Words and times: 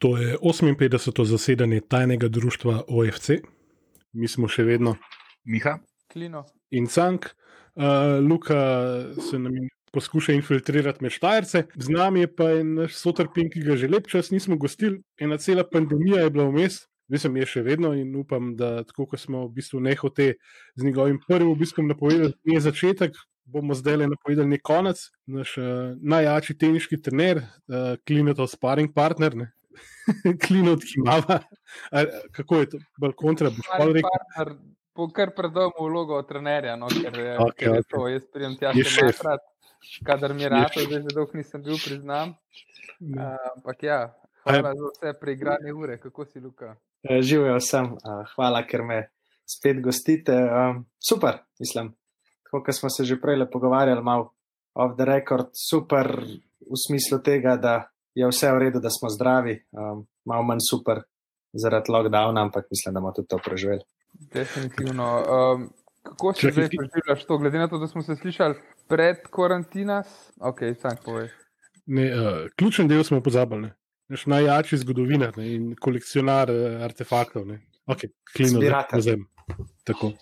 To 0.00 0.16
je 0.16 0.36
58. 0.40 1.24
zasedanje 1.24 1.80
tajnega 1.80 2.28
društva 2.28 2.82
OFC, 2.88 3.30
mi 4.12 4.28
smo 4.28 4.48
še 4.48 4.64
vedno 4.64 4.94
Miha 5.44 5.78
Klino. 6.12 6.46
in 6.70 6.86
Cank. 6.86 7.26
Uh, 7.76 8.16
Luka 8.24 8.56
se 9.30 9.38
nam 9.38 9.52
poskuša 9.92 10.32
infiltrirati 10.32 11.04
med 11.04 11.12
Štajerce, 11.12 11.64
z 11.76 11.88
nami 11.88 12.20
je 12.20 12.30
pa 12.36 12.48
je 12.48 12.64
naš 12.64 12.96
sotrpin, 12.96 13.50
ki 13.52 13.60
ga 13.60 13.76
že 13.76 13.88
lep 13.88 14.08
čas 14.08 14.30
nismo 14.30 14.56
gostili. 14.56 15.02
Ena 15.20 15.38
cela 15.38 15.68
pandemija 15.68 16.24
je 16.24 16.30
bila 16.30 16.48
vmes, 16.48 16.80
mislim, 17.12 17.36
je 17.36 17.46
še 17.46 17.62
vedno 17.62 17.92
in 17.92 18.16
upam, 18.16 18.56
da 18.56 18.80
tako 18.88 19.06
kot 19.12 19.20
smo 19.20 19.44
v 19.48 19.52
bistvu 19.60 19.84
nehote 19.84 20.32
z 20.76 20.84
njegovim 20.84 21.20
prvim 21.28 21.52
obiskom 21.52 21.88
napovedali, 21.92 22.32
je 22.44 22.60
začetek. 22.60 23.20
Bomo 23.44 23.74
zdaj 23.74 23.96
le 23.96 24.12
napovedali 24.16 24.60
konec. 24.64 25.10
Naš 25.26 25.58
uh, 25.58 25.94
najjačji 26.00 26.56
teniški 26.56 27.02
trener, 27.02 27.44
uh, 27.44 27.98
Klinotov 28.06 28.48
sparring 28.48 28.94
partner, 28.94 29.36
ne? 29.36 29.52
Klinot, 30.42 30.84
ki 30.84 31.00
ima. 31.00 31.20
Kako 32.36 32.60
je 32.62 32.70
to, 32.74 32.80
bolj 33.00 33.14
kontra, 33.18 33.50
boš 33.54 33.70
pa 33.70 33.86
rekel? 33.86 34.54
Bo 34.96 35.06
kar 35.14 35.30
predal 35.36 35.70
mu 35.78 35.86
vlogo 35.86 36.18
trenerja, 36.28 36.74
no, 36.76 36.88
ker, 36.90 37.14
je, 37.14 37.36
Ok, 37.40 37.54
ker 37.56 37.76
je 37.78 37.84
to. 37.88 38.00
Jaz 38.10 38.24
prijem 38.34 38.56
tja 38.58 38.72
Je 38.76 38.84
še 38.84 39.06
enkrat, 39.12 39.44
kadar 40.06 40.34
mi 40.34 40.44
šef. 40.44 40.82
zdaj 40.82 41.04
že 41.06 41.14
dolgo 41.14 41.38
nisem 41.38 41.62
bil, 41.62 41.78
priznam. 41.78 42.34
Uh, 43.00 43.38
ampak 43.56 43.86
ja, 43.86 44.00
hvala 44.44 44.74
za 44.76 44.90
vse 44.90 45.14
preigrane 45.20 45.72
ure. 45.72 45.96
Kako 46.02 46.26
si, 46.26 46.42
Luka? 46.42 46.74
Eh, 47.06 47.22
Živijo 47.22 47.56
vsem, 47.56 47.94
eh, 47.96 48.34
hvala, 48.34 48.60
ker 48.68 48.82
me 48.84 48.98
spet 49.48 49.80
gostite. 49.80 50.36
Um, 50.36 50.84
super, 51.00 51.40
mislim. 51.60 51.94
Tako 52.44 52.64
kot 52.66 52.74
smo 52.74 52.90
se 52.90 53.04
že 53.04 53.16
prej 53.20 53.46
pogovarjali, 53.50 54.02
malo 54.02 54.34
off 54.74 54.96
the 54.96 55.04
record, 55.04 55.54
super 55.54 56.06
v 56.60 56.76
smislu 56.86 57.22
tega, 57.22 57.56
da 57.56 57.90
je 58.14 58.28
vse 58.28 58.52
v 58.52 58.58
redu, 58.58 58.80
da 58.80 58.90
smo 58.90 59.10
zdravi, 59.10 59.56
um, 59.72 60.06
malo 60.24 60.42
manj 60.42 60.64
super 60.70 61.02
zaradi 61.52 61.92
lockdowna, 61.92 62.42
ampak 62.42 62.64
mislim, 62.70 62.94
da 62.94 63.00
bomo 63.00 63.12
tudi 63.12 63.28
to 63.28 63.38
preživeli. 63.44 63.82
Definitivno. 64.32 65.06
Um, 65.18 65.70
kako 66.02 66.32
si 66.32 66.40
Čakaj, 66.40 66.52
zdaj 66.52 66.68
preživljaš 66.68 67.26
to, 67.26 67.38
glede 67.38 67.58
na 67.58 67.68
to, 67.68 67.78
da 67.78 67.86
smo 67.86 68.02
se 68.02 68.16
slišali 68.16 68.54
pred 68.88 69.16
karantinas? 69.30 70.32
Ok, 70.40 70.58
sam 70.80 70.96
povej. 71.04 71.28
Ne, 71.86 72.06
uh, 72.14 72.46
ključen 72.56 72.88
del 72.88 73.04
smo 73.04 73.20
pozabili. 73.20 73.60
ne. 73.62 73.74
Naš 74.08 74.26
najjačji 74.26 74.78
zgodovinar 74.78 75.36
ne, 75.38 75.54
in 75.54 75.74
kolekcionar 75.80 76.50
uh, 76.50 76.82
artefaktov. 76.84 77.46
Ne. 77.46 77.60
Ok, 77.86 77.98
klino, 78.36 78.58
Zbiratelj. 78.60 78.98
vzem. 78.98 79.26
Tako. 79.84 80.12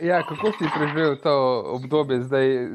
Ja, 0.00 0.22
kako 0.26 0.52
si 0.52 0.70
preživel 0.78 1.16
to 1.22 1.62
obdobje 1.76 2.22
zdaj? 2.22 2.68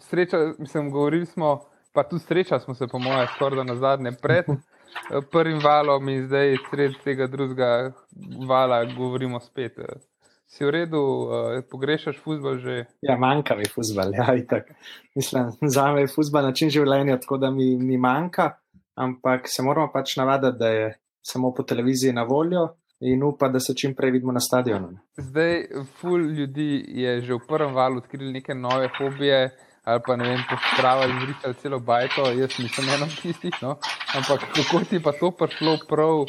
Sreča, 0.00 0.38
mislim, 0.58 0.90
govorili 0.90 1.26
smo, 1.26 1.64
pa 1.98 2.04
tudi 2.06 2.22
sreča 2.22 2.60
smo 2.62 2.74
se, 2.74 2.86
po 2.86 2.98
mojem, 2.98 3.26
skoraj 3.34 3.64
na 3.66 3.74
zadnje 3.74 4.12
pred 4.22 4.44
eh, 4.50 4.54
prvim 5.32 5.58
valom 5.64 6.08
in 6.08 6.26
zdaj 6.26 6.54
sred 6.70 6.94
tega 7.04 7.26
drugega 7.26 7.90
vala 8.46 8.84
govorimo 8.84 9.40
spet. 9.40 9.78
Eh, 9.78 9.98
Si 10.48 10.64
v 10.64 10.70
redu, 10.70 11.00
eh, 11.28 11.62
pogrešaš 11.70 12.22
futbol 12.24 12.56
že? 12.56 12.86
Ja, 13.04 13.18
manjka 13.20 13.56
mi 13.56 13.66
futbal, 13.68 14.14
ja, 14.16 14.32
itak. 14.32 14.70
Mislim, 15.14 15.50
za 15.60 15.92
me 15.92 16.06
je 16.06 16.08
futbal 16.08 16.46
način 16.48 16.70
življenja, 16.70 17.18
tako 17.20 17.36
da 17.36 17.50
mi, 17.50 17.76
mi 17.76 17.98
manjka, 17.98 18.54
ampak 18.96 19.44
se 19.44 19.62
moramo 19.62 19.90
pač 19.92 20.16
navaditi, 20.16 20.56
da 20.58 20.68
je 20.68 20.86
samo 21.20 21.52
po 21.54 21.62
televiziji 21.62 22.16
na 22.16 22.22
voljo 22.22 22.68
in 23.00 23.22
upa, 23.22 23.50
da 23.52 23.60
se 23.60 23.74
čim 23.76 23.92
prej 23.94 24.10
vidimo 24.16 24.32
na 24.32 24.40
stadionu. 24.40 24.96
Zdaj, 25.20 25.66
ful 26.00 26.24
ljudi 26.32 26.84
je 27.02 27.20
že 27.20 27.34
v 27.34 27.44
prvem 27.48 27.74
valu 27.74 28.00
odkrili 28.00 28.32
neke 28.32 28.54
nove 28.54 28.88
hobije. 28.98 29.50
Ali 29.88 30.00
pa 30.06 30.16
ne 30.20 30.28
vem, 30.28 30.40
pospravili, 30.50 31.16
izričali 31.16 31.54
celo 31.62 31.78
bajto, 31.80 32.26
jaz 32.36 32.58
nisem 32.58 32.88
eno 32.94 33.06
tistih. 33.22 33.54
No? 33.62 33.78
Ampak 34.18 34.44
kako 34.56 34.84
ti 34.84 35.00
pa 35.02 35.14
to 35.16 35.30
prišlo 35.30 35.78
prav, 35.88 36.26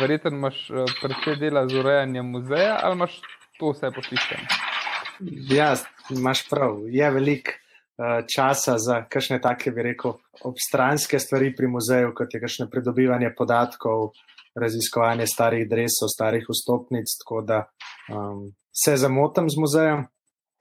verjetno 0.00 0.30
imaš 0.30 0.62
eh, 0.70 0.94
predvsej 1.02 1.36
dela 1.36 1.66
z 1.68 1.76
urejanjem 1.82 2.30
muzeja 2.32 2.78
ali 2.82 2.96
imaš 2.96 3.20
to 3.58 3.74
vse 3.74 3.92
potiskano? 3.94 4.48
Ja, 5.50 5.74
imaš 6.16 6.48
prav. 6.48 6.80
Je 6.88 7.10
veliko 7.10 7.52
uh, 7.52 8.24
časa 8.34 8.78
za 8.78 9.02
kakšne 9.10 9.40
take, 9.42 9.70
bi 9.70 9.82
rekel, 9.82 10.16
obstranske 10.46 11.18
stvari 11.18 11.52
pri 11.56 11.68
muzeju, 11.68 12.14
kot 12.16 12.34
je 12.34 12.40
kakšne 12.40 12.70
pridobivanje 12.70 13.34
podatkov, 13.36 14.12
raziskovanje 14.56 15.26
starih 15.26 15.68
dresov, 15.68 16.08
starih 16.14 16.46
vstopnic. 16.48 17.18
Tako 17.22 17.42
da 17.42 17.64
um, 18.14 18.46
se 18.72 18.96
zamotam 18.96 19.50
z 19.50 19.60
muzejem, 19.60 20.06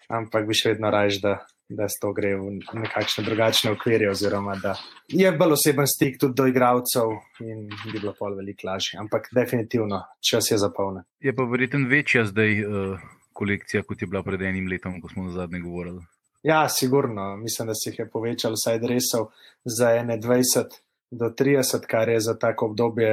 ampak 0.10 0.48
bi 0.50 0.58
še 0.58 0.74
vedno 0.76 0.92
raje, 0.92 1.22
da, 1.22 1.38
da 1.70 1.88
se 1.88 2.00
to 2.02 2.14
gre 2.14 2.36
v 2.36 2.60
nekakšne 2.74 3.24
drugačne 3.24 3.72
okvirje, 3.72 4.10
oziroma 4.12 4.56
da 4.56 4.76
je 5.08 5.32
bolj 5.32 5.58
oseben 5.58 5.88
stik 5.88 6.20
tudi 6.20 6.34
do 6.38 6.48
igralcev 6.48 7.12
in 7.44 7.68
bi 7.68 8.00
bilo 8.00 8.14
pol 8.20 8.36
veliko 8.40 8.68
lažje. 8.68 9.00
Ampak 9.00 9.28
definitivno 9.36 10.04
čas 10.30 10.52
je 10.52 10.58
zapolnjen. 10.58 11.04
je 11.20 11.36
pa 11.36 11.44
verjetno 11.44 11.88
večja 11.90 12.26
zdaj 12.26 12.64
uh, 12.66 13.00
kolekcija, 13.34 13.84
kot 13.84 14.02
je 14.02 14.08
bila 14.08 14.24
pred 14.24 14.42
enim 14.42 14.68
letom, 14.68 15.02
ko 15.02 15.10
smo 15.10 15.24
na 15.24 15.32
zadnje 15.32 15.60
govorili. 15.60 16.02
Ja, 16.44 16.70
sigurno. 16.70 17.38
Mislim, 17.38 17.68
da 17.68 17.74
se 17.74 17.90
jih 17.90 18.00
je 18.00 18.10
povečalo 18.10 18.56
vsaj 18.56 18.80
dresov 18.80 19.32
za 19.66 19.90
21 19.92 20.64
do 21.12 21.30
30, 21.30 21.86
kar 21.88 22.10
je 22.10 22.20
za 22.20 22.38
tako 22.40 22.66
obdobje, 22.66 23.10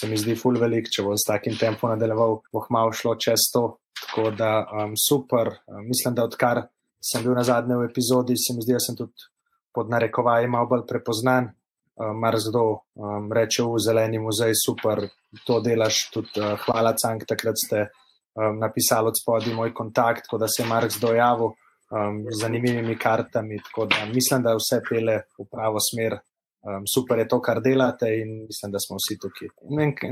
se 0.00 0.08
mi 0.08 0.16
zdi, 0.16 0.36
ful 0.36 0.56
velik. 0.60 0.88
Če 0.92 1.04
bo 1.04 1.16
s 1.16 1.26
takim 1.28 1.56
tempom 1.58 1.92
nadaljeval, 1.92 2.40
bo 2.52 2.64
malo 2.70 2.92
šlo 2.92 3.16
čez 3.20 3.48
to. 3.52 3.76
Tako 4.02 4.30
da 4.30 4.66
um, 4.66 4.94
super. 4.96 5.50
Mislim, 5.88 6.14
da 6.14 6.24
odkar 6.24 6.62
sem 7.02 7.24
bil 7.24 7.34
na 7.34 7.42
zadnje 7.42 7.76
v 7.76 7.88
epizodi, 7.90 8.36
se 8.38 8.54
mi 8.54 8.62
zdi, 8.62 8.76
da 8.76 8.82
sem 8.82 8.96
tudi 8.96 9.28
pod 9.74 9.90
narekovaji 9.90 10.48
malo 10.48 10.70
bolj 10.70 10.86
prepoznan. 10.88 11.50
Um, 11.92 12.16
Marsikdo 12.22 12.62
um, 12.96 13.26
reče 13.32 13.66
v 13.68 13.80
zeleni 13.84 14.18
muzej, 14.18 14.54
super, 14.56 15.02
to 15.46 15.58
delaš, 15.60 16.06
tudi 16.14 16.40
uh, 16.40 16.54
hvala, 16.64 16.94
Cank, 16.96 17.26
takrat 17.28 17.58
ste 17.60 17.82
um, 17.84 18.56
napisali 18.62 19.12
od 19.12 19.18
spodaj 19.20 19.54
moj 19.54 19.74
kontakt, 19.76 20.24
tako 20.24 20.40
da 20.40 20.48
se 20.48 20.62
je 20.62 20.68
Marsikdo 20.70 21.12
javil 21.12 21.52
um, 21.52 22.22
z 22.30 22.40
zanimivimi 22.40 22.96
kartami. 22.98 23.60
Da 23.76 24.06
mislim, 24.08 24.42
da 24.42 24.56
vse 24.56 24.80
pele 24.88 25.20
v 25.38 25.48
pravo 25.50 25.82
smer. 25.84 26.16
Um, 26.62 26.86
super 26.86 27.18
je 27.18 27.28
to, 27.28 27.40
kar 27.42 27.60
delate, 27.60 28.08
in 28.22 28.46
mislim, 28.46 28.72
da 28.72 28.80
smo 28.80 28.96
vsi 28.96 29.18
tukaj. 29.20 29.52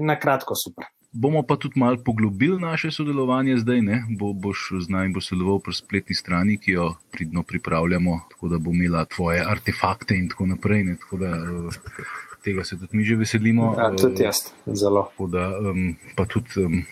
Na 0.04 0.18
kratko, 0.20 0.58
super. 0.58 0.90
Bomo 1.12 1.42
pa 1.42 1.56
tudi 1.56 1.80
malo 1.80 1.98
poglobili 2.04 2.60
naše 2.60 2.90
sodelovanje 2.90 3.56
zdaj. 3.58 3.82
Ne? 3.82 4.04
Bo, 4.18 4.32
boš 4.32 4.72
z 4.86 4.88
nami 4.88 5.14
bo 5.14 5.20
sodeloval 5.20 5.58
pri 5.58 5.74
spletni 5.74 6.14
strani, 6.14 6.58
ki 6.58 6.76
jo 6.78 6.94
pridno 7.10 7.42
pripravljamo, 7.42 8.20
tako 8.30 8.48
da 8.48 8.58
bo 8.58 8.70
imela 8.70 9.04
tvoje 9.04 9.42
artefakte 9.42 10.14
in 10.14 10.28
tako 10.28 10.46
naprej. 10.46 10.84
Ne? 10.84 10.96
Tako 11.02 11.16
da, 11.16 11.30
uh, 11.34 11.74
tega 12.44 12.64
se 12.64 12.78
tudi 12.78 12.96
mi 12.96 13.04
že 13.04 13.16
veselimo. 13.16 13.74
Ja, 13.78 13.90
tudi 13.96 14.22
eh, 14.22 14.30
jaz, 14.30 14.52
zelo. 14.66 15.08
Tako 15.10 15.26
da, 15.26 15.50
um, 15.58 15.96
pa 16.16 16.24
tudi 16.24 16.62
um, 16.62 16.82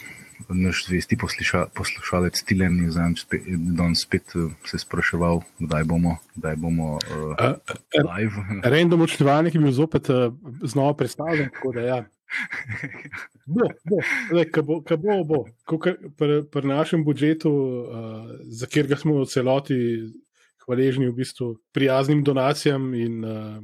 naš 0.49 0.85
zvesti 0.87 1.17
posluša, 1.17 1.67
poslušalec 1.75 2.43
Tilen 2.43 2.83
je 2.85 2.91
zadnjič 2.91 3.23
spet, 3.23 3.49
danes 3.79 4.03
spet 4.03 4.35
uh, 4.35 4.51
se 4.67 4.79
spraševal, 4.79 5.43
kdaj 5.59 5.85
bomo, 5.85 6.19
kdaj 6.35 6.57
bomo 6.57 6.99
uh, 6.99 7.35
Uh, 7.39 8.03
live. 8.19 8.35
Random 8.63 9.01
odštevalnik 9.01 9.55
je 9.55 9.61
bil 9.61 9.73
zopet 9.73 10.11
uh, 10.11 10.33
znova 10.63 10.95
predstavljen, 10.95 11.51
tako 11.55 11.73
da 11.73 11.81
ja. 11.81 12.05
Bo, 13.47 13.65
bo, 13.89 13.99
Le, 14.33 14.45
ka 14.53 14.63
bo, 14.63 14.81
ka 14.85 14.97
bo, 15.01 15.23
bo. 15.25 15.41
Pri, 16.19 16.43
pri 16.45 16.69
našem 16.69 17.05
budžetu, 17.05 17.51
uh, 17.51 18.33
za 18.45 18.69
katerega 18.69 18.99
smo 19.01 19.23
v 19.23 19.29
celoti 19.31 19.79
hvaležni 20.67 21.09
v 21.09 21.17
bistvu 21.17 21.55
prijaznim 21.73 22.21
donacijam 22.25 22.93
in 22.95 23.25
uh, 23.25 23.57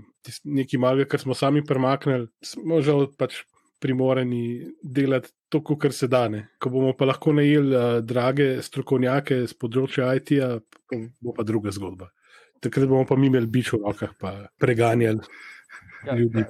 nekaj 0.44 0.80
malega, 0.80 1.10
kar 1.12 1.20
smo 1.20 1.36
sami 1.36 1.64
premaknili, 1.64 2.30
smo 2.41 2.80
žal 2.80 3.10
pač 3.12 3.42
primorani 3.84 4.72
delati 4.81 5.28
to, 5.52 5.60
kar 5.60 5.92
se 5.92 6.08
da. 6.08 6.25
Ne. 6.32 6.46
Ko 6.58 6.72
bomo 6.72 6.94
pa 6.96 7.04
lahko 7.10 7.36
najeli 7.36 7.76
uh, 7.76 7.98
drage 8.00 8.62
strokovnjake 8.64 9.44
z 9.44 9.58
področja 9.60 10.14
IT-ja, 10.16 10.54
bo 11.20 11.36
pa 11.36 11.44
druga 11.44 11.75
zgodba. 11.76 12.08
Takrat 12.64 12.88
bomo 12.88 13.04
pa 13.04 13.20
mi 13.20 13.28
imeli 13.28 13.50
bič 13.52 13.75
v 13.75 13.82
rokah, 13.84 14.16
pa 14.16 14.32
preganjali 14.56 15.20
ljudi. 16.08 16.48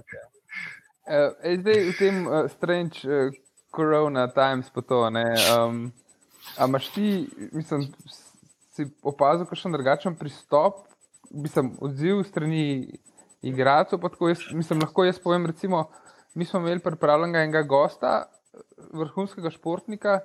Uh, 1.04 1.34
zdaj 1.60 1.80
v 1.90 1.94
tem 1.98 2.26
uh, 2.26 2.46
strange 2.48 3.04
uh, 3.04 3.28
corona 3.68 4.24
times 4.32 4.70
pa 4.72 4.80
to, 4.80 5.10
ne. 5.10 5.24
Um, 5.52 5.92
a 6.56 6.64
imaš 6.64 6.88
ti, 6.94 7.28
mislim, 7.52 7.88
si 8.72 8.86
opazil 9.02 9.44
kakšen 9.46 9.72
drugačen 9.72 10.16
pristop, 10.16 10.86
mislim, 11.30 11.74
odziv 11.80 12.22
strani 12.24 12.88
igralcev, 13.42 14.00
mislim, 14.54 14.80
lahko 14.80 15.04
jaz 15.04 15.18
povem, 15.18 15.46
recimo, 15.46 15.88
mi 16.34 16.44
smo 16.44 16.60
imeli 16.60 16.80
pripravljenega 16.80 17.44
enega 17.44 17.62
gosta, 17.62 18.24
vrhunskega 18.92 19.50
športnika, 19.50 20.20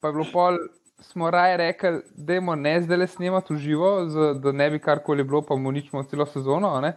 pa 0.00 0.08
je 0.08 0.12
bilo 0.12 0.26
pol, 0.32 0.58
smo 1.02 1.30
raje 1.30 1.56
rekli, 1.56 2.00
da 2.14 2.34
je 2.34 2.40
ne 2.40 2.74
zdaj 2.82 2.96
le 2.96 3.06
snemati 3.06 3.54
v 3.54 3.58
živo, 3.58 3.90
da 4.34 4.52
ne 4.52 4.70
bi 4.70 4.78
karkoli 4.78 5.24
bilo, 5.24 5.42
pa 5.42 5.56
mu 5.56 5.72
ničmo 5.72 6.02
celo 6.02 6.26
sezono, 6.26 6.80
ne. 6.80 6.96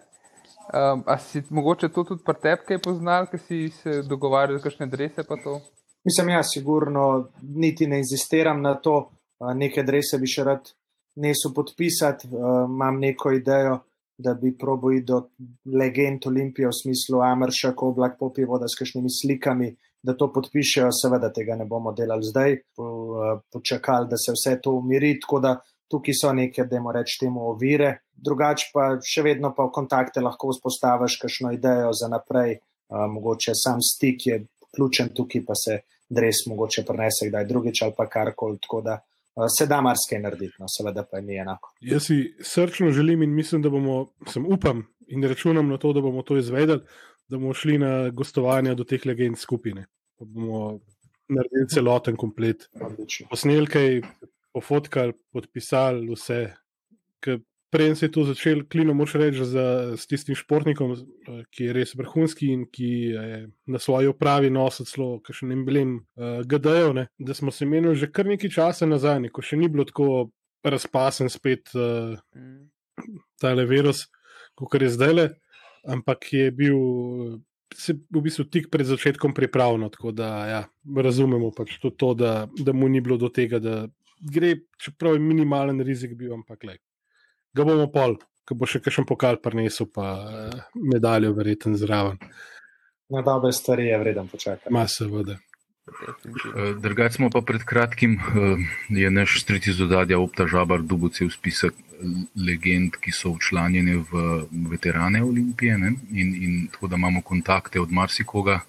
Um, 0.73 1.03
a 1.05 1.17
si 1.17 1.43
mogoče 1.49 1.89
to 1.93 2.03
tudi 2.03 2.23
pri 2.25 2.35
tebi 2.41 2.65
kaj 2.67 2.79
poznal, 2.81 3.27
ki 3.29 3.37
si 3.37 3.59
se 3.69 4.01
dogovarjal, 4.09 4.57
kakšne 4.63 4.87
drese 4.89 5.23
pa 5.27 5.37
to? 5.43 5.59
Mislim, 6.05 6.29
ja, 6.33 6.41
sigurno 6.43 7.27
niti 7.41 7.87
ne 7.87 7.99
inzistiram 8.01 8.61
na 8.61 8.75
to, 8.75 9.11
neke 9.55 9.83
drese 9.83 10.17
bi 10.21 10.29
še 10.29 10.43
rad 10.43 10.71
nesel 11.21 11.53
podpisati, 11.55 12.27
uh, 12.33 12.65
imam 12.69 12.97
neko 12.99 13.31
idejo, 13.37 13.79
da 14.17 14.33
bi 14.33 14.55
probo 14.57 14.91
iti 14.91 15.05
do 15.11 15.21
legend 15.77 16.27
Olimpije 16.27 16.67
v 16.67 16.77
smislu 16.81 17.21
Amrša, 17.21 17.73
Koblak, 17.75 18.17
Popivo, 18.19 18.57
da 18.59 18.67
s 18.67 18.77
kakšnimi 18.79 19.11
slikami, 19.11 19.69
da 20.03 20.15
to 20.17 20.29
podpišejo, 20.33 20.89
seveda 20.93 21.31
tega 21.33 21.57
ne 21.59 21.65
bomo 21.65 21.91
delali 21.93 22.23
zdaj, 22.23 22.57
po, 22.75 22.85
počakali, 23.51 24.07
da 24.09 24.17
se 24.17 24.33
vse 24.35 24.59
to 24.61 24.75
umiri, 24.79 25.17
tako 25.19 25.39
da 25.43 25.55
tukaj 25.91 26.17
so 26.21 26.33
neke, 26.33 26.63
da 26.63 26.79
moramo 26.79 26.99
reči 26.99 27.19
temu, 27.19 27.49
ovire. 27.51 27.91
Drugače 28.15 28.69
pa 28.73 28.85
še 29.03 29.23
vedno 29.25 29.53
pa 29.55 29.67
v 29.67 29.73
kontakte 29.75 30.23
lahko 30.23 30.53
vzpostaviš 30.53 31.19
kakšno 31.21 31.51
idejo 31.55 31.91
za 31.93 32.09
naprej, 32.11 32.57
uh, 32.57 33.05
mogoče 33.11 33.53
sam 33.55 33.83
stik 33.83 34.27
je 34.27 34.39
ključen 34.75 35.11
tukaj, 35.15 35.43
pa 35.45 35.55
se 35.55 35.81
dres 36.09 36.45
mogoče 36.47 36.85
prenese 36.87 37.29
kdaj 37.29 37.45
drugič 37.49 37.81
ali 37.81 37.93
pa 37.97 38.07
karkoli. 38.09 38.59
Tako 38.61 38.81
da 38.85 38.99
se 39.57 39.67
da 39.67 39.81
marsikaj 39.81 40.21
narediti, 40.23 40.55
no 40.59 40.69
seveda 40.71 41.03
pa 41.03 41.19
ni 41.21 41.37
enako. 41.37 41.73
Jaz 41.81 42.07
si 42.07 42.35
srčno 42.39 42.91
želim 42.95 43.23
in 43.23 43.33
mislim, 43.35 43.61
da 43.61 43.69
bomo, 43.69 44.05
sem 44.31 44.45
upam 44.45 44.85
in 45.07 45.23
računam 45.23 45.67
na 45.69 45.77
to, 45.77 45.93
da 45.93 46.01
bomo 46.01 46.23
to 46.23 46.37
izvedeli, 46.37 46.81
da 47.27 47.37
bomo 47.37 47.53
šli 47.53 47.77
na 47.77 48.09
gostovanja 48.09 48.75
do 48.75 48.83
teh 48.83 49.05
legend 49.05 49.37
skupine. 49.37 49.85
Pa 50.19 50.25
bomo 50.25 50.79
naredili 51.27 51.67
celoten 51.73 52.15
komplet. 52.15 52.69
Posneli 53.29 53.67
kaj, 53.67 54.01
pofotkali, 54.55 55.13
podpisali 55.35 56.07
vse. 56.13 56.45
Prej 57.73 57.95
se 57.99 58.05
je 58.05 58.11
to 58.11 58.23
začel, 58.23 58.61
klino 58.71 58.93
moš 58.95 59.17
reči, 59.19 59.43
za, 59.43 59.97
s 59.99 60.07
tistim 60.07 60.35
športnikom, 60.37 60.93
eh, 60.95 61.41
ki 61.51 61.67
je 61.67 61.73
res 61.75 61.91
vrhunski 61.97 62.51
in 62.53 62.63
ki 62.71 62.91
je 63.11 63.39
na 63.67 63.81
svoji 63.81 64.07
opravi 64.07 64.51
nosil 64.53 64.87
celo 64.87 65.07
kakšen 65.25 65.51
emblem 65.51 65.97
uh, 65.97 66.39
GD-jev, 66.47 66.93
da 67.19 67.35
smo 67.35 67.51
se 67.51 67.65
menili 67.65 67.97
že 67.99 68.11
kar 68.11 68.29
nekaj 68.31 68.53
časa 68.53 68.87
nazaj, 68.87 69.27
ko 69.33 69.43
še 69.43 69.59
ni 69.59 69.67
bilo 69.67 69.83
tako 69.83 70.29
razpasen 70.63 71.27
spet 71.29 71.73
uh, 71.75 72.15
ta 73.41 73.51
virus, 73.67 74.05
kot 74.55 74.79
je 74.81 74.93
zdaj 74.95 75.13
le, 75.13 75.27
ampak 75.83 76.31
je 76.31 76.47
bil 76.55 76.79
se 77.75 77.93
v 77.93 78.21
bistvu 78.23 78.45
tik 78.47 78.69
pred 78.71 78.87
začetkom 78.87 79.33
pripravljeno, 79.35 79.89
tako 79.89 80.11
da 80.15 80.29
ja, 80.47 80.61
razumemo 80.95 81.51
pač 81.51 81.75
to, 81.81 81.91
to 81.91 82.13
da, 82.13 82.47
da 82.55 82.73
mu 82.73 82.87
ni 82.89 83.01
bilo 83.03 83.17
do 83.17 83.29
tega, 83.29 83.59
da 83.59 83.87
gre, 84.19 84.55
čeprav 84.81 85.17
je 85.17 85.23
minimalen 85.23 85.81
rizik 85.81 86.15
bil, 86.17 86.33
ampak 86.33 86.63
le. 86.63 86.77
Ga 87.55 87.63
bomo 87.63 87.87
pol, 87.91 88.17
ko 88.45 88.55
bo 88.55 88.67
še 88.69 88.81
kakšen 88.83 89.07
pokal 89.07 89.39
prinesel, 89.43 89.89
pa 89.91 90.11
uh, 90.19 90.61
medaljo, 90.75 91.33
verjeten 91.37 91.77
zraven. 91.79 92.19
Na 93.09 93.21
dobre 93.21 93.53
stvari 93.53 93.87
je 93.91 93.99
vreden 94.01 94.27
počakati. 94.27 94.73
Ma 94.73 94.87
seveda. 94.89 95.37
Drugač 96.81 97.19
smo 97.19 97.29
pa 97.29 97.43
pred 97.45 97.61
kratkim, 97.61 98.17
je 98.89 99.09
naš 99.13 99.37
stric 99.43 99.67
iz 99.69 99.81
odadja 99.85 100.17
Opta 100.17 100.47
Žabar 100.49 100.81
dubo 100.81 101.11
cel 101.13 101.29
spisek 101.29 101.77
legend, 102.33 102.97
ki 102.97 103.13
so 103.13 103.35
včlanjene 103.35 103.99
v 104.09 104.23
veterane 104.71 105.21
Olimpije 105.23 105.77
ne? 105.77 105.93
in, 106.09 106.33
in 106.35 106.55
tako 106.73 106.89
da 106.89 106.97
imamo 106.97 107.21
kontakte 107.21 107.79
od 107.79 107.93
marsikoga, 107.93 108.59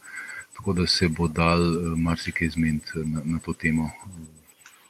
tako 0.57 0.77
da 0.77 0.87
se 0.87 1.09
bo 1.09 1.29
dal 1.29 1.65
marsikaj 1.97 2.53
zmeniti 2.53 3.01
na, 3.05 3.25
na 3.25 3.41
to 3.41 3.57
temo 3.57 3.91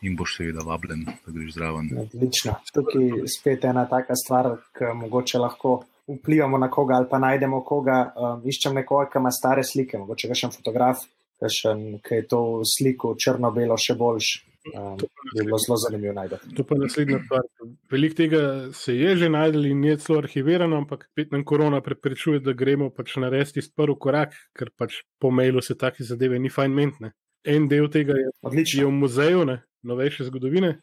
in 0.07 0.17
boš 0.17 0.39
seveda 0.39 0.65
vabljen, 0.67 1.05
da 1.05 1.35
greš 1.35 1.55
zraven. 1.59 1.91
Odlično. 2.07 2.57
Tukaj 2.75 3.05
je 3.05 3.29
spet 3.31 3.65
ena 3.65 3.87
taka 3.91 4.17
stvar, 4.17 4.53
ki 4.77 4.95
mogoče 5.03 5.43
lahko 5.43 5.81
vplivamo 6.09 6.59
na 6.59 6.71
koga 6.71 6.95
ali 6.95 7.07
pa 7.11 7.19
najdemo 7.19 7.63
koga. 7.65 8.01
Um, 8.17 8.43
iščem 8.47 8.75
nekoga, 8.81 9.11
ki 9.11 9.23
ima 9.23 9.33
stare 9.35 9.65
slike, 9.67 9.99
mogoče 10.03 10.35
še 10.35 10.49
en 10.49 10.55
fotograf, 10.55 11.07
ki 11.41 12.21
je 12.21 12.27
to 12.31 12.43
sliko 12.65 13.17
črno-belo 13.19 13.77
še 13.81 13.99
boljš. 13.99 14.37
Um, 14.75 14.99
je 15.35 15.45
bilo 15.47 15.59
zelo 15.63 15.77
zanimivo 15.79 16.13
najti. 16.15 16.55
To 16.57 16.65
pa 16.67 16.75
je 16.75 16.81
naslednja 16.81 17.19
stvar. 17.25 17.45
Veliko 17.91 18.17
tega 18.19 18.41
se 18.75 18.97
je 18.97 19.17
že 19.17 19.29
najdel 19.31 19.67
in 19.67 19.85
je 19.85 19.97
celo 20.03 20.19
arhivirano, 20.19 20.81
ampak 20.83 21.05
spet 21.13 21.31
nam 21.33 21.45
korona 21.45 21.81
preprečuje, 21.81 22.41
da 22.43 22.53
gremo 22.53 22.91
pač 22.91 23.15
narediti 23.23 23.63
prvi 23.77 23.95
korak, 24.01 24.35
ker 24.59 24.73
pač 24.75 25.05
po 25.23 25.31
mailu 25.31 25.63
se 25.63 25.79
take 25.79 26.05
zadeve 26.05 26.39
ni 26.39 26.51
fajn 26.51 26.75
mentne. 26.75 27.13
En 27.47 27.69
del 27.71 27.87
tega 27.91 28.17
je, 28.19 28.31
je 28.75 28.87
v 28.87 28.91
muzeju, 28.91 29.45
ne? 29.47 29.61
Novejše 29.83 30.29
zgodovine, 30.31 30.77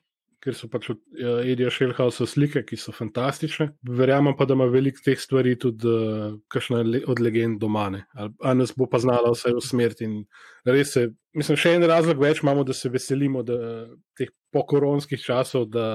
ker 0.44 0.56
so 0.58 0.68
pač 0.68 0.90
od 0.94 1.00
uh, 1.00 1.42
Edija 1.48 1.72
Šelhausa 1.72 2.28
slike, 2.28 2.66
ki 2.68 2.78
so 2.78 2.94
fantastične. 2.96 3.72
Verjamem 3.88 4.36
pa, 4.38 4.46
da 4.46 4.58
ima 4.58 4.68
veliko 4.72 5.02
teh 5.06 5.20
stvari 5.20 5.56
tudi 5.60 5.88
uh, 5.88 6.36
kakšna 6.52 6.84
le, 6.84 7.04
od 7.08 7.24
legend 7.24 7.62
doma, 7.64 7.90
ali 8.14 8.60
nas 8.60 8.76
bo 8.76 8.90
pa 8.92 9.00
znala 9.00 9.32
vse 9.34 9.56
v 9.56 9.64
smrt. 9.64 10.04
In 10.04 10.24
res 10.66 10.94
se, 10.94 11.08
mislim, 11.36 11.58
še 11.60 11.76
en 11.78 11.86
razlog 11.90 12.22
več 12.22 12.42
imamo, 12.44 12.64
da 12.64 12.74
se 12.76 12.90
veselimo 12.92 13.44
da, 13.44 13.58
teh 14.18 14.30
pokoronskih 14.54 15.20
časov, 15.20 15.66
da, 15.74 15.86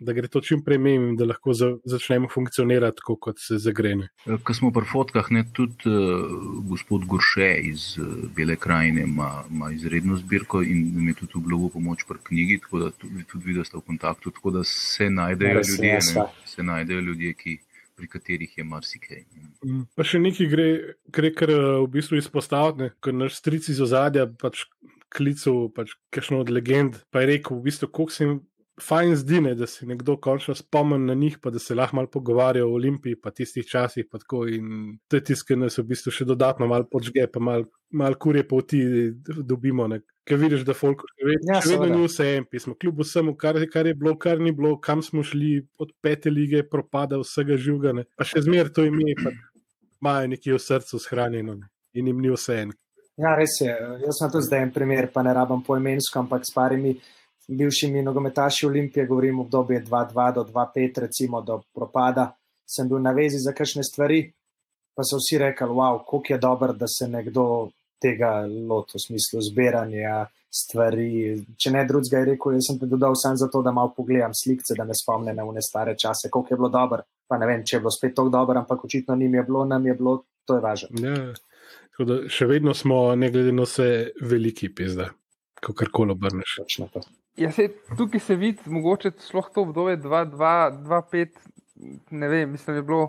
da 0.00 0.14
gre 0.16 0.28
to 0.32 0.40
čim 0.44 0.62
prej 0.64 0.80
mem 0.80 1.10
in 1.10 1.16
da 1.20 1.28
lahko 1.28 1.52
za, 1.54 1.68
začnemo 1.84 2.30
funkcionirati 2.32 2.98
tako, 3.02 3.18
kot 3.28 3.42
se 3.42 3.60
zagrene. 3.60 4.08
Ko 4.46 4.56
smo 4.56 4.72
pri 4.74 4.88
fotkah, 4.88 5.28
ne, 5.36 5.44
tudi 5.56 5.92
uh, 5.92 6.24
gospod 6.70 7.04
Gorše 7.10 7.50
iz 7.70 7.92
uh, 8.00 8.08
Bele 8.36 8.56
krajine 8.56 9.04
ima, 9.06 9.30
ima 9.50 9.70
izredno 9.76 10.16
zbirko 10.18 10.62
in 10.64 10.86
mi 10.96 11.12
je 11.12 11.20
tudi 11.22 11.38
obljubil 11.42 11.74
pomoč 11.76 12.06
pri 12.08 12.22
knjigi, 12.30 12.60
tako 12.64 12.84
da 12.86 12.90
tudi, 12.90 13.26
tudi 13.30 13.58
da 13.58 13.66
ste 13.68 13.78
v 13.78 13.86
kontaktu, 13.92 14.32
tako 14.38 14.56
da 14.58 14.64
se 14.64 15.10
najdejo 15.10 15.60
ljudje, 15.60 15.98
ne, 16.14 16.30
se 16.46 16.62
najdejo 16.72 17.10
ljudje, 17.10 17.34
ki. 17.34 17.58
Pri 18.00 18.08
katerih 18.08 18.58
je 18.58 18.64
marsikaj. 18.64 19.24
Mm. 19.64 19.86
Pa 19.96 20.06
še 20.08 20.22
nekaj 20.22 20.48
gre, 20.48 20.68
gre 21.12 21.32
kar 21.36 21.52
v 21.52 21.88
bistvu 21.92 22.20
izpostaviti, 22.20 22.94
ker 23.04 23.16
naš 23.16 23.36
stric 23.42 23.68
iz 23.68 23.82
ozadja 23.84 24.24
pač 24.40 24.64
klical 25.10 25.66
pač 25.74 25.96
kakšno 26.14 26.40
od 26.44 26.52
legend, 26.54 27.02
pa 27.10 27.22
je 27.22 27.34
rekel, 27.34 27.58
v 27.58 27.66
bistvu, 27.66 27.90
koliko 27.90 28.14
se 28.14 28.24
jim 28.24 28.38
fajn 28.80 29.16
zdi, 29.20 29.40
ne, 29.44 29.54
da 29.54 29.66
se 29.66 29.86
nekdo 29.86 30.16
končno 30.16 30.54
spomni 30.56 31.06
na 31.06 31.14
njih, 31.14 31.38
pa 31.42 31.50
da 31.50 31.58
se 31.58 31.74
lahko 31.74 31.96
malo 31.96 32.08
pogovarja 32.12 32.66
o 32.66 32.74
Olimpiji, 32.74 33.18
pa 33.20 33.30
tistih 33.30 33.66
časih. 33.66 34.06
Pa 34.10 34.18
tako, 34.18 34.46
in 34.48 34.96
to 35.08 35.20
je 35.20 35.24
tisto, 35.30 35.50
kar 35.50 35.60
nas 35.60 35.78
v 35.78 35.86
bistvu 35.90 36.14
še 36.14 36.26
dodatno 36.28 36.68
malo 36.70 36.88
počge, 36.90 37.26
pa 37.32 37.42
malo 37.42 37.68
mal 37.90 38.14
kurje 38.14 38.48
poti 38.48 38.80
dobimo. 39.42 39.86
Ne. 39.88 40.00
Ker 40.28 40.38
vidiš, 40.38 40.62
da 40.68 40.74
folk 40.76 41.02
še 41.08 41.26
vedno, 41.26 41.54
ja, 41.54 41.60
še 41.64 41.74
vedno 41.74 41.98
ni 41.98 42.06
vse 42.06 42.26
en 42.36 42.46
pismo, 42.46 42.74
kljub 42.78 43.00
vsemu, 43.02 43.34
kar, 43.40 43.58
kar 43.72 43.88
je 43.88 43.94
bilo, 43.98 44.14
kar 44.20 44.38
ni 44.38 44.52
bilo, 44.54 44.76
kam 44.78 45.02
smo 45.02 45.24
šli 45.26 45.56
od 45.82 45.90
pete 46.02 46.30
lige, 46.30 46.62
propada 46.62 47.18
vsega 47.18 47.58
živega, 47.58 48.04
pa 48.18 48.26
še 48.28 48.44
zmer 48.46 48.70
to 48.74 48.84
ime, 48.86 49.16
pa 49.18 49.32
imajo 50.00 50.30
nekje 50.36 50.54
v 50.54 50.62
srcu 50.62 51.00
shranjeno 51.02 51.56
ne. 51.58 51.70
in 51.94 52.12
jim 52.12 52.20
ni 52.22 52.30
vse 52.30 52.60
en. 52.66 52.76
Ja, 53.20 53.34
res 53.36 53.58
je. 53.60 53.72
Jaz 54.04 54.20
sem 54.20 54.30
tudi 54.32 54.46
zdaj 54.46 54.62
en 54.64 54.70
primer, 54.72 55.10
pa 55.12 55.24
ne 55.26 55.34
rabim 55.36 55.64
poimensko, 55.66 56.22
ampak 56.22 56.46
s 56.46 56.54
parimi 56.54 56.94
bivšimi 57.50 58.04
nogometaši 58.06 58.66
Olimpije, 58.66 59.06
govorim 59.06 59.40
o 59.40 59.42
obdobju 59.42 59.80
2-2 59.88 60.34
do 60.34 60.44
2-5, 60.44 61.00
recimo 61.00 61.42
do 61.42 61.58
propada, 61.74 62.30
sem 62.64 62.88
bil 62.88 63.02
na 63.02 63.12
vezi 63.12 63.42
za 63.42 63.52
kakšne 63.52 63.82
stvari, 63.84 64.22
pa 64.94 65.02
so 65.04 65.18
vsi 65.18 65.38
rekli, 65.42 65.66
wow, 65.66 65.98
koliko 66.06 66.32
je 66.32 66.38
dobro, 66.38 66.72
da 66.72 66.86
se 66.86 67.08
nekdo 67.08 67.70
tega 68.00 68.46
loti 68.46 68.96
v 68.98 69.02
smislu 69.04 69.42
zbiranja 69.44 70.24
stvari. 70.50 71.36
Če 71.60 71.72
ne 71.74 71.84
drugega 71.86 72.22
je 72.22 72.28
rekel, 72.32 72.56
jaz 72.58 72.70
sem 72.70 72.80
te 72.80 72.88
dodal 72.90 73.14
samo 73.18 73.38
zato, 73.38 73.62
da 73.62 73.72
malo 73.74 73.92
pogledam 73.96 74.34
slike, 74.34 74.74
da 74.76 74.84
me 74.88 74.96
spomne 74.98 75.34
na 75.36 75.44
une 75.46 75.62
stare 75.62 75.94
čase, 75.98 76.30
koliko 76.30 76.54
je 76.54 76.58
bilo 76.58 76.72
dobro. 76.74 77.04
Pa 77.30 77.38
ne 77.38 77.46
vem, 77.46 77.62
če 77.66 77.76
je 77.76 77.84
bilo 77.84 77.92
spet 77.94 78.16
tako 78.16 78.32
dobro, 78.34 78.58
ampak 78.58 78.84
očitno 78.84 79.16
njim 79.16 79.34
je 79.38 79.46
bilo, 79.46 79.64
nam 79.64 79.86
je 79.86 79.94
bilo, 79.94 80.16
to 80.48 80.58
je 80.58 80.64
važno. 80.64 80.88
Ja. 81.04 81.30
Da, 82.00 82.16
še 82.32 82.46
vedno 82.48 82.72
smo, 82.74 83.14
ne 83.14 83.28
glede 83.28 83.52
na 83.52 83.66
vse, 83.66 83.86
veliki 84.24 84.70
pizda, 84.72 85.10
kako 85.60 85.84
koli 85.92 86.14
obrneš. 86.14 86.54
Ja, 87.36 87.50
se, 87.52 87.68
tukaj 87.98 88.22
se 88.24 88.36
vidi, 88.40 88.64
mogoče 88.72 89.12
sploh 89.20 89.50
to 89.54 89.66
obdobje 89.66 89.98
2-5, 90.00 91.42
ne 92.10 92.30
vem, 92.32 92.56
mislim, 92.56 92.80
je 92.80 92.86
bilo. 92.88 93.04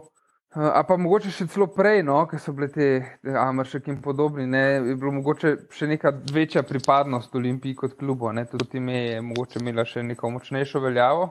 Uh, 0.51 0.67
a 0.67 0.81
pa 0.83 0.97
mogoče 0.99 1.31
še 1.31 1.47
celo 1.47 1.69
prej, 1.71 2.01
no, 2.03 2.17
ker 2.27 2.41
so 2.43 2.51
bile 2.51 2.67
te 2.73 2.87
Amršek 3.23 3.87
in 3.87 4.01
podobni, 4.03 4.43
ne, 4.51 4.63
je 4.89 4.97
bilo 4.99 5.13
mogoče 5.15 5.53
še 5.71 5.87
neka 5.87 6.11
večja 6.33 6.65
pripadnost 6.67 7.35
Olimpiji 7.39 7.77
kot 7.79 7.95
klubu, 7.99 8.27
ne, 8.35 8.43
tudi 8.49 8.81
ime 8.81 8.97
je 8.97 9.21
mogoče 9.29 9.61
imela 9.63 9.85
še 9.87 10.03
neko 10.03 10.33
močnejšo 10.35 10.83
veljavo. 10.83 11.29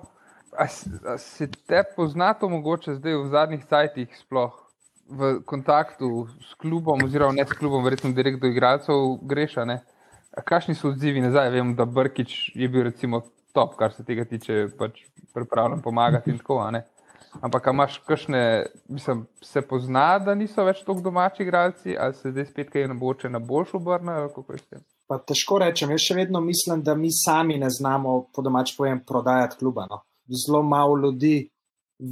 A, 0.57 0.65
a 0.65 1.19
se 1.21 1.51
te 1.53 1.85
pozna 1.97 2.33
to 2.35 2.49
mogoče 2.49 2.97
zdaj 2.97 3.19
v 3.21 3.29
zadnjih 3.37 3.69
cajtih 3.69 4.19
sploh? 4.25 4.57
v 5.11 5.43
kontaktu 5.43 6.31
s 6.39 6.55
klubom, 6.55 7.03
oziroma 7.03 7.35
ne 7.35 7.45
s 7.47 7.53
klubom, 7.59 7.83
verjetno 7.85 8.13
direkt 8.15 8.41
do 8.41 8.47
igralcev 8.47 9.19
greša. 9.27 9.67
Ne? 9.67 9.81
Kakšni 10.47 10.79
so 10.79 10.95
odzivi 10.95 11.21
nazaj? 11.21 11.51
Vem, 11.51 11.75
da 11.75 11.85
Brkič 11.85 12.55
je 12.55 12.69
bil 12.71 12.87
recimo 12.87 13.25
top, 13.53 13.75
kar 13.79 13.93
se 13.93 14.07
tega 14.07 14.25
tiče, 14.25 14.69
pač 14.79 15.03
pripravljen 15.35 15.83
pomagati 15.83 16.31
in 16.31 16.39
tako. 16.39 16.63
Ampak, 17.39 17.67
imaš 17.73 17.99
kakšne, 18.07 18.67
mislim, 18.89 19.27
se 19.43 19.63
pozna, 19.63 20.19
da 20.19 20.35
niso 20.35 20.65
več 20.67 20.83
tako 20.83 21.01
domači 21.05 21.45
igralci, 21.45 21.95
ali 21.99 22.15
se 22.15 22.33
zdaj 22.33 22.47
spet 22.49 22.73
kaj 22.73 22.89
naboče 22.91 23.31
na 23.31 23.39
boljšo 23.39 23.79
obrno? 23.79 24.17
Pa 25.07 25.19
težko 25.27 25.61
rečem, 25.63 25.95
jaz 25.95 26.03
še 26.09 26.17
vedno 26.19 26.43
mislim, 26.43 26.83
da 26.83 26.95
mi 26.99 27.11
sami 27.15 27.59
ne 27.59 27.71
znamo, 27.71 28.17
po 28.35 28.43
domač 28.43 28.75
povem, 28.77 29.05
prodajati 29.07 29.61
kluba. 29.63 29.87
No. 29.91 30.03
Zelo 30.27 30.63
malo 30.67 30.99
ljudi 30.99 31.49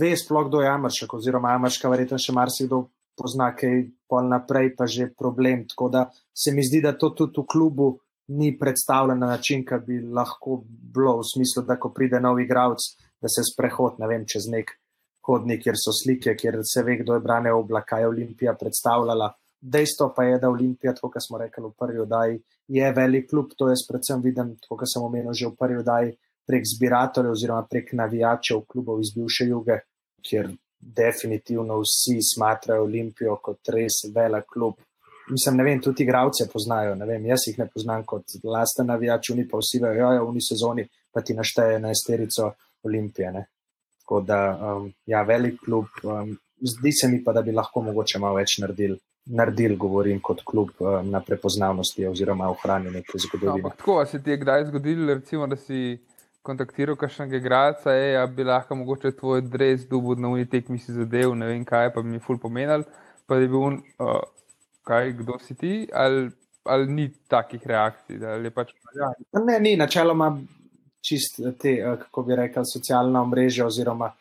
ve 0.01 0.15
sploh, 0.17 0.47
kdo 0.49 0.63
je 0.63 0.71
Amršek, 0.71 1.15
oziroma 1.15 1.55
Amrška, 1.59 1.91
verjetno 1.91 2.19
še 2.23 2.35
marsikdo 2.37 2.85
pozna, 3.19 3.51
kaj 3.59 3.89
pol 4.09 4.31
naprej, 4.31 4.75
pa 4.79 4.87
že 4.87 5.11
problem. 5.19 5.67
Tako 5.67 5.89
da 5.91 6.09
se 6.35 6.55
mi 6.55 6.63
zdi, 6.63 6.83
da 6.85 6.95
to 6.95 7.11
tudi 7.11 7.43
v 7.43 7.47
klubu 7.51 7.97
ni 8.29 8.53
predstavljeno 8.59 9.27
na 9.27 9.35
način, 9.35 9.65
ki 9.67 9.81
bi 9.87 10.01
lahko 10.01 10.63
bilo 10.67 11.19
v 11.19 11.27
smislu, 11.27 11.65
da 11.67 11.79
ko 11.81 11.91
pride 11.91 12.21
nov 12.21 12.41
igralec, 12.41 12.85
da 13.19 13.31
se 13.33 13.43
sprehod, 13.43 13.99
ne 13.99 14.07
vem, 14.07 14.27
čez 14.29 14.47
nek 14.53 14.77
hodnik, 15.29 15.63
kjer 15.63 15.77
so 15.77 15.93
slike, 15.93 16.35
kjer 16.37 16.61
se 16.65 16.83
ve, 16.83 16.97
kdo 17.03 17.15
je 17.15 17.25
brane 17.25 17.53
oblaka, 17.53 18.01
je 18.01 18.09
Olimpija 18.09 18.55
predstavljala. 18.61 19.33
Dejstvo 19.61 20.13
pa 20.17 20.25
je, 20.25 20.39
da 20.39 20.49
Olimpija, 20.49 20.95
kot 21.01 21.19
smo 21.27 21.39
rekli 21.39 21.65
v 21.67 21.73
prvi 21.79 22.01
oddaji, 22.05 22.39
je 22.69 22.93
velik 22.95 23.29
klub, 23.31 23.53
to 23.59 23.69
jaz 23.69 23.83
predvsem 23.89 24.23
vidim, 24.23 24.55
kot 24.69 24.87
sem 24.87 25.03
omenil 25.03 25.35
že 25.35 25.49
v 25.49 25.57
prvi 25.59 25.81
oddaji, 25.83 26.15
prek 26.49 26.65
zbirateljev 26.65 27.35
oziroma 27.35 27.67
prek 27.69 27.93
navijačev 27.93 28.63
klubov 28.71 29.01
iz 29.03 29.13
bivše 29.17 29.49
juge, 29.51 29.81
kjer 30.25 30.53
definitivno 30.81 31.81
vsi 31.83 32.21
smatrajo 32.23 32.87
Olimpijo 32.87 33.37
kot 33.43 33.73
res 33.75 34.05
velik 34.15 34.47
klub. 34.47 34.79
Mislim, 35.29 35.59
ne 35.59 35.65
vem, 35.65 35.81
tudi 35.83 36.07
igravce 36.07 36.47
poznajo, 36.53 36.95
ne 36.97 37.05
vem, 37.05 37.27
jaz 37.29 37.51
jih 37.51 37.59
ne 37.59 37.67
poznam 37.69 38.07
kot 38.09 38.39
lasten 38.45 38.87
navijač, 38.89 39.33
oni 39.35 39.45
pa 39.49 39.61
vsi 39.61 39.83
vejo, 39.83 39.99
ja, 39.99 40.23
v 40.23 40.31
uni 40.31 40.41
sezoni 40.41 40.87
pa 41.13 41.21
ti 41.21 41.37
našteje 41.37 41.83
na 41.83 41.91
esterico 41.93 42.53
Olimpije. 42.89 43.33
Ne? 43.35 43.43
Tako 44.09 44.23
da, 44.25 44.41
um, 44.57 44.87
ja, 45.07 45.21
velik 45.29 45.59
klub, 45.61 46.01
um, 46.03 46.31
zdi 46.65 46.93
se 46.97 47.11
mi 47.13 47.19
pa, 47.25 47.35
da 47.37 47.43
bi 47.45 47.53
lahko 47.53 47.83
mogoče 47.85 48.19
malo 48.23 48.39
več 48.41 48.57
naredili 48.63 48.97
naredili, 49.29 49.77
govorim 49.77 50.21
kot 50.25 50.41
klub 50.45 50.71
eh, 50.81 51.03
na 51.05 51.21
prepoznavnosti 51.21 52.07
oziroma 52.07 52.49
ohranjanju 52.51 52.91
neke 52.91 53.19
zgodovine. 53.19 53.63
No, 53.63 53.71
tako 53.77 54.07
se 54.07 54.23
ti 54.23 54.31
je 54.31 54.37
kdaj 54.37 54.65
zgodilo, 54.65 55.15
recimo, 55.15 55.47
da 55.47 55.57
si 55.57 55.99
kontaktiral 56.43 56.97
kakšnega 56.97 57.37
igralca, 57.37 57.93
da 57.93 58.27
bi 58.27 58.45
lahko 58.45 58.75
mogoče 58.75 59.13
tvoj 59.13 59.43
dres 59.53 59.85
dubud 59.89 60.19
na 60.19 60.29
unitek 60.29 60.69
mi 60.69 60.79
si 60.79 60.93
zadev, 60.93 61.35
ne 61.37 61.47
vem 61.47 61.65
kaj, 61.65 61.93
pa 61.93 62.03
bi 62.03 62.09
mi 62.09 62.23
ful 62.25 62.39
pomenil, 62.41 62.87
pa 63.27 63.37
je 63.37 63.49
bil 63.49 63.65
un, 63.67 63.81
uh, 64.01 64.23
kaj, 64.89 65.13
kdo 65.21 65.37
si 65.45 65.55
ti, 65.55 65.73
ali, 65.93 66.31
ali 66.65 66.89
ni 66.93 67.11
takih 67.29 67.67
reakcij. 67.67 68.23
Pač, 68.55 68.73
ja. 68.97 69.13
Ne, 69.45 69.61
ni, 69.61 69.77
načeloma 69.77 70.33
čist 71.05 71.41
te, 71.59 71.75
eh, 71.79 71.97
kako 72.05 72.23
bi 72.23 72.37
rekel, 72.37 72.65
socialna 72.67 73.23
omrežja 73.23 73.67
oziroma 73.67 74.13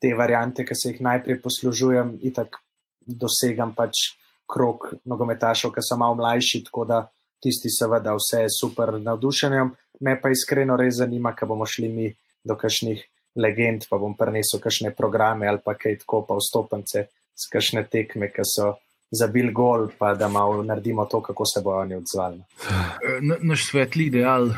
te 0.00 0.14
variante, 0.14 0.64
ki 0.64 0.74
se 0.74 0.90
jih 0.90 1.00
najprej 1.00 1.40
poslužujem, 1.42 2.18
itak 2.22 2.60
dosegam 3.06 3.74
pač 3.74 4.16
krok 4.46 4.94
nogometašov, 5.04 5.72
ki 5.72 5.82
so 5.82 5.96
malo 5.96 6.14
mlajši, 6.14 6.64
tako 6.64 6.84
da 6.84 7.02
tisti 7.42 7.70
seveda 7.70 8.14
vse 8.14 8.44
je 8.44 8.54
super 8.60 8.96
navdušenjem. 9.00 9.74
Me 10.00 10.16
pa 10.20 10.30
iskreno 10.30 10.76
res 10.76 10.98
zanima, 11.00 11.32
kaj 11.34 11.48
bomo 11.48 11.66
šli 11.66 11.88
mi 11.88 12.08
do 12.44 12.56
kakšnih 12.56 13.04
legend, 13.36 13.86
pa 13.90 13.98
bom 13.98 14.16
prenesel 14.16 14.60
kakšne 14.60 14.92
programe 14.96 15.48
ali 15.48 15.60
pa 15.64 15.74
kaj 15.74 15.98
tako 16.04 16.22
pa 16.28 16.36
vstopence 16.38 17.06
z 17.36 17.52
kakšne 17.52 17.84
tekme, 17.92 18.30
ki 18.32 18.44
so 18.44 18.74
zabil 19.12 19.52
gol, 19.54 19.88
pa 19.98 20.14
da 20.14 20.28
malo 20.28 20.62
naredimo 20.66 21.04
to, 21.06 21.20
kako 21.22 21.44
se 21.46 21.60
bojo 21.62 21.84
oni 21.84 21.94
odzvali. 21.94 22.40
Naš 23.42 23.68
svetli 23.70 24.08
ideal. 24.10 24.50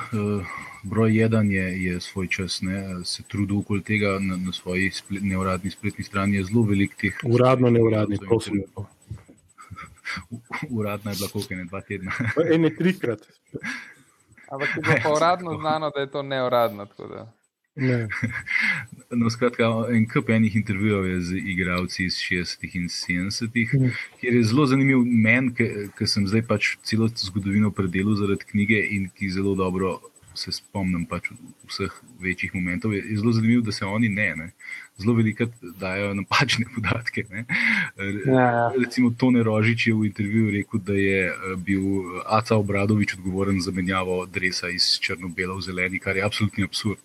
Broj 0.88 1.16
jedan 1.16 1.50
je, 1.50 1.66
je 1.83 2.00
svoj 2.00 2.28
čas, 2.28 2.61
ne, 2.62 3.04
se 3.04 3.23
trudil 3.23 3.59
okoli 3.59 3.83
tega 3.83 4.18
na, 4.21 4.37
na 4.37 4.52
svoji 4.52 4.90
splet, 4.90 5.23
neuradni 5.23 5.71
spletni 5.71 6.04
strani. 6.04 6.37
Je 6.37 6.45
zelo 6.49 6.62
velik 6.62 6.97
teh. 7.00 7.21
Uradno, 7.25 7.71
neuradni, 7.71 8.18
prosim 8.26 8.62
uradna 10.78 11.11
je 11.11 11.16
bila 11.16 11.28
koliko 11.28 11.54
ne 11.54 11.64
dva 11.64 11.80
tedna. 11.80 12.12
Ene 12.54 12.75
trikrat. 12.76 13.21
Ampak 14.50 14.68
je 14.76 15.00
pa 15.02 15.12
uradno 15.12 15.59
znano, 15.61 15.90
da 15.95 16.00
je 16.00 16.11
to 16.11 16.23
neuradno. 16.23 16.87
Ne. 17.75 18.09
No, 19.11 19.30
skratka, 19.30 19.64
en 19.95 20.09
kup 20.09 20.30
enih 20.35 20.57
intervjujev 20.57 21.07
je 21.07 21.21
z 21.21 21.37
igravci 21.52 22.04
iz 22.04 22.14
60 22.14 22.76
in 22.76 22.88
70, 22.88 23.75
mm. 23.75 23.90
kjer 24.21 24.35
je 24.35 24.45
zelo 24.45 24.66
zanimiv 24.66 25.04
meni, 25.04 25.52
ker 25.99 26.11
sem 26.11 26.26
zdaj 26.26 26.42
pač 26.49 26.73
celo 26.83 27.09
zgodovino 27.14 27.71
predelal 27.71 28.16
zaradi 28.18 28.50
knjige 28.50 28.80
in 28.97 29.07
ki 29.14 29.30
zelo 29.30 29.54
dobro 29.54 29.99
se 30.38 30.52
spomnim 30.54 31.07
pač 31.11 31.30
vseh 31.66 31.95
večjih 32.23 32.54
momentov. 32.54 32.95
Je, 32.95 33.02
je 33.11 33.18
zelo 33.18 33.33
zanimivo, 33.33 33.64
da 33.66 33.73
se 33.73 33.87
oni 33.87 34.09
ne. 34.09 34.28
ne 34.37 34.52
zelo 34.99 35.14
veliko 35.14 35.47
dajo 35.81 36.14
napačne 36.14 36.64
podatke. 36.75 37.25
Ja, 37.31 37.45
ja. 38.35 38.73
Recimo 38.85 39.11
Tone 39.11 39.43
Rožič 39.43 39.87
je 39.87 39.95
v 39.95 40.07
intervjuju 40.11 40.50
rekel, 40.50 40.81
da 40.81 40.93
je 40.93 41.26
eh, 41.26 41.57
bil 41.57 41.83
Aca 42.26 42.57
Obradovič 42.57 43.14
odgovoren 43.14 43.61
za 43.61 43.71
menjavo 43.73 44.26
dresa 44.26 44.69
iz 44.69 44.99
črno-bela 45.00 45.55
v 45.55 45.62
zeleni, 45.62 45.99
kar 45.99 46.17
je 46.17 46.25
absolutni 46.25 46.64
absurd. 46.64 46.99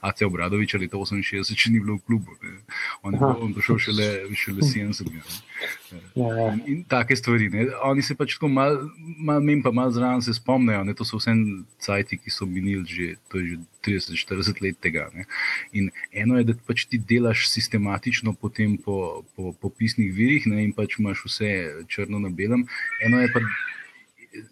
Aca 0.00 0.26
Obradovič 0.26 0.74
ali 0.74 0.88
to 0.88 0.98
68, 0.98 1.56
če 1.56 1.70
ni 1.72 1.80
bilo 1.80 1.96
v 1.96 2.04
klubu. 2.06 2.36
Ne. 2.42 2.60
On 3.02 3.14
je 3.14 3.20
on 3.20 3.54
prišel 3.54 3.78
šele, 3.78 4.08
šele 4.34 4.60
70. 4.62 5.12
Ne. 5.12 6.00
Ja, 6.14 6.28
ja. 6.36 6.48
In, 6.66 6.84
take 6.84 7.16
stvari. 7.16 7.48
Ne. 7.48 7.66
Oni 7.88 8.02
se 8.02 8.14
pač 8.14 8.36
tako 8.36 8.48
malo, 8.52 8.90
mal, 9.16 9.40
mem 9.40 9.62
pa 9.62 9.72
malo 9.72 9.90
zraven 9.90 10.22
se 10.22 10.34
spomnejo. 10.34 10.84
Ne. 10.84 10.94
To 10.94 11.08
so 11.08 11.20
vse 11.20 11.32
cajti, 11.80 12.18
ki 12.20 12.30
so 12.30 12.46
minili 12.46 12.84
že, 12.84 13.16
že 13.32 13.56
30-40 13.86 14.62
let 14.62 14.80
tega. 14.80 15.08
Ne. 15.14 15.24
In 15.72 15.90
eno 16.12 16.38
je, 16.38 16.48
da 16.50 16.56
pač 16.66 16.86
ti 16.90 16.98
delaš 16.98 17.46
sistematično 17.52 18.34
potem 18.40 18.76
po, 18.84 19.24
po, 19.36 19.52
po 19.52 19.70
pisnih 19.70 20.12
virih 20.14 20.46
ne, 20.50 20.62
in 20.64 20.72
pač 20.76 20.98
imaš 20.98 21.24
vse 21.26 21.50
črno 21.88 22.20
na 22.22 22.30
belem. 22.30 22.66
Eno 23.04 23.20
je 23.22 23.30
pa, 23.34 23.44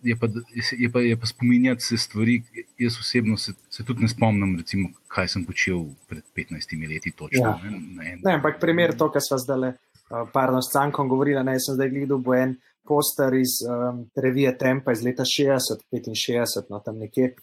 je 0.02 0.16
pa, 0.16 0.28
je 0.78 0.90
pa, 0.92 1.00
je 1.00 1.16
pa 1.16 1.26
spominjati 1.26 1.85
se 1.85 1.99
stvari. 1.99 2.42
Jaz 2.78 2.99
osebno 3.00 3.37
se, 3.37 3.52
se 3.71 3.85
tudi 3.85 4.02
ne 4.02 4.09
spomnim, 4.09 4.56
recimo, 4.59 4.90
kaj 5.09 5.28
sem 5.33 5.45
počel 5.45 5.88
pred 6.09 6.23
15 6.37 6.76
leti. 6.88 7.12
Točno, 7.16 7.42
ja. 7.42 7.59
ne, 7.71 8.18
ne, 8.25 8.35
ampak 8.35 8.61
primer 8.61 8.97
to, 8.97 9.11
kar 9.12 9.23
smo 9.25 9.38
zdaj, 9.38 9.68
uh, 9.68 10.28
parno 10.33 10.62
s 10.62 10.73
Cankom 10.73 11.09
govorili, 11.09 11.45
ne 11.45 11.59
sem 11.61 11.75
zdaj 11.75 11.90
gledal, 11.90 12.23
bo 12.23 12.35
en 12.35 12.56
poster 12.87 13.35
iz 13.35 13.59
um, 13.66 14.04
revije 14.16 14.59
Tempa 14.59 14.92
iz 14.92 15.02
leta 15.02 15.25
60, 15.26 15.83
65, 15.92 16.71
no 16.71 16.80
tam 16.85 16.99
nekje 16.99 17.35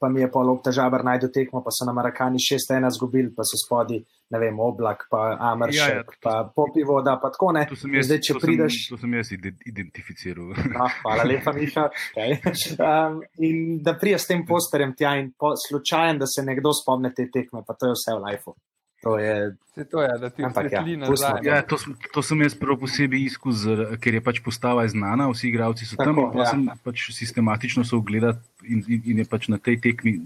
pa 0.00 0.08
mi 0.08 0.20
je 0.20 0.28
pol 0.30 0.50
obtežavar 0.50 1.04
najdu 1.04 1.30
tekmo, 1.34 1.62
pa 1.64 1.72
so 1.74 1.86
na 1.86 1.94
Marakani 1.96 2.40
6-1 2.42 2.90
zgubili, 2.96 3.30
pa 3.34 3.46
so 3.46 3.58
spodi, 3.60 4.00
ne 4.30 4.40
vem, 4.42 4.58
oblak, 4.60 5.06
pa 5.10 5.36
Ameršek, 5.52 5.78
ja, 5.78 6.02
ja, 6.02 6.18
pa 6.22 6.34
popi 6.56 6.84
voda, 6.86 7.16
pa 7.22 7.30
tako 7.34 7.52
ne. 7.56 7.66
Jaz, 7.70 8.08
Zdaj, 8.08 8.20
to 8.26 8.42
prideš. 8.42 8.78
Sem, 8.82 8.96
to 8.96 9.00
sem 9.04 9.16
jaz 9.18 9.32
identificiral. 9.66 10.54
No, 10.76 10.88
hvala 11.02 11.26
lepa, 11.28 11.54
Miša. 11.56 11.88
Okay. 12.12 12.38
Um, 12.76 13.20
in 13.38 13.82
da 13.84 13.96
priješ 13.98 14.26
s 14.26 14.32
tem 14.32 14.46
posterjem 14.46 14.96
tja 14.98 15.16
in 15.20 15.32
po, 15.38 15.54
slučajen, 15.68 16.18
da 16.18 16.26
se 16.30 16.44
nekdo 16.46 16.74
spomne 16.74 17.14
te 17.14 17.28
tekme, 17.32 17.62
pa 17.66 17.78
to 17.78 17.92
je 17.92 17.98
vse 17.98 18.16
v 18.16 18.24
lifeu. 18.26 18.56
To 19.06 19.18
je, 19.22 19.54
to 19.90 20.02
je, 20.02 20.18
da 20.18 20.30
ti 20.30 20.42
ampak, 20.42 20.66
ja, 20.72 20.82
nazaj, 20.82 21.46
ja, 21.46 21.62
to, 21.62 21.78
to 22.10 22.22
sem 22.26 22.40
jaz 22.42 22.56
prav 22.58 22.74
posebej 22.80 23.28
izkusil, 23.28 23.82
ker 24.02 24.18
je 24.18 24.22
pač 24.24 24.40
postava 24.42 24.82
znana, 24.90 25.28
vsi 25.30 25.46
igravci 25.46 25.86
so 25.86 25.94
tam. 26.00 26.18
Tako, 26.18 26.42
ja. 26.42 26.48
sem 26.50 26.64
pač 26.82 27.04
sistematično 27.14 27.86
so 27.86 28.00
ogledali 28.02 28.34
in, 28.66 28.82
in, 28.90 29.04
in 29.14 29.22
je 29.22 29.26
pač 29.30 29.46
na 29.52 29.62
tej 29.62 29.78
tekmi. 29.84 30.18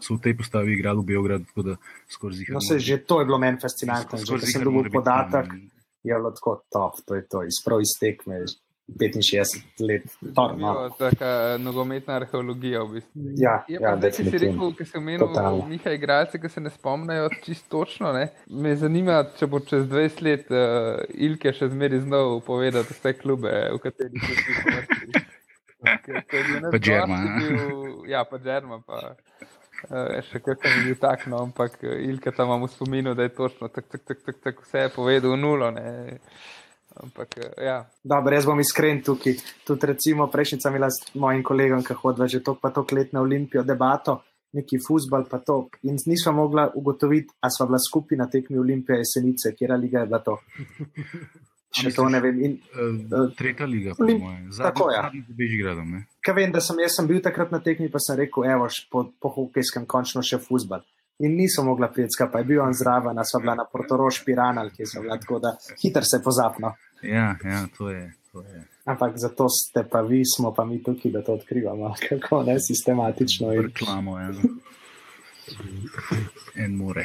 So 0.00 0.16
v 0.16 0.24
tej 0.24 0.36
postavi 0.40 0.72
igrali 0.72 1.04
v 1.04 1.08
Beogradu, 1.12 1.44
tako 1.52 1.62
da 1.68 1.74
skoraj 2.12 2.40
zihar. 2.40 2.56
No, 2.56 2.64
se, 2.64 2.80
že 2.80 2.96
to 3.04 3.20
je 3.20 3.28
bilo 3.28 3.40
meni 3.40 3.60
fascinantno. 3.60 4.24
Že 4.24 4.48
sem 4.48 4.64
dobil 4.64 4.88
podatek, 4.92 5.52
je 6.00 6.16
bilo 6.16 6.32
tako 6.32 6.64
top, 6.72 7.00
to 7.04 7.16
je 7.16 7.28
to, 7.28 7.44
izprav 7.44 7.84
iz 7.84 7.92
tekme. 8.00 8.44
65 8.88 9.80
let, 9.80 10.02
no. 10.20 10.90
tako 10.98 11.58
nogometna 11.58 12.14
arheologija. 12.14 12.82
V 12.82 12.92
bistvu. 12.92 13.22
Ja, 13.36 13.64
je 13.68 13.80
ja, 13.82 13.96
pa, 14.00 14.10
če 14.10 14.24
si 14.30 14.38
rekel, 14.38 14.70
ki 14.78 14.86
si 14.86 14.98
omenil 15.00 15.32
nekaj 15.72 15.98
igralcev, 15.98 16.40
ki 16.44 16.50
se 16.52 16.62
ne 16.62 16.70
spomnijo 16.70 17.28
čisto 17.42 17.80
točno. 17.80 18.12
Ne? 18.14 18.28
Me 18.46 18.76
zanima, 18.78 19.24
če 19.38 19.50
bo 19.50 19.60
čez 19.60 19.88
20 19.90 20.22
let 20.22 20.54
uh, 20.54 21.02
Ilke 21.10 21.50
še 21.56 21.70
zmeri 21.72 21.98
znov 22.04 22.38
povedati 22.46 22.94
vse 22.94 23.16
klube, 23.18 23.52
v 23.74 23.82
katerih 23.82 24.22
so 24.22 24.38
bili 24.46 24.62
vrsti. 24.70 25.24
Pa 26.70 26.78
Džerma. 26.78 27.18
Ja, 28.08 28.22
pa 28.24 28.38
Džerma. 28.38 28.80
Pa. 28.86 29.16
Uh, 29.90 30.22
še 30.30 30.40
kaj 30.40 30.56
sem 30.62 30.86
bil 30.86 30.96
tak, 31.02 31.26
no, 31.30 31.42
ampak 31.44 31.82
Ilka 31.82 32.32
tam 32.32 32.48
imamo 32.48 32.70
spomin, 32.70 33.10
da 33.18 33.26
je 33.26 33.34
točno 33.34 33.68
tak, 33.68 33.90
tak, 33.90 34.06
tak, 34.06 34.22
tak, 34.24 34.38
tak, 34.42 34.62
vse 34.64 34.86
povedal 34.94 35.34
v 35.34 35.42
nulo. 35.42 35.74
Ne. 35.74 36.16
Ampak, 37.02 37.36
ja. 37.60 37.84
Dobro, 38.04 38.34
jaz 38.34 38.46
bom 38.48 38.60
iskren 38.60 39.02
tukaj. 39.04 39.36
Tudi, 39.68 39.90
recimo, 39.92 40.28
prejšnji 40.32 40.60
sem 40.62 40.78
imel 40.78 40.92
s 40.92 41.12
mojim 41.14 41.42
kolegom, 41.44 41.84
ki 41.84 41.96
hodva 42.00 42.28
že 42.30 42.40
tok 42.44 42.62
pa 42.62 42.72
tok 42.72 42.94
let 42.96 43.12
na 43.12 43.20
Olimpijo 43.20 43.64
debato, 43.68 44.22
neki 44.56 44.80
futbal 44.80 45.26
pa 45.28 45.42
to. 45.44 45.68
In 45.84 46.00
nismo 46.06 46.32
mogla 46.32 46.70
ugotoviti, 46.74 47.36
a 47.44 47.52
sva 47.52 47.68
bila 47.68 47.80
skupaj 47.82 48.18
na 48.18 48.30
tekmi 48.32 48.58
Olimpije 48.58 49.02
jesenice, 49.02 49.52
kjer 49.58 49.76
liga 49.76 50.04
je 50.04 50.10
bila 50.12 50.22
to. 50.24 50.38
Če 51.76 51.90
to 51.92 52.06
ne 52.08 52.22
vem. 52.24 52.36
In, 52.40 52.52
uh, 53.12 53.26
tretja 53.36 53.66
liga, 53.68 53.92
po 53.98 54.06
mojem. 54.06 54.48
Tako 54.56 54.88
je. 54.88 54.96
Ja. 54.96 56.02
Kaj 56.24 56.36
vem, 56.38 56.52
da 56.54 56.62
sem 56.64 56.78
jaz 56.80 56.96
sem 56.96 57.08
bil 57.10 57.20
takrat 57.20 57.52
na 57.52 57.60
tekmi, 57.60 57.90
pa 57.92 58.00
sem 58.00 58.16
rekel, 58.22 58.46
evo, 58.48 58.70
po, 58.88 59.10
po 59.20 59.34
hokejskem 59.34 59.84
končno 59.84 60.24
še 60.24 60.40
futbal 60.40 60.86
in 61.18 61.36
niso 61.36 61.64
mogla 61.64 61.88
priti 61.88 62.16
skupaj. 62.16 62.44
Bil 62.44 62.60
je 62.60 62.78
zraven, 62.82 63.20
sva 63.24 63.40
bila 63.40 63.54
na 63.54 63.64
Portoroš, 63.72 64.24
Piranal, 64.24 64.70
ki 64.70 64.86
so 64.86 65.02
bila 65.02 65.18
tako, 65.20 65.38
da 65.38 65.56
hitro 65.82 66.02
se 66.04 66.22
pozapno. 66.24 66.74
Ja, 67.02 67.36
ja, 67.44 67.66
to 67.78 67.90
je. 67.90 68.12
To 68.32 68.40
je. 68.40 68.64
Ampak 68.84 69.16
zato 69.16 69.48
ste 69.48 69.82
pa 69.90 70.00
vi, 70.00 70.22
smo 70.36 70.52
pa 70.54 70.64
mi 70.64 70.82
tukaj, 70.82 71.12
da 71.12 71.22
to 71.22 71.34
odkrivamo, 71.34 71.94
kako 72.08 72.42
ne 72.42 72.56
sistematično. 72.60 73.50
Reklamo, 73.50 74.18
ja. 74.20 74.32
En 76.56 76.76
more. 76.76 77.04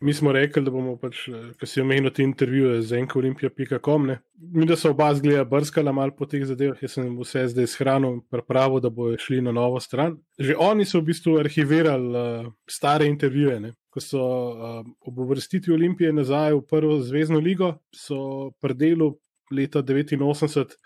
Mi 0.00 0.14
smo 0.14 0.32
rekli, 0.32 0.64
da 0.64 0.70
bomo, 0.70 0.94
pač, 0.96 1.26
ko 1.60 1.66
si 1.68 1.80
omenil 1.82 2.10
te 2.14 2.24
intervjuje 2.24 2.80
z 2.82 2.98
enkoolimpija.com, 3.02 4.08
mi 4.54 4.66
da 4.66 4.76
so 4.76 4.90
oba 4.90 5.10
zgleda 5.14 5.44
brskala 5.48 5.92
malo 5.92 6.14
po 6.16 6.26
teh 6.26 6.44
zadevah, 6.48 6.80
jaz 6.82 6.96
sem 6.96 7.10
vse 7.18 7.44
zdaj 7.52 7.68
shranil 7.70 8.16
in 8.16 8.22
pripravil, 8.32 8.80
da 8.82 8.90
bojo 8.90 9.18
šli 9.20 9.42
na 9.44 9.52
novo 9.52 9.80
stran. 9.80 10.16
Že 10.38 10.56
oni 10.58 10.88
so 10.88 11.00
v 11.00 11.10
bistvu 11.12 11.36
arhivirali 11.42 12.08
uh, 12.10 12.52
stare 12.70 13.06
intervjuje. 13.10 13.60
Ne? 13.60 13.74
Ko 13.92 14.00
so 14.00 14.22
uh, 14.22 14.80
ob 15.06 15.18
uvrstitvi 15.26 15.74
Olimpije 15.74 16.12
nazaj 16.12 16.56
v 16.56 16.64
prvo 16.70 16.98
zvezdno 17.04 17.40
ligo, 17.44 17.74
so 17.94 18.50
pri 18.60 18.74
delu 18.74 19.12
leta 19.52 19.82
1989 19.82 20.78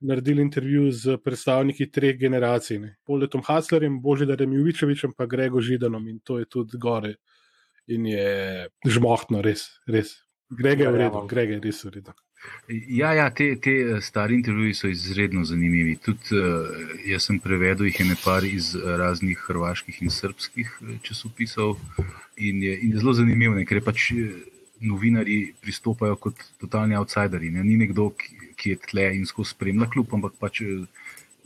naredili 0.00 0.42
intervju 0.42 0.90
z 0.92 1.16
predstavniki 1.24 1.90
treh 1.90 2.18
generacij, 2.18 2.80
Poletom 3.06 3.42
Haslerjem, 3.44 4.00
Božidarjem 4.02 4.52
Juvičevičem, 4.52 5.12
pa 5.16 5.26
Grego 5.26 5.60
Židanom 5.60 6.08
in 6.08 6.18
to 6.18 6.38
je 6.38 6.44
tudi 6.44 6.78
gore. 6.78 7.14
In 7.86 8.06
je 8.06 8.68
žmohtno, 8.86 9.42
res, 9.42 9.68
res. 9.86 10.16
Greg 10.50 10.80
je 10.80 10.90
v 10.90 10.96
redu, 10.96 11.26
Greg 11.30 11.50
je 11.50 11.60
res 11.62 11.84
v 11.84 11.90
redu. 11.94 12.14
Ja, 12.68 13.12
ja 13.14 13.30
te, 13.30 13.56
te 13.62 14.00
stari 14.02 14.34
intervjuji 14.34 14.74
so 14.74 14.88
izredno 14.90 15.44
zanimivi. 15.44 15.96
Tudi 16.02 16.36
uh, 16.36 16.66
jaz 17.06 17.28
sem 17.30 17.38
prevedel 17.42 17.88
jih 17.88 18.02
nekaj 18.10 18.48
iz 18.50 18.74
raznih 18.74 19.38
hrvaških 19.46 20.02
in 20.02 20.10
srpskih 20.10 20.74
časopisov 21.02 21.78
in 22.36 22.62
je, 22.62 22.76
in 22.82 22.92
je 22.92 23.00
zelo 23.00 23.14
zanimivo, 23.16 23.56
ker 23.66 23.80
pač 23.82 24.10
novinari 24.80 25.54
pristopajo 25.62 26.16
kot 26.20 26.42
totalni 26.60 26.96
outsideri. 26.96 27.50
Ne? 27.50 27.64
Ni 27.64 27.78
nekdo, 27.80 28.10
ki, 28.18 28.35
ki 28.56 28.74
je 28.74 28.80
tle 28.90 29.06
in 29.16 29.26
skozi 29.28 29.54
spremlja 29.54 29.88
klub, 29.92 30.14
ampak 30.16 30.38
pač 30.40 30.62
eh, 30.64 30.86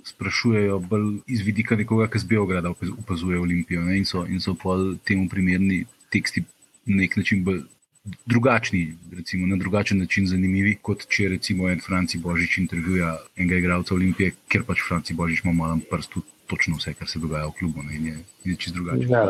sprašujejo 0.07 0.79
bolj 0.91 1.21
iz 1.29 1.43
vidika 1.47 1.77
nekoga, 1.77 2.09
ki 2.11 2.23
z 2.23 2.31
Beograda 2.31 2.73
opazuje 2.73 3.41
Olimpijo 3.41 3.85
ne? 3.85 3.99
in 4.01 4.09
so, 4.09 4.25
in 4.27 4.41
so 4.41 4.55
pa 4.55 4.79
temu 5.05 5.29
primerni 5.29 5.85
teksti 6.11 6.45
na 6.87 7.03
nek 7.03 7.21
način 7.21 7.45
bolj. 7.45 7.63
Drugačni, 8.25 8.97
recimo 9.13 9.47
na 9.47 9.59
drugačen 9.61 9.99
način 10.01 10.25
zanimivi, 10.27 10.79
kot 10.83 11.03
če 11.05 11.27
recimo 11.35 11.69
en 11.69 11.83
Franci 11.85 12.19
Božič 12.19 12.57
intervjuja 12.59 13.11
enega 13.37 13.59
igralca 13.61 13.93
Olimpije, 13.95 14.33
ker 14.49 14.65
pač 14.65 14.81
Franci 14.89 15.15
Božič 15.15 15.43
ima 15.45 15.53
malo 15.53 15.77
prst 15.91 16.17
točno 16.49 16.81
vse, 16.81 16.95
kar 16.97 17.09
se 17.09 17.21
dogaja 17.21 17.51
v 17.51 17.59
klubu. 17.59 17.85
Ne, 17.85 17.97
in 17.97 18.07
je, 18.07 18.17
je 18.45 18.57
čist 18.57 18.75
drugačen. 18.75 19.11
Ja, 19.11 19.27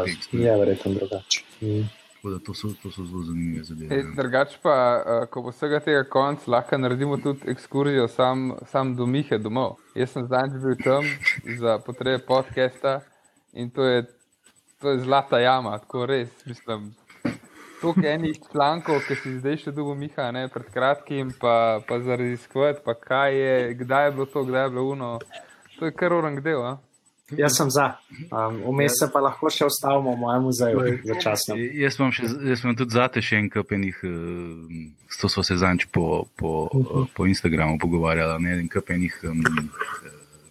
ja 0.46 0.54
verjetno 0.62 0.94
drugačen. 1.00 1.50
Mm. 1.60 1.88
To 2.20 2.54
so, 2.54 2.68
to 2.82 2.90
so 2.92 3.06
zelo 3.08 3.22
zanimive 3.24 3.64
zadeve. 3.64 3.96
Ja. 3.96 4.04
Drugač 4.16 4.58
pa, 4.60 4.76
uh, 5.00 5.26
ko 5.32 5.40
bo 5.46 5.54
vsega 5.54 5.80
tega 5.80 6.02
konc, 6.04 6.44
lahko 6.52 6.76
naredimo 6.76 7.16
tudi 7.16 7.48
ekskurzijo 7.48 8.08
sam, 8.12 8.50
sam 8.68 8.92
do 8.96 9.06
Mihe 9.08 9.38
domov. 9.40 9.78
Jaz 9.96 10.12
sem 10.12 10.26
zdaj 10.28 10.52
bil 10.52 10.76
tam 10.84 11.06
za 11.58 11.78
potrebe 11.80 12.20
podcasta 12.28 13.00
in 13.56 13.70
to 13.72 13.88
je, 13.88 14.04
to 14.84 14.92
je 14.92 15.00
zlata 15.06 15.40
jama, 15.40 15.78
tako 15.80 16.04
res. 16.12 16.28
Mislim, 16.44 16.90
Tukaj 17.80 18.10
je 18.10 18.14
enih 18.14 18.38
člankov, 18.52 18.98
ki 19.08 19.14
si 19.16 19.30
zdaj 19.38 19.56
še 19.62 19.72
dolgo 19.72 19.94
Miha, 19.96 20.26
ne, 20.36 20.42
pred 20.52 20.66
kratkim, 20.68 21.30
pa, 21.40 21.80
pa 21.88 21.96
za 22.04 22.18
raziskovati, 22.20 22.82
pa 22.84 22.92
kaj 22.92 23.36
je, 23.36 23.54
kdaj 23.80 24.04
je 24.06 24.10
bilo 24.18 24.26
to, 24.28 24.42
kdaj 24.44 24.66
je 24.66 24.72
bilo 24.74 24.84
uno. 24.92 25.08
To 25.78 25.88
je 25.88 25.94
kar 25.96 26.12
orang 26.12 26.42
del. 26.44 26.60
A? 26.60 26.74
Jaz 27.38 27.56
sem 27.56 27.70
za. 27.70 27.86
Um, 28.30 28.58
vmes 28.74 28.96
se 28.98 29.08
pa 29.12 29.22
lahko 29.22 29.50
še 29.52 29.68
ostavimo 29.68 30.14
v 30.14 30.20
mojem 30.20 30.46
muzeju, 30.48 30.82
začasno. 31.12 31.56
Jaz 31.56 31.98
sem, 31.98 32.12
še, 32.16 32.30
jaz 32.50 32.64
sem 32.64 32.76
tudi 32.78 32.96
zate 32.96 33.22
še 33.24 33.38
en 33.42 33.50
kapenih, 33.52 34.02
uh, 34.06 35.14
to 35.20 35.30
smo 35.30 35.44
se 35.46 35.58
zanč 35.60 35.86
po, 35.94 36.26
po, 36.40 36.66
uh, 36.74 37.06
po 37.14 37.28
Instagramu 37.30 37.78
pogovarjali, 37.82 38.40
ne 38.42 38.58
en 38.64 38.68
kapenih 38.72 39.16
um, 39.30 39.44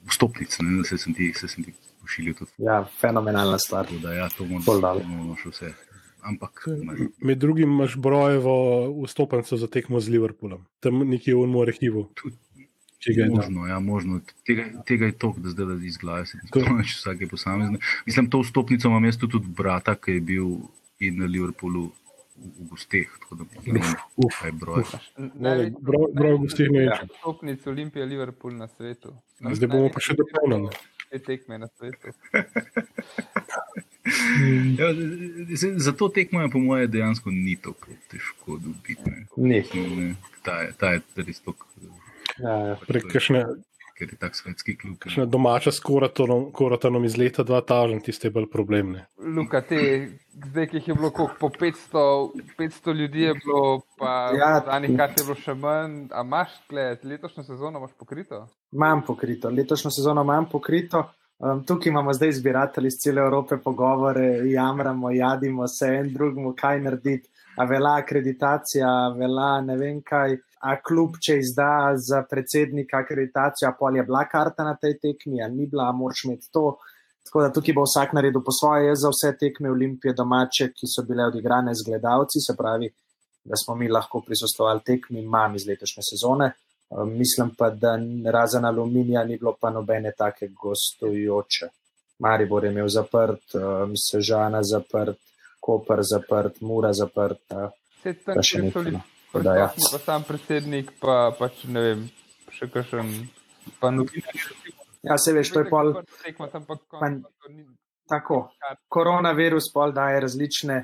vstopnic, 0.10 0.56
ne 0.64 0.88
se 0.88 0.98
sem 1.02 1.16
ti, 1.18 1.34
se 1.36 1.52
sem 1.52 1.68
ti 1.68 1.76
pošiljal 2.02 2.40
tudi. 2.40 2.52
Ja, 2.66 2.82
fenomenalna 3.02 3.60
stvar. 3.62 3.92
Da, 4.04 4.16
ja, 4.16 4.32
to 4.34 4.48
moramo 4.50 5.38
še 5.40 5.54
vse. 5.54 5.76
Ampak, 6.20 6.66
Med 7.24 7.40
drugim 7.40 7.72
imaš 7.72 7.96
brojevo 7.96 8.54
vstopnico 9.06 9.58
za 9.58 9.70
tekmo 9.72 10.02
z 10.04 10.12
Liverpoolom, 10.18 10.66
tam 10.84 11.00
nekje 11.08 11.36
v 11.36 11.62
arhivu. 11.64 12.10
Tudi. 12.20 12.36
Možno, 13.30 13.68
ja, 13.68 13.80
možno. 13.80 14.20
Tega, 14.46 14.64
tega 14.86 15.06
je 15.06 15.12
toliko, 15.12 15.40
da 15.40 15.50
zdaj 15.50 15.88
izglasiti. 15.88 16.48
To 16.52 16.60
je 16.60 16.66
vsake 16.84 17.28
posamezne. 17.28 17.78
Mislim, 18.06 18.30
to 18.30 18.42
vstopnico 18.42 18.88
imam 18.88 19.06
jaz 19.06 19.18
tudi 19.18 19.48
brata, 19.48 19.96
ki 19.96 20.12
je 20.12 20.22
bil 20.22 20.46
in 21.00 21.20
na 21.20 21.26
Liverpoolu 21.26 21.92
v 22.36 22.68
gosteh. 22.70 23.08
Uf, 24.16 24.46
je 24.46 24.52
broj. 24.52 24.84
Broj 26.14 26.38
gosteh 26.38 26.68
ne 26.72 26.84
je. 26.84 27.00
Vstopnic 27.16 27.68
Olimpije, 27.68 28.06
Liverpool 28.06 28.54
na 28.54 28.68
svetu. 28.68 29.16
No, 29.40 29.56
zdaj 29.56 29.72
bomo 29.72 29.90
pa 29.94 30.04
še 30.04 30.18
dopolnili. 30.20 30.76
Te 31.10 31.20
tekme 31.26 31.58
na 31.58 31.68
svetu. 31.68 32.12
ja, 34.80 34.94
za 35.78 35.92
to 35.92 36.10
tekmo 36.10 36.42
je 36.42 36.50
po 36.52 36.60
moje 36.60 36.88
dejansko 36.88 37.32
ni 37.32 37.56
tako 37.56 37.96
težko 38.12 38.60
dobiti. 38.62 39.12
Ne. 39.38 39.64
Ne. 39.96 40.16
Ta 40.44 40.62
je, 40.62 40.74
ta 40.78 40.94
je 40.94 41.24
res 41.24 41.42
tako. 41.42 41.66
Ja, 42.38 42.56
ja. 42.68 42.78
Prek 42.88 43.10
kakšne, 43.12 43.44
ker 43.98 44.14
je 44.14 44.18
tak 44.20 44.36
svetski 44.36 44.78
klub. 44.78 44.96
kakšne 45.04 45.26
domače 45.26 45.72
s 45.72 45.80
koratanom 45.82 47.06
iz 47.06 47.18
leta 47.18 47.44
2000, 47.44 48.04
tiste 48.06 48.30
bolj 48.30 48.48
problemne. 48.52 49.06
Luka, 49.18 49.62
te, 49.62 49.82
zdaj, 50.46 50.68
ki 50.72 50.78
jih 50.80 50.88
je 50.88 50.96
bilo 50.96 51.12
koliko, 51.12 51.36
po 51.40 51.50
500, 51.50 52.04
500 52.60 52.96
ljudi, 52.96 53.22
je 53.22 53.34
bilo, 53.34 53.82
pa 54.00 54.32
Ja. 54.38 54.62
zadnjih 54.66 54.98
kar 54.98 55.10
je 55.18 55.24
bilo 55.24 55.36
še 55.36 55.54
manj. 55.54 56.08
A 56.12 56.24
imaš 56.24 56.50
gled, 56.70 57.04
letošnjo 57.04 57.44
sezono 57.44 57.80
imaš 57.80 57.92
pokrito? 58.00 58.48
Imam 58.72 59.02
pokrito, 59.06 59.50
letošnjo 59.50 59.92
sezono 59.92 60.22
imam 60.22 60.50
pokrito. 60.52 61.10
Um, 61.40 61.64
tukaj 61.64 61.90
imamo 61.90 62.14
zdaj 62.14 62.32
zbiratelji 62.32 62.88
iz 62.88 62.98
cele 63.00 63.22
Evrope 63.22 63.58
pogovore, 63.64 64.26
jamramo, 64.52 65.12
jadimo 65.12 65.68
se 65.68 65.88
en 65.88 66.14
drugemu, 66.14 66.54
kaj 66.58 66.82
narediti. 66.82 67.30
A 67.56 67.64
vela 67.66 67.94
akreditacija, 68.00 68.88
a 68.88 69.14
vela 69.16 69.62
ne 69.62 69.78
vem 69.78 70.02
kaj, 70.02 70.38
a 70.60 70.76
klub, 70.84 71.16
če 71.24 71.38
izda 71.40 71.96
za 71.96 72.24
predsednika 72.30 73.04
akreditacijo, 73.04 73.70
a 73.70 73.76
pol 73.80 73.96
je 73.96 74.04
bila 74.04 74.26
karta 74.28 74.66
na 74.68 74.76
tej 74.76 74.98
tekmi, 75.00 75.42
a 75.44 75.48
ni 75.48 75.68
bila, 75.72 75.92
moraš 75.96 76.26
imeti 76.28 76.52
to. 76.52 76.78
Tako 77.26 77.44
da 77.46 77.52
tukaj 77.54 77.76
bo 77.78 77.84
vsak 77.86 78.14
naredil 78.18 78.42
po 78.44 78.52
svoje, 78.52 78.88
jaz 78.90 79.04
za 79.04 79.12
vse 79.14 79.36
tekme 79.38 79.72
Olimpije 79.72 80.14
domače, 80.18 80.72
ki 80.74 80.90
so 80.90 81.06
bile 81.08 81.28
odigrane 81.30 81.76
z 81.76 81.86
gledalci, 81.86 82.42
se 82.44 82.56
pravi, 82.58 82.90
da 83.46 83.56
smo 83.56 83.76
mi 83.76 83.88
lahko 83.88 84.22
prisostovali 84.26 84.82
tekmi, 84.86 85.22
imam 85.24 85.56
iz 85.56 85.68
letošnje 85.68 86.04
sezone. 86.10 86.52
Um, 86.90 87.12
mislim 87.18 87.52
pa, 87.58 87.70
da 87.70 88.00
razen 88.32 88.66
aluminija 88.66 89.24
ni 89.24 89.38
bilo 89.38 89.54
pa 89.62 89.70
nobene 89.70 90.12
take 90.18 90.50
gostujoče. 90.62 91.70
Maribor 92.20 92.66
je 92.66 92.72
imel 92.72 92.88
zaprt, 92.88 93.56
um, 93.56 93.94
Sežana 93.96 94.64
zaprt, 94.64 95.20
Koper 95.60 96.00
zaprt, 96.02 96.62
Mura 96.62 96.94
zaprt. 96.94 97.46
Uh, 97.52 97.70
Vse 98.00 98.14
tam, 98.26 98.42
še 98.44 98.64
nekaj, 98.66 98.98
da 99.34 99.56
ja. 99.56 99.68
prisotni, 99.68 99.92
pa 99.92 100.00
sam 100.06 100.24
predsednik, 100.28 100.92
pa 101.00 101.18
pač 101.40 101.64
ne 101.70 101.82
vem, 101.82 102.06
še 102.54 102.70
kakšen. 102.74 103.12
Pa 103.80 103.92
novinarji. 103.94 104.74
ja, 105.06 105.18
se 105.18 105.34
veš, 105.34 105.52
to 105.54 105.62
je 105.62 105.70
pol 105.70 105.94
pa 105.94 106.48
Pa- 106.48 106.62
pa 107.00 107.10
tako. 108.10 108.40
Koronavirus 108.90 109.70
pol 109.74 109.94
daje 109.94 110.24
različne 110.26 110.80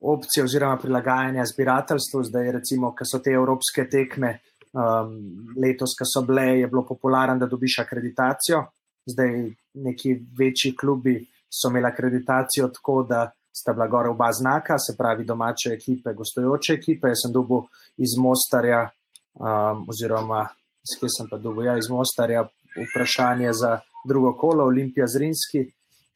opcije 0.00 0.44
oziroma 0.44 0.76
prilagajanja 0.78 1.44
zbirateljstvu. 1.44 2.22
Zdaj, 2.30 2.52
recimo, 2.52 2.92
ko 2.94 3.04
so 3.04 3.18
te 3.18 3.34
evropske 3.34 3.88
tekme 3.90 4.38
um, 4.72 5.16
letos, 5.58 5.96
ko 5.98 6.06
so 6.06 6.22
bile, 6.26 6.46
je 6.60 6.68
bilo 6.70 6.84
popularno, 6.86 7.38
da 7.38 7.46
dobiš 7.50 7.78
akreditacijo. 7.82 8.62
Zdaj 9.08 9.34
neki 9.74 10.14
večji 10.38 10.76
klubi 10.76 11.18
so 11.50 11.70
imeli 11.70 11.86
akreditacijo 11.86 12.68
tako, 12.68 13.02
da 13.08 13.30
sta 13.52 13.72
bila 13.72 13.86
gore 13.86 14.10
oba 14.10 14.32
znaka, 14.32 14.78
se 14.78 14.96
pravi 14.98 15.24
domače 15.24 15.72
ekipe, 15.74 16.12
gostujoče 16.14 16.72
ekipe. 16.74 17.08
Jaz 17.08 17.24
sem 17.24 17.32
dobil 17.32 17.66
iz 17.96 18.16
Mostarja, 18.18 18.88
um, 19.34 19.84
oziroma 19.88 20.46
iz 20.86 20.96
kje 21.00 21.10
sem 21.16 21.28
pa 21.30 21.38
dobil, 21.38 21.66
ja, 21.66 21.76
iz 21.78 21.90
Mostarja 21.90 22.46
vprašanje 22.76 23.52
za 23.52 23.78
drugo 24.08 24.32
kolo, 24.36 24.64
Olimpija 24.64 25.06
Zrinski, 25.06 25.66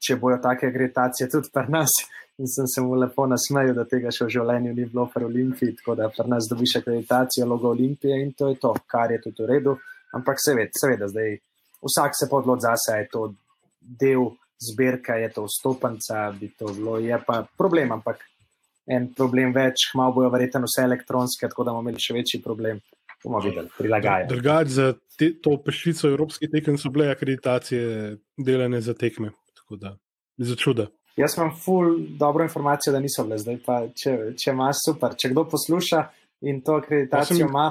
če 0.03 0.16
bojo 0.16 0.38
take 0.42 0.71
akreditacije 0.71 1.29
tudi 1.31 1.51
pri 1.53 1.71
nas. 1.73 1.92
In 2.40 2.49
sem 2.49 2.66
se 2.66 2.81
mu 2.81 2.97
lepo 2.97 3.27
nasmejal, 3.29 3.75
da 3.77 3.85
tega 3.85 4.11
še 4.11 4.25
v 4.25 4.33
življenju 4.33 4.73
ni 4.75 4.87
bilo 4.88 5.05
pri 5.12 5.27
Olimpiji, 5.29 5.77
tako 5.79 5.95
da 6.01 6.09
pri 6.11 6.25
nas 6.33 6.49
dobiš 6.51 6.79
akreditacijo, 6.81 7.47
logo 7.47 7.71
Olimpije 7.71 8.16
in 8.23 8.33
to 8.38 8.49
je 8.49 8.57
to, 8.62 8.73
kar 8.88 9.12
je 9.12 9.21
tudi 9.27 9.45
v 9.45 9.49
redu. 9.51 9.77
Ampak 10.16 10.40
seveda, 10.40 10.73
seveda 10.81 11.09
zdaj 11.12 11.37
vsak 11.85 12.16
se 12.16 12.29
podlod 12.31 12.64
zase, 12.64 12.97
je 13.03 13.09
to 13.12 13.27
del 14.01 14.31
zbirka, 14.70 15.16
je 15.20 15.31
to 15.33 15.46
vstopenca, 15.48 16.31
bi 16.40 16.51
to 16.59 16.72
bilo, 16.77 16.98
je 16.98 17.18
pa 17.27 17.42
problem, 17.59 17.92
ampak 17.92 18.22
en 18.87 19.09
problem 19.14 19.53
več, 19.55 19.90
malo 19.98 20.16
bojo 20.18 20.31
verjetno 20.33 20.66
vse 20.66 20.87
elektronske, 20.87 21.48
tako 21.48 21.66
da 21.66 21.75
bomo 21.75 21.88
imeli 21.88 22.03
še 22.03 22.16
večji 22.18 22.42
problem. 22.44 22.81
Bomo 23.22 23.38
videli, 23.38 23.70
prilagajati. 23.79 24.33
Drugač 24.33 24.72
za 24.75 24.88
te, 25.18 25.29
to 25.38 25.55
peščico 25.62 26.09
evropskih 26.11 26.51
tekem 26.51 26.75
so 26.79 26.90
bile 26.90 27.12
akreditacije 27.12 28.16
delane 28.35 28.81
za 28.83 28.96
tekme. 28.98 29.31
Tako 29.61 29.79
da, 29.79 29.92
za 30.42 30.57
čuda. 30.59 30.88
Jaz 31.16 31.37
imam 31.37 31.53
ful 31.55 31.98
dobro 32.18 32.42
informacijo, 32.42 32.92
da 32.92 33.01
niso 33.01 33.22
bile 33.29 33.38
zdaj, 33.38 33.61
pa 33.66 33.77
če, 33.94 34.16
če 34.40 34.51
imaš 34.51 34.83
super. 34.88 35.14
Če 35.14 35.31
kdo 35.31 35.44
posluša 35.53 36.03
in 36.51 36.62
to 36.66 36.81
akreditacijo 36.81 37.46
ima, 37.46 37.68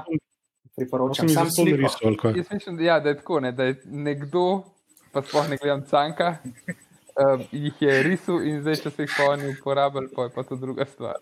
priporočam. 0.78 1.30
Sam 1.30 1.50
jih 1.50 1.56
sliko. 1.56 1.78
narisal, 1.78 2.08
ali 2.08 2.18
kaj? 2.18 2.38
Jaz 2.38 2.52
mislim, 2.54 2.78
da, 2.78 2.84
ja, 2.84 3.00
da 3.00 3.10
je 3.10 3.18
tako, 3.18 3.40
ne, 3.40 3.52
da 3.52 3.64
je 3.64 3.78
nekdo, 3.86 4.46
pa 5.12 5.22
sploh 5.22 5.50
ne 5.50 5.58
gledam 5.58 5.84
canka, 5.90 6.38
um, 7.16 7.44
jih 7.52 7.82
je 7.82 8.04
risal 8.04 8.46
in 8.48 8.62
zdaj, 8.62 8.82
če 8.84 8.92
se 8.92 9.08
jih 9.08 9.16
pa 9.18 9.30
oni 9.34 9.52
uporabljali, 9.56 10.12
pa 10.16 10.28
je 10.28 10.34
pa 10.36 10.44
to 10.44 10.56
druga 10.56 10.86
stvar. 10.86 11.20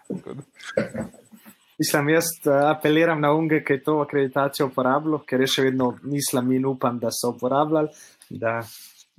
Mislim, 1.80 2.10
jaz 2.12 2.28
uh, 2.46 2.70
apeliram 2.70 3.22
na 3.22 3.32
unge, 3.34 3.62
ki 3.64 3.80
je 3.80 3.84
to 3.84 4.00
akreditacijo 4.04 4.68
uporabljal, 4.68 5.22
ker 5.28 5.42
je 5.42 5.52
še 5.56 5.68
vedno 5.70 5.94
mislim 6.04 6.52
in 6.58 6.66
upam, 6.68 7.00
da 7.00 7.12
so 7.16 7.34
uporabljali, 7.36 7.94
da 8.30 8.60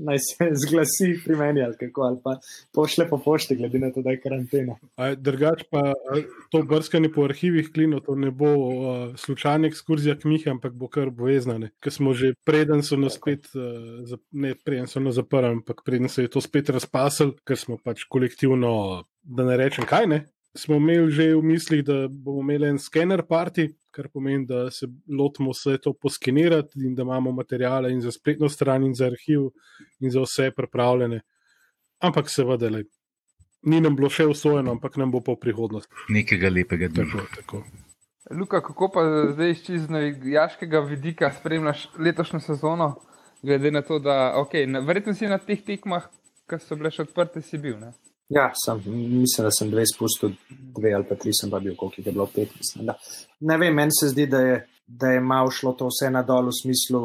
naj 0.01 0.19
se 0.25 0.49
zglasi 0.63 1.11
pri 1.25 1.37
meni 1.37 1.63
ali 1.65 1.77
kako, 1.77 2.03
ali 2.03 2.19
pa 2.25 2.37
pošle 2.75 3.09
po 3.09 3.19
pošti, 3.19 3.57
glede 3.57 3.79
na 3.79 3.93
to, 3.93 4.03
da 4.03 4.15
je 4.15 4.21
karantena. 4.21 4.77
Drugač 5.17 5.65
pa 5.71 5.93
to 6.51 6.63
brskanje 6.63 7.13
po 7.13 7.25
arhivih 7.29 7.71
klino, 7.75 8.01
to 8.01 8.15
ne 8.15 8.31
bo 8.31 8.51
a, 8.51 8.97
slučajna 9.17 9.69
ekskurzija 9.71 10.17
k 10.19 10.29
Mihi, 10.31 10.51
ampak 10.51 10.73
bo 10.73 10.89
kar 10.89 11.09
obveznane. 11.13 11.71
Ker 11.81 11.93
smo 11.93 12.15
že 12.17 12.33
preden 12.45 12.83
so 12.87 12.97
nas 13.01 13.19
spet, 13.21 13.49
zap- 14.09 14.27
ne 14.33 14.55
preden 14.55 14.89
so 14.91 15.01
nas 15.01 15.19
zaprli, 15.19 15.55
ampak 15.61 15.85
preden 15.85 16.09
se 16.09 16.27
je 16.27 16.33
to 16.33 16.41
spet 16.41 16.71
razpasel, 16.71 17.35
ker 17.45 17.59
smo 17.59 17.79
pač 17.79 18.05
kolektivno, 18.09 19.05
da 19.23 19.45
ne 19.45 19.57
rečem 19.61 19.87
kaj 19.89 20.07
ne. 20.07 20.25
Smo 20.57 20.81
imeli 20.81 21.13
že 21.15 21.29
v 21.37 21.43
mislih, 21.47 21.85
da 21.87 22.09
bomo 22.11 22.43
imeli 22.43 22.73
en 22.73 22.79
skener 22.83 23.23
party, 23.23 23.69
kar 23.91 24.09
pomeni, 24.09 24.47
da 24.47 24.71
se 24.71 24.87
lotimo 25.09 25.51
vse 25.51 25.79
to 25.83 25.93
poskenirati 25.93 26.81
in 26.87 26.95
da 26.95 27.03
imamo 27.03 27.33
materijale 27.33 27.93
in 27.93 28.01
za 28.01 28.13
spletno 28.13 28.49
stran, 28.49 28.85
in 28.85 28.95
za 28.95 29.07
arhiv, 29.11 29.51
in 30.01 30.11
za 30.11 30.23
vse 30.23 30.51
pripravljene. 30.57 31.21
Ampak 32.01 32.31
seveda, 32.31 32.71
lej, 32.71 32.87
ni 33.63 33.81
nam 33.81 33.97
bilo 33.97 34.09
še 34.09 34.27
usvojeno, 34.31 34.73
ampak 34.77 34.97
nam 34.97 35.13
bo 35.13 35.21
pa 35.21 35.35
v 35.37 35.43
prihodnosti. 35.43 35.93
Nekega 36.09 36.49
lepega 36.49 36.89
dne. 36.89 37.05
Tako, 37.05 37.27
tako. 37.37 37.63
Luka, 38.31 38.61
kako 38.63 38.89
pa 38.95 39.05
zdaj 39.33 39.51
iz 39.51 39.63
čisto 39.67 39.93
navijaškega 39.93 40.81
vidika 40.87 41.33
spremljaš 41.33 41.89
letošnjo 41.99 42.41
sezono, 42.41 42.95
glede 43.43 43.71
na 43.71 43.83
to, 43.83 43.99
da 43.99 44.35
okay, 44.39 44.67
na, 44.67 44.81
verjetno 44.81 45.15
si 45.15 45.27
na 45.27 45.39
teh 45.39 45.65
tekmah, 45.67 46.07
ki 46.51 46.59
so 46.63 46.79
bile 46.79 46.93
še 46.95 47.09
odprte, 47.09 47.43
si 47.43 47.59
bil. 47.59 47.79
Ne? 47.81 47.93
Ja, 48.31 48.53
sem, 48.55 48.83
mislim, 48.87 49.45
da 49.45 49.51
sem 49.51 49.71
dve 49.71 49.83
spustil, 49.91 50.37
dve 50.77 50.93
ali 50.95 51.07
pa 51.09 51.17
tri 51.19 51.33
sem 51.35 51.51
pa 51.51 51.59
bil, 51.59 51.75
koliko 51.77 51.99
jih 51.99 52.07
je 52.07 52.13
bilo 52.13 52.27
pet. 52.31 52.53
Mislim, 52.57 52.87
da. 52.87 52.95
Ne 53.41 53.57
vem, 53.59 53.75
meni 53.75 53.91
se 54.01 54.13
zdi, 54.13 54.27
da 54.31 54.41
je, 54.41 54.61
da 54.87 55.11
je 55.11 55.21
malo 55.21 55.51
šlo 55.51 55.73
to 55.73 55.89
vse 55.91 56.13
na 56.15 56.23
dol 56.23 56.47
v 56.47 56.55
smislu 56.63 57.01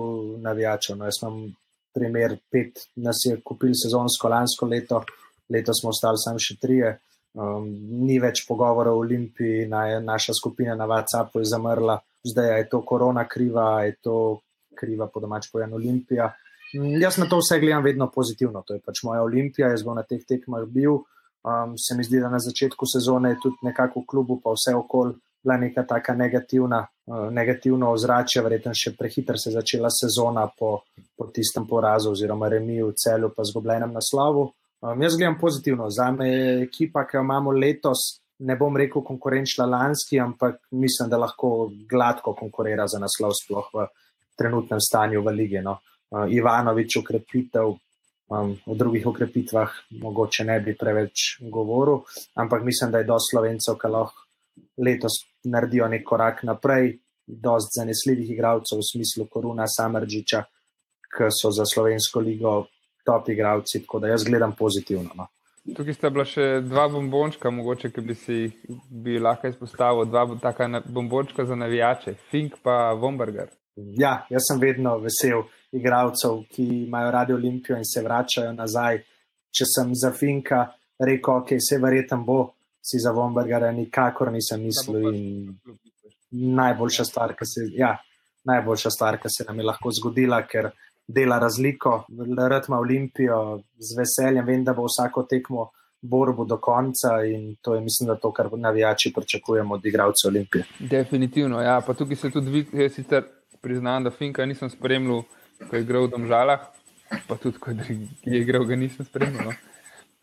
navijačev. 0.46 1.00
No, 1.00 1.10
jaz 1.10 1.18
imam 1.24 1.48
primer, 1.96 2.38
pet 2.52 2.84
nas 3.02 3.24
je 3.26 3.40
kupil 3.44 3.74
sezonsko 3.74 4.30
lansko 4.30 4.70
leto, 4.70 5.02
leto 5.50 5.74
smo 5.74 5.90
ostali 5.96 6.22
samo 6.22 6.42
še 6.42 6.60
trije. 6.62 6.94
Um, 7.36 7.66
ni 8.06 8.20
več 8.22 8.46
pogovora 8.48 8.94
o 8.94 9.02
Olimpiji, 9.02 9.66
na, 9.68 10.00
naša 10.00 10.38
skupina 10.38 10.76
na 10.78 10.86
WhatsAppu 10.88 11.42
je 11.42 11.50
zamrla, 11.52 11.98
zdaj 12.24 12.54
je 12.60 12.70
to 12.72 12.80
korona 12.88 13.26
kriva, 13.28 13.82
je 13.84 13.98
to 14.08 14.16
kriva 14.78 15.10
po 15.12 15.20
domač 15.24 15.50
pojen 15.52 15.74
Olimpija. 15.74 16.30
Jaz 17.02 17.18
na 17.18 17.28
to 17.32 17.42
vse 17.42 17.60
gledam 17.60 17.84
vedno 17.84 18.08
pozitivno, 18.14 18.62
to 18.68 18.78
je 18.78 18.84
pač 18.86 19.02
moja 19.04 19.26
Olimpija, 19.26 19.74
jaz 19.74 19.84
bom 19.84 19.98
na 19.98 20.06
teh 20.08 20.24
tekmah 20.28 20.64
bil. 20.70 21.02
Um, 21.46 21.78
se 21.78 21.96
mi 21.96 22.04
zdi, 22.04 22.20
da 22.20 22.30
na 22.30 22.40
začetku 22.40 22.86
sezone 22.90 23.30
je 23.30 23.40
tudi 23.44 23.56
nekako 23.62 24.02
v 24.02 24.06
klubu, 24.10 24.40
pa 24.42 24.50
vse 24.56 24.74
okoli, 24.76 25.14
bila 25.44 25.58
neka 25.62 25.84
taka 25.86 26.16
negativna, 26.18 26.80
uh, 27.06 27.28
negativno 27.30 27.92
ozračje, 27.94 28.42
verjetno 28.42 28.74
še 28.74 28.96
prehiter 28.98 29.38
se 29.38 29.52
je 29.52 29.60
začela 29.60 29.92
sezona 29.94 30.48
po, 30.50 30.80
po 31.14 31.28
tistem 31.30 31.68
porazu 31.70 32.16
oziroma 32.16 32.50
remiju 32.50 32.90
v 32.90 32.98
celju, 32.98 33.30
pa 33.38 33.46
zgobljenem 33.46 33.94
naslovu. 33.94 34.48
Um, 34.82 35.06
jaz 35.06 35.20
gledam 35.20 35.38
pozitivno, 35.38 35.92
za 35.94 36.10
me 36.12 36.32
je 36.32 36.48
ekipa, 36.64 37.06
ki 37.06 37.20
jo 37.20 37.24
imamo 37.28 37.54
letos, 37.54 38.08
ne 38.42 38.58
bom 38.58 38.74
rekel 38.82 39.06
konkurenčna 39.06 39.70
lanski, 39.70 40.18
ampak 40.20 40.64
mislim, 40.72 41.14
da 41.14 41.22
lahko 41.22 41.70
gladko 41.86 42.34
konkurira 42.34 42.90
za 42.90 42.98
naslov, 42.98 43.38
sploh 43.38 43.70
v 43.70 43.86
trenutnem 44.34 44.82
stanju 44.82 45.22
v 45.22 45.38
lige. 45.44 45.62
No. 45.62 45.78
Uh, 46.10 46.26
Ivanovič 46.26 46.98
ukrepitev, 47.04 47.78
um, 48.30 48.56
o 48.66 48.76
drugih 48.76 49.08
ukrepitvah 49.08 49.70
mogoče 50.02 50.44
ne 50.44 50.60
bi 50.60 50.76
preveč 50.78 51.40
govoril, 51.42 52.04
ampak 52.36 52.64
mislim, 52.64 52.92
da 52.92 52.98
je 52.98 53.10
do 53.10 53.18
slovencev, 53.32 53.78
ki 53.82 53.92
lahko 53.92 54.26
letos 54.78 55.22
naredijo 55.44 55.88
nek 55.88 56.04
korak 56.06 56.44
naprej, 56.44 56.98
dost 57.28 57.74
zanesljivih 57.78 58.32
igralcev 58.32 58.80
v 58.80 58.88
smislu 58.92 59.26
Koruna, 59.32 59.66
Samrđiča, 59.68 60.44
ki 61.16 61.30
so 61.42 61.52
za 61.52 61.66
slovensko 61.66 62.20
ligo 62.20 62.66
top 63.06 63.30
igralci, 63.30 63.82
tako 63.82 64.00
da 64.00 64.08
jaz 64.08 64.24
gledam 64.24 64.56
pozitivno. 64.56 65.10
No. 65.16 65.28
Tukaj 65.76 65.94
sta 65.98 66.10
bila 66.14 66.26
še 66.30 66.60
dva 66.62 66.86
bombončka, 66.94 67.50
mogoče, 67.50 67.90
ki 67.94 68.02
bi 68.06 68.16
si 68.16 68.40
bi 68.90 69.18
lahko 69.20 69.50
izpostavil, 69.50 70.06
dva 70.06 70.28
taka 70.42 70.68
bombončka 70.86 71.46
za 71.46 71.56
navijače, 71.58 72.14
Fink 72.30 72.60
pa 72.64 72.94
Vomberger. 72.94 73.50
Ja, 73.76 74.28
jaz 74.30 74.46
sem 74.48 74.62
vedno 74.62 74.98
vesel 75.04 75.42
igralcev, 75.76 76.44
ki 76.52 76.64
imajo 76.86 77.12
radi 77.12 77.34
Olimpijo 77.34 77.78
in 77.78 77.86
se 77.86 78.04
vračajo 78.04 78.54
nazaj. 78.54 79.02
Če 79.56 79.66
sem 79.72 79.94
za 79.96 80.12
Finka 80.12 80.66
rekel, 81.00 81.42
ok, 81.42 81.56
se 81.60 81.80
verjetno 81.80 82.24
bo, 82.24 82.40
si 82.86 83.00
za 83.00 83.12
Vombergara 83.12 83.72
nikakor 83.72 84.32
nisem 84.32 84.64
mislil. 84.64 85.14
In 85.14 85.56
najboljša 86.32 87.06
stvar, 87.06 87.36
ki 87.38 87.48
se, 87.48 87.70
ja, 87.78 87.96
najboljša 88.46 88.92
stvar, 88.92 89.18
ki 89.22 89.32
se 89.32 89.46
nam 89.48 89.60
je 89.60 89.66
lahko 89.66 89.92
zgodila, 89.96 90.42
ker 90.48 90.70
dela 91.08 91.40
razliko, 91.40 92.04
rad 92.50 92.66
ima 92.68 92.80
Olimpijo, 92.80 93.62
z 93.78 93.98
veseljem 93.98 94.46
vem, 94.46 94.64
da 94.66 94.74
bo 94.74 94.88
vsako 94.90 95.24
tekmo 95.30 95.70
borbo 96.02 96.46
do 96.46 96.58
konca 96.58 97.24
in 97.26 97.56
to 97.62 97.76
je, 97.76 97.82
mislim, 97.82 98.08
da 98.08 98.16
to, 98.16 98.32
kar 98.34 98.50
navijači 98.58 99.14
pričakujemo 99.16 99.74
od 99.74 99.86
igralcev 99.86 100.30
Olimpije. 100.30 100.66
Definitivno, 100.80 101.62
ja. 101.62 101.82
Pa 101.88 101.94
tukaj 101.94 102.16
se 102.16 102.32
tudi 102.32 102.52
vidi, 102.52 102.82
jaz 102.84 102.94
sicer 102.94 103.24
priznam, 103.62 104.04
da 104.04 104.12
Finka 104.12 104.46
nisem 104.46 104.70
spremljal, 104.70 105.24
ko 105.70 105.76
je 105.76 105.82
igral 105.82 106.08
v 106.08 106.12
Domžalah, 106.16 106.68
pa 107.28 107.38
tudi, 107.42 107.60
ko 107.60 107.72
je 107.72 108.40
igral, 108.40 108.66
ga 108.66 108.76
nisem 108.76 109.06
spremljal. 109.06 109.52
No. 109.52 109.56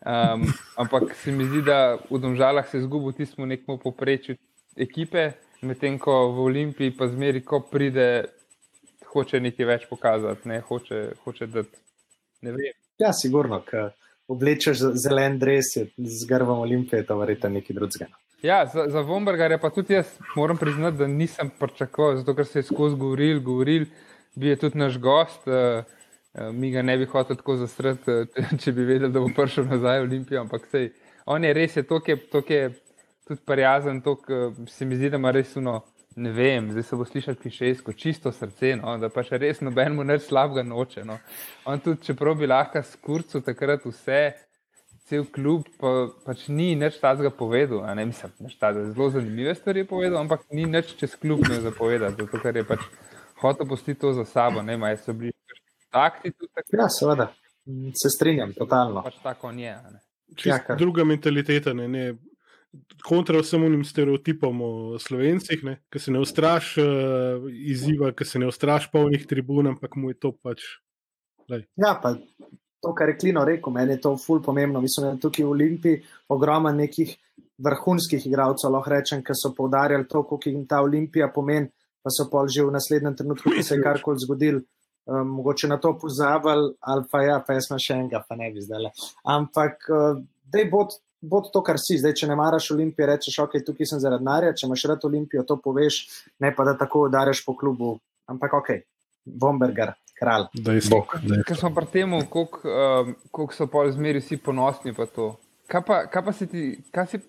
Um, 0.03 0.43
ampak 0.77 1.15
se 1.15 1.31
mi 1.31 1.47
zdi, 1.47 1.61
da 1.63 1.95
v 2.09 2.19
Domžalah 2.19 2.67
se 2.67 2.77
je 2.77 2.83
zgubil 2.83 3.15
tistemu 3.15 3.47
nekmu 3.47 3.77
poprečju 3.79 4.35
ekipe, 4.75 5.31
medtem 5.61 5.95
ko 5.99 6.31
v 6.35 6.47
Olimpiji 6.49 6.91
pa 6.97 7.07
zmeri, 7.07 7.43
ko 7.45 7.61
pride, 7.63 8.25
hoče 9.13 9.39
nekaj 9.39 9.65
več 9.65 9.85
pokazati, 9.87 10.49
ne 10.49 10.59
hoče, 10.59 11.03
hoče 11.23 11.47
dati. 11.47 11.79
Ne 12.43 12.51
vem. 12.51 12.75
Ja, 12.99 13.13
sigurno, 13.15 13.61
ker 13.63 13.93
oblečeš 14.27 14.83
zelen 14.99 15.39
dres 15.39 15.71
je 15.77 15.87
z 15.97 16.27
grbom 16.27 16.65
Olimpije, 16.65 17.05
to 17.07 17.17
verjetno 17.17 17.53
nekaj 17.55 17.75
drugega. 17.79 18.11
no. 18.11 18.19
Ja, 18.43 18.65
za, 18.67 18.89
za 18.91 19.01
Vombergarja 19.07 19.57
pa 19.57 19.69
tudi 19.69 19.93
jaz 19.93 20.09
moram 20.35 20.57
priznati, 20.57 20.97
da 20.97 21.07
nisem 21.07 21.51
pričakoval, 21.59 22.17
zato 22.19 22.35
ker 22.35 22.45
se 22.45 22.59
je 22.59 22.63
skozi 22.67 22.97
govoril, 22.99 23.39
govoril, 23.39 23.85
bi 24.35 24.51
je 24.51 24.59
tudi 24.65 24.77
naš 24.77 24.99
gost. 24.99 25.47
Uh, 25.47 25.83
mi 26.53 26.71
ga 26.73 26.81
ne 26.81 26.97
bi 26.97 27.05
hotel 27.05 27.37
tako 27.37 27.55
zastrati, 27.61 28.11
uh, 28.11 28.53
če 28.61 28.73
bi 28.73 28.85
vedel, 28.87 29.11
da 29.13 29.21
bo 29.21 29.29
prišel 29.35 29.67
nazaj 29.69 30.01
v 30.01 30.07
Olimpijo, 30.09 30.41
ampak 30.41 30.65
sej, 30.71 30.91
on 31.25 31.43
je 31.43 31.53
res, 31.53 31.77
je 31.77 31.83
to, 31.87 31.99
ki 32.01 32.17
je 32.53 32.69
tudi 33.27 33.41
prijazen, 33.45 34.01
to 34.01 34.17
se 34.67 34.85
mi 34.85 34.95
zdi, 34.95 35.09
da 35.09 35.21
ima 35.21 35.31
res 35.31 35.55
uno. 35.57 35.81
Ne 36.15 36.29
vem, 36.29 36.67
zdaj 36.69 36.83
se 36.85 36.95
bo 36.95 37.05
slišati 37.09 37.41
klišejsko, 37.41 37.93
čisto 37.97 38.31
srce, 38.31 38.75
no, 38.77 38.91
da 39.01 39.09
pa 39.09 39.23
še 39.25 39.39
res 39.41 39.63
nobenemu 39.65 40.03
nič 40.05 40.27
slabega 40.27 40.61
noče. 40.61 41.01
No. 41.09 41.15
On 41.65 41.81
tudi, 41.81 42.03
čeprav 42.05 42.35
bi 42.37 42.45
lahko 42.45 42.83
skurcu 42.85 43.41
takrat 43.41 43.81
vse, 43.89 44.19
cel 45.09 45.25
klub 45.33 45.65
pa, 45.81 46.11
pač 46.27 46.45
ni 46.53 46.75
nič 46.77 46.99
tazga 47.01 47.31
povedal. 47.33 47.81
Ne, 47.97 48.05
mislim, 48.11 48.35
nič 48.45 48.53
tazga, 48.61 48.85
zelo 48.91 49.09
zanimive 49.15 49.55
stvari 49.57 49.81
je 49.81 49.89
povedal, 49.89 50.19
ampak 50.21 50.45
ni 50.53 50.67
nič 50.69 50.93
čez 51.01 51.17
klub 51.17 51.41
ne 51.49 51.57
zapovedal, 51.65 52.13
zato 52.13 52.43
ker 52.45 52.61
je 52.61 52.65
pač 52.67 52.85
hotel 53.43 53.67
postiti 53.69 53.99
to 53.99 54.13
za 54.15 54.25
sabo. 54.25 54.61
Ne, 54.65 54.77
maj 54.77 54.97
so 55.03 55.13
bili 55.13 55.33
takti 55.93 56.31
tudi 56.31 56.49
takrat, 56.55 56.79
Ja, 56.79 56.89
seveda, 56.89 57.27
se 57.93 58.09
strinjam, 58.15 58.53
totalno. 58.57 59.03
pač 59.05 59.19
tako 59.23 59.51
on 59.51 59.59
je. 59.59 59.73
a 59.75 59.91
ne. 59.91 59.99
Čist 60.35 60.69
Ja, 60.69 60.75
druga 60.75 61.03
mentaliteta, 61.05 61.73
ne, 61.77 61.87
ne, 61.87 62.05
kontra 63.05 63.37
vsem 63.43 63.63
unim 63.63 63.83
stereotipom 63.85 64.61
o 64.65 64.71
slovencih, 64.99 65.61
ki 65.93 65.99
se 66.01 66.11
ne 66.11 66.19
ustraš 66.23 66.71
uh, 66.81 67.45
izziva, 67.53 68.09
ki 68.17 68.25
se 68.25 68.39
ne 68.41 68.47
ustraš 68.49 68.87
polnih 68.91 69.27
tribun, 69.29 69.67
ampak 69.75 69.95
mu 69.95 70.09
je 70.09 70.17
to 70.17 70.31
pač. 70.33 70.63
Ja, 71.77 71.93
pa 72.01 72.15
to, 72.81 72.93
kar 72.97 73.11
je 73.13 73.17
Klino 73.19 73.43
rekel, 73.45 73.73
meni 73.73 73.93
je 73.93 74.01
to 74.01 74.15
ful 74.17 74.41
pomembno. 74.41 74.81
Mislim, 74.81 75.05
da 75.05 75.11
je 75.13 75.21
tukaj 75.27 75.45
v 75.45 75.51
Olimpiji 75.51 76.01
ogromno 76.33 76.71
nekih 76.73 77.13
vrhunskih 77.61 78.25
igralcev, 78.25 78.71
lahko 78.73 78.89
rečem, 78.89 79.21
ki 79.23 79.35
so 79.37 79.53
poudarjali 79.53 80.07
to, 80.09 80.23
koliko 80.23 80.49
jim 80.49 80.65
ta 80.67 80.81
Olimpija 80.81 81.29
pomeni, 81.35 81.69
pa 82.03 82.11
so 82.11 82.27
pol 82.31 82.51
že 82.51 82.65
v 82.65 82.75
naslednjem 82.75 83.15
trenutku, 83.15 83.49
ko 83.49 83.63
se 83.63 83.77
je 83.77 83.83
karkoli 83.83 84.19
zgodil, 84.19 84.59
um, 85.07 85.39
mogoče 85.39 85.71
na 85.71 85.79
to 85.79 85.95
pozabili, 85.97 86.75
ali 86.79 87.07
pa 87.11 87.23
ja, 87.23 87.39
pa 87.39 87.55
jaz 87.57 87.71
sem 87.71 87.79
še 87.79 87.97
enega, 88.01 88.23
pa 88.27 88.35
ne 88.35 88.51
bi 88.51 88.61
zdaj. 88.61 88.91
Ampak, 89.23 89.89
uh, 89.89 90.21
dej 90.53 90.69
bod. 90.71 90.99
Bod 91.23 91.45
to, 91.55 91.61
kar 91.63 91.77
si, 91.79 91.95
zdaj, 91.95 92.17
če 92.19 92.27
ne 92.27 92.35
maraš 92.35 92.65
Olimpije, 92.73 93.05
rečeš, 93.07 93.37
ok, 93.45 93.53
tukaj 93.63 93.87
sem 93.87 93.99
zaradi 94.03 94.25
denarja, 94.25 94.49
če 94.59 94.65
imaš 94.67 94.81
rad 94.91 95.05
Olimpijo, 95.07 95.45
to 95.47 95.55
poveš, 95.55 96.01
ne 96.43 96.49
pa 96.51 96.65
da 96.67 96.73
tako 96.75 97.05
udareš 97.07 97.45
po 97.45 97.55
klubu. 97.55 97.93
Ampak 98.27 98.57
ok, 98.59 98.71
Bomberger, 99.23 99.93
kralj. 100.19 100.49
Dejstvo. 100.51 100.99
Ker 101.47 101.55
smo 101.55 101.71
pri 101.71 101.87
tem, 101.93 102.17
koliko 102.27 102.59
um, 102.67 103.15
koliko 103.31 103.55
so 103.55 103.69
pol 103.71 103.93
zmeri 103.95 104.19
vsi 104.19 104.35
ponosni. 104.43 104.91
Pa 104.91 105.07
to. 105.07 105.29
kaj, 105.71 105.81
pa, 105.87 106.01
kaj 106.11 106.25
pa 106.25 106.33
si 106.35 106.47
ti, 106.47 106.63
kaj 106.93 107.07
si, 107.09 107.19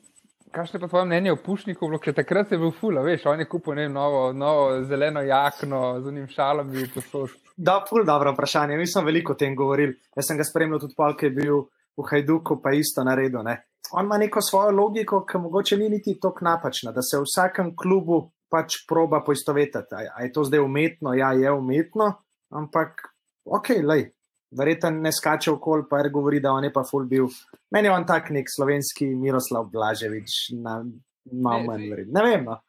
kakšno 0.54 0.76
je 0.76 0.80
pa 0.80 0.88
tvoje 0.88 1.04
mnenje 1.04 1.32
o 1.32 1.36
Pušniku, 1.36 1.88
ker 2.02 2.14
takrat 2.14 2.52
je 2.52 2.58
bil 2.58 2.70
fula, 2.72 3.02
veš, 3.02 3.26
on 3.26 3.40
je 3.40 3.48
kupil 3.48 3.74
ne, 3.74 3.88
novo, 3.88 4.32
novo 4.32 4.82
zeleno 4.86 5.22
jakno 5.22 6.00
z 6.00 6.08
unim 6.08 6.28
šalom 6.28 6.70
bil 6.70 6.86
posod. 6.94 7.34
Da, 7.56 7.84
ful 7.88 8.04
dobro 8.06 8.32
vprašanje. 8.32 8.76
Mi 8.76 8.86
smo 8.86 9.02
veliko 9.02 9.32
o 9.32 9.38
tem 9.38 9.56
govorili. 9.56 9.94
Jaz 10.16 10.28
sem 10.28 10.38
ga 10.38 10.46
spremljal 10.46 10.80
tudi 10.82 10.94
pol, 10.96 11.16
ki 11.18 11.26
je 11.26 11.34
bil 11.40 11.60
v 11.96 12.06
Hajduku 12.10 12.60
pa 12.62 12.72
isto 12.74 13.04
naredil. 13.06 13.42
Ne? 13.46 13.60
On 13.92 14.06
ima 14.06 14.18
neko 14.18 14.42
svojo 14.42 14.70
logiko, 14.74 15.24
ki 15.26 15.38
mogoče 15.38 15.76
ni 15.76 15.88
niti 15.88 16.18
tako 16.22 16.44
napačna, 16.44 16.92
da 16.92 17.02
se 17.02 17.18
v 17.18 17.26
vsakem 17.28 17.74
klubu 17.76 18.24
pač 18.50 18.82
proba 18.88 19.22
poistovetiti. 19.26 20.02
A 20.14 20.22
je 20.22 20.32
to 20.32 20.44
zdaj 20.44 20.62
umetno? 20.62 21.14
Ja, 21.14 21.32
je 21.32 21.52
umetno, 21.52 22.12
ampak 22.50 23.08
ok, 23.44 23.70
lej. 23.82 24.13
Verjetno 24.54 24.90
ne 25.02 25.12
skače 25.12 25.50
v 25.50 25.58
kol, 25.62 25.82
pa 25.90 25.98
je 26.02 26.12
govori, 26.14 26.40
da 26.40 26.52
on 26.54 26.64
je 26.64 26.72
pa 26.72 26.84
full 26.86 27.08
bil. 27.10 27.26
Meni 27.74 27.90
je 27.90 27.94
on 27.94 28.06
tak 28.06 28.30
nek 28.34 28.50
slovenski 28.50 29.08
Miroslav 29.18 29.66
Blaževič, 29.72 30.54
na 30.62 30.78
malo 31.32 31.66
manj 31.66 31.88
vredno. 31.90 32.14
Ne 32.20 32.24
vem, 32.28 32.44
no. 32.46 32.60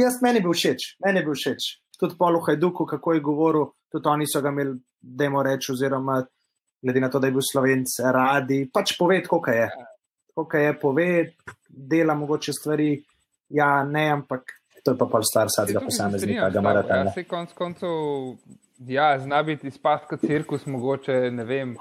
Jaz 0.00 0.20
meni 0.22 0.42
bil 0.44 0.54
všeč, 0.54 0.94
meni 1.04 1.24
bil 1.24 1.36
všeč. 1.38 1.70
Tudi 1.98 2.18
Polo 2.18 2.42
Hajduku, 2.44 2.86
kako 2.86 3.14
je 3.14 3.22
govoril, 3.24 3.68
tudi 3.90 4.10
oni 4.10 4.26
so 4.28 4.42
ga 4.42 4.52
imeli, 4.52 4.76
da 5.00 5.24
jim 5.24 5.38
reč, 5.46 5.70
oziroma 5.70 6.20
glede 6.84 7.00
na 7.00 7.10
to, 7.10 7.20
da 7.22 7.30
je 7.30 7.36
bil 7.36 7.44
slovenc, 7.44 7.96
radi. 8.12 8.64
Pač 8.72 8.96
povedati, 8.98 9.30
kako 9.30 9.50
je. 9.50 9.68
Kako 10.34 10.56
je 10.58 10.74
povedati, 10.80 11.56
dela 11.68 12.14
mogoče 12.14 12.52
stvari, 12.52 12.90
ja, 13.48 13.84
ne, 13.84 14.08
ampak 14.10 14.52
to 14.84 14.92
je 14.92 14.98
pa 15.00 15.06
pol 15.08 15.24
stvar 15.24 15.48
vsakega 15.48 15.80
posameznika, 15.80 16.50
da 16.52 16.60
mora 16.60 16.82
tam. 16.84 17.06
Ja, 17.08 17.12
se 17.14 17.24
konc 17.24 17.52
koncev, 17.56 17.88
ja, 18.78 19.18
zna 19.18 19.42
biti 19.42 19.68
izpad 19.68 20.06
kot 20.08 20.20
cirkus, 20.20 20.66
mogoče 20.66 21.30
ne 21.30 21.44
vem. 21.44 21.76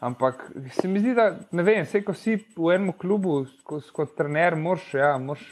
Ampak 0.00 0.50
se 0.80 0.88
mi 0.88 1.00
zdi, 1.00 1.14
da 1.14 1.32
ne 1.50 1.62
vem, 1.62 1.82
vse 1.82 2.04
ko 2.06 2.14
si 2.14 2.36
v 2.56 2.74
enem 2.74 2.92
klubu, 2.94 3.40
kot, 3.66 3.88
kot 3.92 4.14
trener, 4.16 4.54
moraš, 4.56 4.92
ja, 4.94 5.16
moraš 5.18 5.42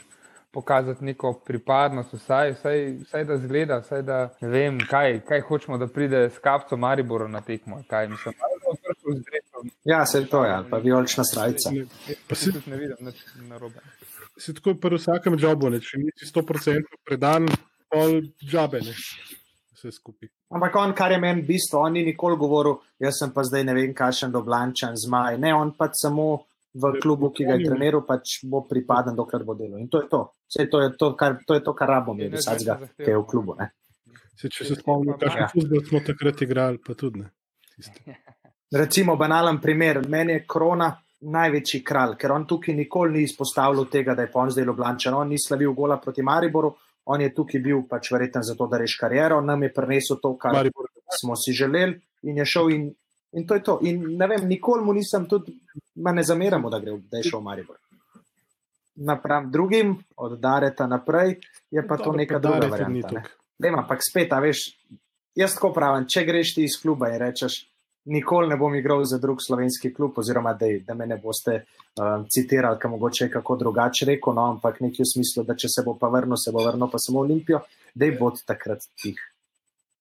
pokazati 0.55 1.05
neko 1.05 1.33
pripadnost, 1.45 2.13
vsaj, 2.15 2.53
vsaj, 2.55 2.85
vsaj 3.03 3.25
da 3.27 3.37
zgleda, 3.37 3.81
vsaj 3.83 4.05
da 4.07 4.19
ne 4.41 4.49
vem, 4.49 4.79
kaj, 4.89 5.19
kaj 5.27 5.43
hočemo, 5.49 5.77
da 5.77 5.89
pride 5.91 6.29
s 6.31 6.39
kapcem 6.39 6.79
Mariboru 6.79 7.27
na 7.27 7.41
tekmo. 7.41 7.81
Kaj, 7.91 8.07
mislim, 8.07 8.39
ja, 9.83 10.05
se 10.05 10.23
je 10.23 10.29
to, 10.31 10.45
ja, 10.45 10.63
pa 10.69 10.77
vijolična 10.77 11.27
srajca. 11.27 11.75
Pa 12.29 12.35
si 12.35 12.53
tudi 12.53 12.71
ne 12.71 12.77
vidim, 12.77 13.11
na 13.49 13.57
robe 13.57 13.83
se 14.37 14.53
tako 14.53 14.73
pri 14.73 14.95
vsakem 14.95 15.37
jobu, 15.39 15.69
ne? 15.69 15.79
če 15.81 15.99
nisi 16.01 16.29
100% 16.29 17.01
predan, 17.05 17.47
pol 17.91 18.21
džabe, 18.43 18.81
ne? 18.85 18.95
Vse 19.77 19.93
skupaj. 19.93 20.29
Ampak 20.57 20.75
on, 20.81 20.93
kar 20.97 21.11
je 21.13 21.21
meni 21.21 21.45
bistvo, 21.45 21.83
on 21.85 21.93
ni 21.93 22.03
nikoli 22.05 22.37
govoril, 22.37 22.79
jaz 22.99 23.21
sem 23.21 23.33
pa 23.33 23.45
zdaj 23.45 23.63
ne 23.67 23.75
vem, 23.77 23.93
kakšen 23.95 24.33
doblančan 24.33 24.97
zmaj. 24.97 25.37
Ne, 25.41 25.53
on 25.55 25.73
pač 25.77 26.01
samo 26.01 26.27
v 26.77 26.93
klubu, 27.01 27.31
ki 27.33 27.47
ga 27.47 27.57
je 27.57 27.69
treniral, 27.69 28.03
pač 28.05 28.39
bo 28.45 28.63
pripaden, 28.69 29.15
dokler 29.17 29.45
bo 29.45 29.55
delal. 29.57 29.79
In 29.81 29.89
to 29.89 30.01
je 30.03 30.09
to. 30.11 30.21
Vse 30.47 30.67
to 30.71 30.81
je 30.81 30.93
to, 30.97 31.11
kar, 31.19 31.39
to 31.47 31.57
je 31.57 31.63
to, 31.63 31.73
kar 31.77 31.93
rabimo, 31.95 32.17
mi 32.17 32.29
vsakega, 32.33 32.79
ki 32.97 33.11
je 33.11 33.17
v 33.17 33.25
klubu. 33.29 33.57
Se, 34.37 34.49
če 34.49 34.65
se 34.69 34.77
spomnimo, 34.77 35.17
kakšen 35.17 35.43
ja. 35.45 35.49
futbol 35.53 35.83
smo 35.85 36.03
takrat 36.05 36.41
igrali, 36.45 36.81
pa 36.83 36.93
tudi 36.97 37.23
ne. 37.23 37.31
Recimo 38.81 39.15
banalen 39.15 39.61
primer, 39.63 40.01
meni 40.09 40.35
je 40.35 40.45
krona 40.49 40.91
največji 41.17 41.81
kralj, 41.85 42.13
ker 42.19 42.33
on 42.35 42.45
tukaj 42.45 42.75
nikoli 42.77 43.15
ni 43.15 43.23
izpostavljal 43.25 43.87
tega, 43.89 44.13
da 44.13 44.25
je 44.25 44.31
pon 44.31 44.51
zdaj 44.53 44.67
Ljubljančan. 44.67 45.15
On 45.17 45.29
ni 45.29 45.39
slavil 45.41 45.73
gola 45.73 45.97
proti 46.01 46.21
Mariboru, 46.21 46.75
on 47.07 47.21
je 47.21 47.33
tukaj 47.33 47.61
bil 47.63 47.83
pač 47.89 48.11
verjeten 48.11 48.43
za 48.43 48.55
to, 48.55 48.67
da 48.67 48.77
reš 48.81 48.97
kariero, 48.99 49.39
nam 49.41 49.63
je 49.63 49.73
prinesel 49.73 50.19
to, 50.21 50.33
kar 50.37 50.53
Maribor. 50.53 50.89
smo 51.21 51.35
si 51.35 51.53
želeli 51.55 52.01
in 52.27 52.37
je 52.37 52.45
šel 52.45 52.71
in, 52.71 52.89
in 53.31 53.47
to 53.47 53.55
je 53.55 53.63
to. 53.63 53.79
In 53.87 54.03
ne 54.17 54.27
vem, 54.27 54.47
nikoli 54.47 54.83
mu 54.83 54.93
nisem 54.93 55.27
tudi, 55.29 55.55
ma 55.95 56.11
ne 56.11 56.23
zameramo, 56.23 56.69
da, 56.69 56.79
gre, 56.83 56.97
da 57.11 57.21
je 57.21 57.29
šel 57.29 57.39
v 57.39 57.43
Maribor. 57.43 57.79
Napram 59.07 59.51
drugim, 59.51 59.95
od 60.17 60.39
Dareta 60.41 60.87
naprej, 60.87 61.37
je 61.71 61.87
pa 61.87 61.97
to 61.97 62.11
neka 62.11 62.39
druga 62.39 62.67
varianta. 62.67 63.21
Ne? 63.21 63.23
Vem, 63.59 63.79
ampak 63.79 64.03
spet, 64.03 64.33
a 64.33 64.41
veš, 64.43 64.67
jaz 65.37 65.55
tako 65.55 65.71
pravim, 65.73 66.09
če 66.09 66.25
greš 66.25 66.55
ti 66.57 66.65
iz 66.67 66.75
kluba 66.81 67.13
in 67.13 67.21
rečeš, 67.21 67.61
nikoli 68.07 68.49
ne 68.49 68.57
bom 68.57 68.75
igral 68.75 69.03
za 69.03 69.17
drug 69.17 69.41
slovenski 69.41 69.93
klub, 69.93 70.17
oziroma 70.17 70.53
da, 70.53 70.65
da 70.85 70.93
me 70.93 71.07
ne 71.07 71.17
boste 71.17 71.57
uh, 71.63 72.25
citirali, 72.29 72.79
kam 72.79 72.91
mogoče 72.91 73.25
je 73.25 73.31
kako 73.31 73.55
drugače 73.55 74.05
rekel, 74.05 74.33
no, 74.33 74.45
ampak 74.53 74.79
nekaj 74.79 75.03
v 75.03 75.11
smislu, 75.11 75.43
da 75.43 75.55
če 75.55 75.69
se 75.71 75.83
bo 75.85 75.97
pa 75.99 76.09
vrnil, 76.13 76.39
se 76.39 76.53
bo 76.55 76.63
vrnil 76.63 76.89
pa 76.91 77.01
samo 77.03 77.19
Olimpijo, 77.25 77.61
da 77.95 78.05
je 78.05 78.17
bod 78.19 78.39
takrat 78.47 78.87
tih. 79.01 79.19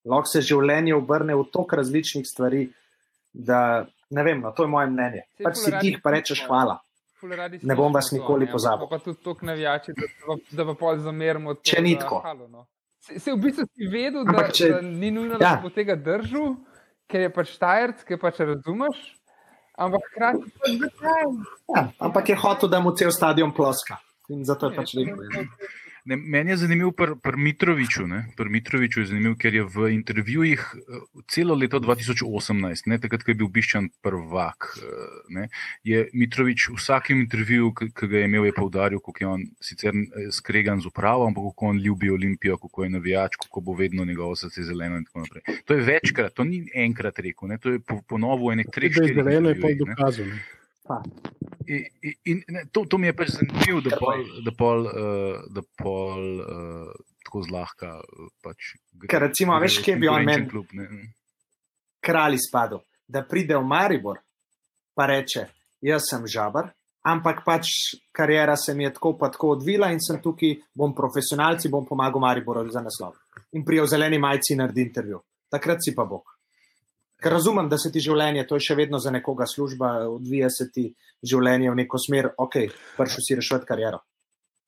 Lahko 0.06 0.30
se 0.30 0.42
življenje 0.46 0.94
obrne 0.94 1.34
v 1.34 1.46
toliko 1.52 1.80
različnih 1.82 2.26
stvari, 2.28 2.68
da 3.32 3.60
ne 4.10 4.22
vem, 4.22 4.40
no, 4.40 4.52
to 4.54 4.64
je 4.64 4.70
moje 4.70 4.90
mnenje. 4.92 5.24
Pač 5.42 5.58
si 5.64 5.74
tih 5.80 5.98
pa 6.02 6.14
rečeš 6.14 6.44
hvala. 6.46 6.78
Ne 7.62 7.74
bom 7.74 7.90
vas 7.92 8.12
nikoli 8.14 8.46
pozabil. 8.46 8.86
Pa 8.90 9.00
tudi 9.02 9.18
to 9.24 9.34
navijači, 9.42 9.96
da, 9.96 10.36
da 10.50 10.66
pa 10.68 10.76
pol 10.78 11.00
zamerimo. 11.02 11.56
Če 11.64 11.82
ni 11.82 11.96
tako. 11.98 12.20
No. 12.46 12.66
Se 13.06 13.32
v 13.32 13.38
bistvu 13.40 13.66
si 13.66 13.88
vedel, 13.90 14.22
da, 14.28 14.46
če, 14.52 14.68
da 14.76 14.80
ni 14.84 15.10
nujno, 15.10 15.40
da 15.40 15.56
ja. 15.56 15.60
bo 15.62 15.72
tega 15.74 15.96
držal 15.98 16.54
ker 17.10 17.26
je 17.26 17.30
pač 17.32 17.54
Tajrc, 17.60 18.02
ki 18.06 18.18
pač 18.20 18.42
razumeš. 18.42 18.98
Ampak 19.76 20.06
hkrati 20.10 20.52
pa 20.56 20.70
je 20.70 20.78
zakaj. 20.80 21.24
Ja, 21.74 21.82
ampak 22.00 22.28
je 22.32 22.36
hotel, 22.40 22.70
da 22.72 22.80
mu 22.80 22.94
cel 22.96 23.12
stadion 23.12 23.52
ploska. 23.52 23.98
In 24.32 24.44
zato 24.44 24.70
je 24.70 24.76
pač 24.76 24.94
rekel. 24.96 25.48
Ne, 26.06 26.16
meni 26.16 26.50
je 26.50 26.56
zanimivo 26.56 26.92
pri 26.92 27.16
pr 27.22 27.36
Mitroviču. 27.36 28.04
Pri 28.36 28.50
Mitroviču 28.50 29.00
je 29.00 29.06
zanimivo, 29.06 29.34
ker 29.34 29.54
je 29.54 29.64
v 29.64 29.88
intervjujih 29.90 30.62
eh, 30.74 31.00
celo 31.28 31.54
leto 31.54 31.80
2018, 31.82 32.86
ne, 32.86 32.98
takrat, 33.02 33.24
ko 33.26 33.32
je 33.32 33.38
bil 33.40 33.48
biščan 33.50 33.88
prvak, 34.06 34.68
eh, 34.78 35.16
ne, 35.34 35.48
je 35.82 36.04
Mitrovič 36.14 36.68
v 36.70 36.78
vsakem 36.78 37.24
intervjuju, 37.24 37.72
ki 37.74 38.06
ga 38.06 38.22
je 38.22 38.28
imel, 38.30 38.46
je 38.46 38.54
povdaril, 38.54 39.02
kako 39.02 39.24
je 39.24 39.28
on 39.28 39.46
sicer 39.60 39.98
eh, 39.98 40.28
skregan 40.30 40.80
z 40.80 40.92
upravo, 40.92 41.26
ampak 41.26 41.50
kako 41.50 41.72
on 41.74 41.80
ljubi 41.82 42.10
Olimpijo, 42.14 42.58
kako 42.62 42.84
je 42.84 42.90
navijač, 42.94 43.40
kako 43.42 43.60
bo 43.60 43.74
vedno 43.74 44.04
njegovo 44.04 44.36
srce 44.36 44.62
zeleno 44.62 45.00
in 45.02 45.08
tako 45.10 45.26
naprej. 45.26 45.42
To 45.64 45.74
je 45.74 45.88
večkrat, 45.90 46.34
to 46.38 46.44
ni 46.44 46.62
enkrat 46.74 47.18
rekel, 47.18 47.48
ne, 47.48 47.58
to 47.58 47.74
je 47.74 47.82
ponovno 48.06 48.46
po 48.46 48.52
ene 48.52 48.64
tri 48.72 48.92
štiri. 48.92 49.14
Zeleno 49.14 49.48
je 49.48 49.60
pa 49.60 49.74
dokazano. 49.74 50.38
In, 51.66 51.84
in, 52.02 52.40
in, 52.46 52.58
to, 52.72 52.84
to 52.86 52.98
mi 52.98 53.10
je 53.10 53.16
pač 53.18 53.34
zanimivo, 53.34 53.80
da 53.82 53.98
pol, 53.98 54.24
da 54.46 54.52
pol, 54.54 54.86
uh, 54.86 55.44
da 55.50 55.62
pol 55.82 56.24
uh, 56.40 56.90
tako 57.26 57.42
zlahka. 57.48 57.92
Pač, 58.44 58.74
Ker 59.10 59.26
recimo, 59.26 59.58
veš, 59.62 59.80
kje 59.82 59.96
bi 60.00 60.10
on 60.10 60.26
meni 60.26 61.08
kralj 62.06 62.38
izpadel, 62.38 62.84
da 63.08 63.24
pride 63.26 63.56
v 63.58 63.66
Maribor, 63.66 64.20
pa 64.94 65.08
reče, 65.10 65.46
jaz 65.82 66.06
sem 66.10 66.26
žabar, 66.30 66.70
ampak 67.06 67.42
pač 67.46 67.72
karijera 68.14 68.56
se 68.56 68.74
mi 68.74 68.86
je 68.86 68.92
tako 68.94 69.16
pa 69.18 69.30
tako 69.30 69.54
odvila 69.56 69.90
in 69.94 70.00
sem 70.02 70.20
tukaj, 70.22 70.54
bom 70.74 70.94
profesionalci, 70.94 71.70
bom 71.70 71.86
pomagal 71.86 72.22
Mariboru 72.22 72.66
za 72.70 72.82
naslov. 72.82 73.18
In 73.58 73.64
prijo 73.64 73.86
zeleni 73.86 74.18
majci 74.18 74.56
naredi 74.58 74.82
intervju. 74.82 75.20
Takrat 75.50 75.82
si 75.82 75.94
pa 75.94 76.04
bog. 76.04 76.35
Ker 77.22 77.32
razumem, 77.32 77.68
da 77.68 77.78
se 77.80 77.90
ti 77.92 78.00
življenje, 78.04 78.44
to 78.48 78.58
je 78.58 78.66
še 78.66 78.74
vedno 78.76 78.98
za 79.00 79.10
nekoga 79.14 79.46
služba, 79.48 79.92
odvija 80.12 80.50
se 80.52 80.68
ti 80.72 80.90
življenje 81.24 81.70
v 81.72 81.78
neko 81.80 82.00
smer, 82.00 82.28
ok, 82.44 82.58
prši 82.98 83.24
si 83.24 83.38
rešiti 83.38 83.68
kariero. 83.68 84.02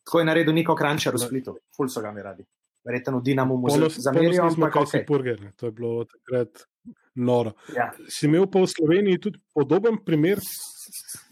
Tako 0.09 0.23
je 0.23 0.29
naredil 0.31 0.57
Niko 0.57 0.77
Krančer 0.77 1.13
v 1.13 1.21
Splitu, 1.21 1.59
ful 1.77 1.91
so 1.93 2.01
ga 2.01 2.15
mi 2.17 2.25
radi. 2.25 2.47
Verjetno 2.89 3.19
v 3.19 3.27
Dinamu 3.27 3.59
mu 3.61 3.69
zamerijo, 3.69 4.47
ampak 4.49 4.79
ok. 4.81 4.95
Burger, 5.05 5.43
to 5.61 5.69
je 5.69 5.75
bilo 5.77 6.07
takrat 6.09 6.65
noro. 7.21 7.53
Ja. 7.77 7.91
Si 8.09 8.25
imel 8.31 8.47
pa 8.49 8.63
v 8.63 8.71
Sloveniji 8.73 9.21
tudi 9.21 9.43
podoben 9.53 9.99
primer, 10.07 10.41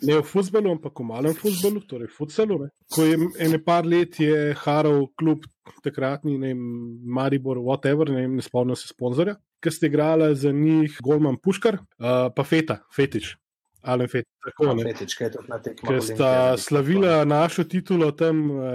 ne 0.05 0.19
v 0.19 0.27
futbalu, 0.27 0.75
ampak 0.77 1.01
v 1.01 1.09
malem 1.09 1.37
futbalu, 1.39 1.81
torej 1.89 2.13
futsalu, 2.13 2.59
ne? 2.67 2.69
ko 2.93 3.07
je 3.09 3.17
ene 3.47 3.63
par 3.65 3.89
let 3.89 4.21
je 4.21 4.53
haral 4.67 5.07
klub 5.17 5.49
takratni, 5.81 6.37
ne 6.37 6.53
vem, 6.53 6.61
Maribor, 7.09 7.63
whatever, 7.65 8.13
ne, 8.13 8.27
ne 8.29 8.45
spomnim 8.45 8.77
se 8.77 8.93
sponzorja 8.93 9.39
ki 9.61 9.71
ste 9.71 9.87
igrali 9.87 10.35
za 10.37 10.53
njih, 10.53 10.99
Goldman 11.03 11.37
Puškar, 11.43 11.75
uh, 11.75 12.29
pa 12.37 12.45
Feta, 12.45 12.81
Fetič. 12.97 13.37
Ali 13.87 14.09
Fetič, 14.11 14.27
tako 14.45 14.73
ne. 14.75 14.83
Fetič, 14.83 15.15
kaj 15.15 15.27
je 15.27 15.33
to 15.37 15.43
na 15.47 15.59
tekmi? 15.63 15.87
Ker 15.89 16.01
sta 16.03 16.31
slavila 16.59 17.25
našo 17.25 17.65
titulo 17.71 18.11
tam, 18.19 18.41
uh, 18.51 18.67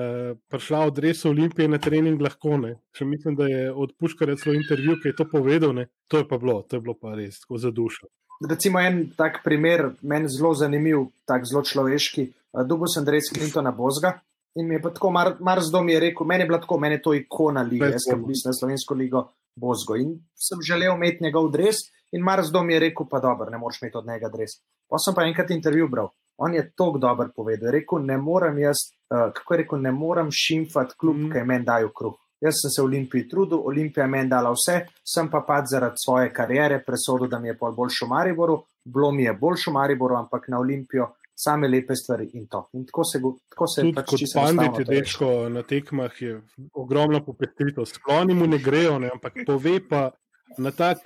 prišla 0.48 0.86
od 0.88 1.00
Resa 1.04 1.30
Olimpije 1.30 1.68
na 1.68 1.82
trening 1.84 2.22
lahko 2.22 2.56
ne. 2.58 2.78
Še 2.96 3.06
mislim, 3.06 3.36
da 3.36 3.50
je 3.52 3.66
od 3.72 3.92
Puškarja 4.00 4.38
celo 4.40 4.56
intervju, 4.56 4.96
ki 5.04 5.12
je 5.12 5.18
to 5.20 5.28
povedal, 5.28 5.76
ne. 5.76 5.90
To 6.08 6.24
je 6.24 6.28
pa 6.28 6.40
bilo, 6.40 6.62
to 6.64 6.80
je 6.80 6.86
bilo 6.86 6.96
pa 6.96 7.16
res 7.20 7.42
tako 7.44 7.60
za 7.60 7.74
dušo. 7.76 8.08
Recimo 8.48 8.80
en 8.80 9.04
tak 9.18 9.44
primer, 9.44 9.92
meni 10.02 10.32
zelo 10.32 10.56
zanimiv, 10.56 11.10
tak 11.28 11.44
zelo 11.50 11.66
človeški. 11.68 12.30
Uh, 12.56 12.64
Dubo 12.64 12.88
sem 12.88 13.04
res 13.04 13.34
Clintona 13.36 13.76
Bozga. 13.76 14.16
In 14.56 14.68
mi 14.68 14.76
je 14.76 14.82
pa 14.84 14.90
tako, 14.92 15.12
mar, 15.16 15.36
mar 15.40 15.62
zdom 15.64 15.88
je 15.90 16.00
rekel, 16.00 16.28
meni 16.28 16.44
je 16.44 16.48
bilo 16.48 16.58
tako, 16.60 16.80
meni 16.80 16.98
je 16.98 17.04
to 17.04 17.14
ikona 17.16 17.62
lige, 17.64 17.88
jaz 17.94 18.08
sem 18.10 18.20
bil 18.20 18.36
na 18.48 18.52
slovensko 18.52 18.96
ligo, 19.00 19.22
Bozgo. 19.56 19.96
In 19.96 20.16
sem 20.36 20.62
želel 20.62 20.96
imeti 20.96 21.24
njegov 21.24 21.52
dres, 21.52 21.84
in 22.12 22.24
Marzdom 22.24 22.70
je 22.70 22.80
rekel: 22.80 23.08
pa 23.10 23.20
dobro, 23.20 23.50
ne 23.50 23.58
moreš 23.58 23.82
imeti 23.82 23.98
od 23.98 24.08
njega 24.08 24.30
dres. 24.30 24.58
Pa 24.90 25.00
sem 25.00 25.16
pa 25.16 25.28
enkrat 25.28 25.52
intervju 25.52 25.88
bral. 25.90 26.10
On 26.38 26.54
je 26.54 26.72
tako 26.76 26.98
dober 26.98 27.30
povedal. 27.36 27.68
Je 27.70 27.72
rekel, 27.72 28.02
ne 28.06 28.18
morem 28.18 28.58
jaz, 28.60 28.78
uh, 29.12 29.30
kako 29.34 29.54
je 29.54 29.58
rekel, 29.58 29.82
ne 29.82 29.92
morem 29.92 30.32
šimfati 30.32 30.96
klub, 30.98 31.18
mm. 31.18 31.32
ki 31.32 31.38
je 31.38 31.46
meni 31.46 31.66
dajal 31.66 31.92
kruh. 31.96 32.18
Jaz 32.42 32.58
sem 32.58 32.72
se 32.74 32.82
v 32.82 32.86
Olimpiji 32.86 33.28
trudil, 33.30 33.60
Olimpija 33.70 34.08
meni 34.10 34.30
dala 34.30 34.50
vse, 34.56 34.80
sem 35.06 35.28
pa 35.30 35.44
pač 35.46 35.70
zaradi 35.76 36.02
svoje 36.02 36.32
kariere 36.34 36.80
presodil, 36.82 37.30
da 37.30 37.40
mi 37.40 37.52
je 37.52 37.58
pol 37.58 37.76
boljšo 37.78 38.08
Mariboru, 38.10 38.56
bilo 38.84 39.12
mi 39.12 39.28
je 39.28 39.34
boljšo 39.38 39.72
Mariboru, 39.72 40.18
ampak 40.18 40.48
na 40.50 40.60
Olimpijo 40.60 41.12
same 41.36 41.68
lepe 41.68 41.96
stvari 41.96 42.30
in 42.34 42.48
to. 42.48 42.68
In 42.74 42.86
tako 42.86 43.04
se, 43.04 43.22
tako 43.50 43.68
se 43.68 43.82
tudi 43.82 43.96
pač 43.96 44.10
kot 44.10 44.34
panditi, 44.36 44.86
dečko 44.90 45.50
na 45.50 45.64
tekmah 45.64 46.22
je 46.22 46.42
ogromno 46.74 47.24
popestritev. 47.26 47.86
Skloni 47.86 48.36
mu 48.38 48.48
ne 48.48 48.60
grejo, 48.62 49.00
ne, 49.00 49.10
ampak 49.14 49.42
pove 49.46 49.80
pa 49.90 50.10
na 50.58 50.72
tak 50.72 50.98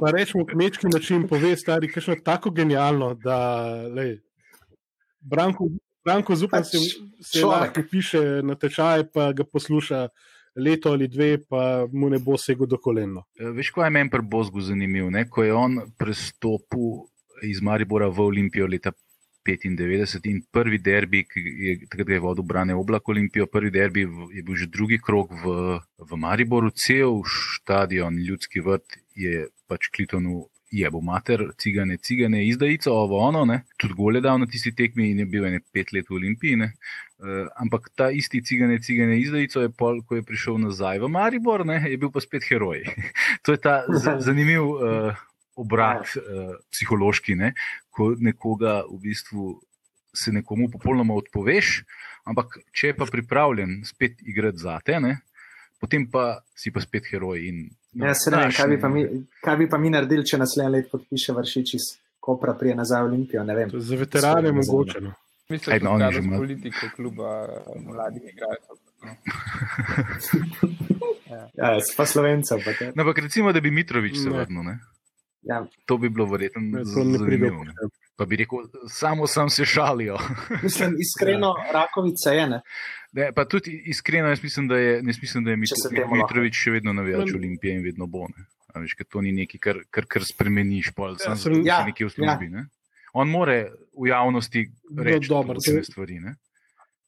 pa 0.00 0.10
rečemo 0.10 0.46
kmečki 0.46 0.88
način, 0.88 1.28
pove 1.28 1.56
stari, 1.56 1.88
kakšno 1.92 2.16
tako 2.24 2.50
genialno, 2.50 3.14
da 3.14 3.38
lej, 3.88 4.18
Branko, 5.20 5.68
Branko 6.04 6.36
Zupan 6.36 6.62
Pač 6.62 6.70
se, 6.70 6.78
se 7.20 7.40
človek. 7.40 7.60
lahko 7.60 7.82
piše 7.90 8.20
na 8.42 8.54
tečaj, 8.54 9.10
pa 9.12 9.32
ga 9.32 9.44
posluša 9.44 10.08
leto 10.56 10.92
ali 10.92 11.08
dve, 11.08 11.38
pa 11.48 11.86
mu 11.92 12.08
ne 12.10 12.18
bo 12.18 12.38
segel 12.38 12.66
do 12.66 12.78
koleno. 12.78 13.24
Eh, 13.38 13.52
Veš, 13.54 13.70
kaj 13.70 13.86
je 13.86 13.90
meni 13.90 14.10
pri 14.10 14.22
Bozgu 14.22 14.60
zanimivo? 14.60 15.10
Ne? 15.10 15.28
Ko 15.30 15.44
je 15.44 15.54
on 15.54 15.78
prestopil 15.98 17.04
iz 17.42 17.60
Maribora 17.62 18.08
v 18.08 18.20
Olimpijo 18.20 18.66
leta 18.66 18.92
95 19.46 20.26
in 20.28 20.42
prvi 20.52 20.78
derbi, 20.78 21.24
ki 21.24 21.40
je 21.40 21.74
takrat 21.88 22.08
je 22.08 22.20
vodil 22.20 22.44
Brane 22.44 22.74
Oblak 22.74 23.08
Olimpijo, 23.08 23.46
prvi 23.46 23.70
derbi 23.70 24.06
je 24.34 24.42
bil 24.42 24.56
že 24.56 24.66
drugi 24.66 25.00
krok 25.00 25.32
v, 25.32 25.80
v 25.98 26.16
Mariboru, 26.16 26.70
cel 26.70 27.22
stadion, 27.24 28.16
ljudski 28.16 28.60
vrt 28.60 29.00
je 29.16 29.48
pač 29.68 29.90
klitonu. 29.94 30.46
Je 30.70 30.86
bo 30.86 31.00
mater, 31.02 31.48
cigane, 31.58 31.96
cigane, 31.98 32.44
izdajico, 32.46 32.92
ovo 32.94 33.18
ono, 33.18 33.40
ne? 33.44 33.64
tudi 33.74 33.94
gole 33.98 34.20
dal 34.22 34.38
na 34.38 34.46
tisti 34.46 34.70
tekmi 34.70 35.08
in 35.10 35.18
je 35.18 35.24
bil 35.26 35.48
ene 35.48 35.58
pet 35.74 35.90
let 35.90 36.06
v 36.06 36.14
Olimpiji. 36.14 36.60
ne. 36.60 36.68
Uh, 37.18 37.48
ampak 37.58 37.88
ta 37.98 38.06
isti 38.14 38.38
cigane, 38.46 38.78
cigane, 38.78 39.18
izdajico 39.18 39.64
je 39.64 39.72
pol, 39.74 39.98
ko 40.06 40.20
je 40.20 40.22
prišel 40.22 40.60
nazaj 40.62 41.02
v 41.02 41.10
Maribor, 41.10 41.66
ne, 41.66 41.80
je 41.90 41.98
bil 41.98 42.12
pa 42.14 42.22
spet 42.22 42.46
heroj. 42.46 42.86
to 43.44 43.56
je 43.56 43.58
ta 43.58 43.82
zanimiv 44.28 44.62
uh, 44.62 45.18
obrat 45.60 46.14
uh, 46.16 46.54
psihološki, 46.72 47.36
ne, 47.38 47.52
ko 47.92 48.14
nekoga 48.18 48.80
v 48.88 49.00
bistvu 49.04 49.54
se 50.16 50.32
nekomu 50.34 50.70
popolnoma 50.72 51.14
odpoveš, 51.20 51.80
ampak 52.30 52.58
če 52.74 52.90
je 52.90 52.96
pa 52.98 53.06
pripravljen 53.10 53.80
spet 53.86 54.22
igrati 54.26 54.64
zate, 54.64 54.98
ne, 55.00 55.18
potem 55.80 56.06
pa 56.10 56.40
si 56.56 56.72
pa 56.74 56.82
spet 56.82 57.08
heroj. 57.12 57.44
In, 57.46 57.64
no, 57.94 58.06
Ja, 58.10 58.14
se 58.14 58.32
ne 58.34 58.48
kaj 58.54 58.68
bi, 58.72 58.80
pa 58.80 58.90
mi, 58.92 59.06
kaj 59.44 59.56
bi 59.60 59.68
pa 59.70 59.78
mi 59.78 59.92
naredili, 59.92 60.26
če 60.26 60.40
naslednje 60.42 60.76
leto 60.76 60.98
podpiše 60.98 61.36
vršič 61.36 61.74
iz 61.78 61.90
Kopra, 62.20 62.52
prije 62.54 62.74
nazaj 62.76 63.02
v 63.02 63.06
Olimpijo. 63.08 63.44
Za 63.80 63.96
veterane 63.96 64.52
mogoče. 64.52 65.00
No. 65.00 65.14
Mislim, 65.48 65.74
Ajde, 65.74 65.84
da 65.84 65.90
oni 65.90 66.04
je 66.04 66.36
politiko 66.36 66.90
kluba 66.96 67.30
eh, 67.48 67.80
mladih 67.80 68.22
igralcev. 68.32 68.76
No. 69.02 69.16
Ja, 71.54 71.78
pa 71.96 72.06
slovencev. 72.06 72.58
Pa 72.64 72.72
te. 72.72 72.92
No, 72.94 73.02
ampak 73.02 73.18
recimo, 73.18 73.52
da 73.52 73.60
bi 73.60 73.70
Mitrovič 73.70 74.16
se 74.18 74.30
vrnil, 74.30 74.64
ne. 74.66 74.78
Ja. 75.42 75.66
To 75.86 75.96
bi 75.96 76.08
bilo 76.08 76.26
verjetno 76.26 76.60
v 76.72 76.84
zanimivo. 76.84 77.64
Pa 78.16 78.24
bi 78.24 78.36
rekel, 78.36 78.58
samo 78.86 79.26
sem 79.26 79.48
se 79.48 79.64
šalijo. 79.64 80.18
Mislim, 80.62 80.96
iskreno, 80.98 81.54
Rakovica 81.72 82.30
je. 82.30 82.46
Ne? 82.48 82.60
Ne, 83.12 83.32
pa 83.32 83.44
tudi 83.44 83.82
iskreno, 83.86 84.28
jaz 84.28 84.42
mislim, 84.42 84.68
da 84.68 84.76
je, 84.76 85.02
mislim, 85.02 85.44
da 85.44 85.50
je 85.50 85.56
Če 85.56 85.74
se 85.74 85.88
Mit- 85.88 85.96
temu 85.96 86.14
lahko. 86.14 86.26
Mitrovič 86.26 86.54
še 86.54 86.70
vedno 86.70 86.92
navijač 86.92 87.26
Men- 87.26 87.36
Olimpije 87.36 87.74
in 87.74 87.82
vedno 87.82 88.06
bo. 88.06 88.26
Ne. 88.28 88.44
A 88.70 88.78
Veš, 88.78 88.94
to 89.08 89.20
ni 89.20 89.32
nekaj, 89.32 89.58
kar, 89.58 89.80
kar, 89.90 90.04
kar 90.06 90.22
spremeniš, 90.24 90.92
pol, 90.92 91.16
Ja, 91.16 91.16
ja, 91.24 91.36
sem- 91.36 91.54
sem, 91.54 91.64
ja, 91.64 91.80
ja, 91.80 91.86
nekje 91.86 92.06
v 92.06 92.10
službi. 92.10 92.44
Ja. 92.44 92.50
Ne. 92.50 92.66
On 93.12 93.26
more 93.28 93.56
v 93.92 94.06
javnosti 94.06 94.68
No, 94.90 95.02
reči 95.02 95.26
dobro, 95.28 95.56
določene 95.56 95.80
to- 95.80 95.90
stvari. 95.90 96.20
Ne. 96.20 96.36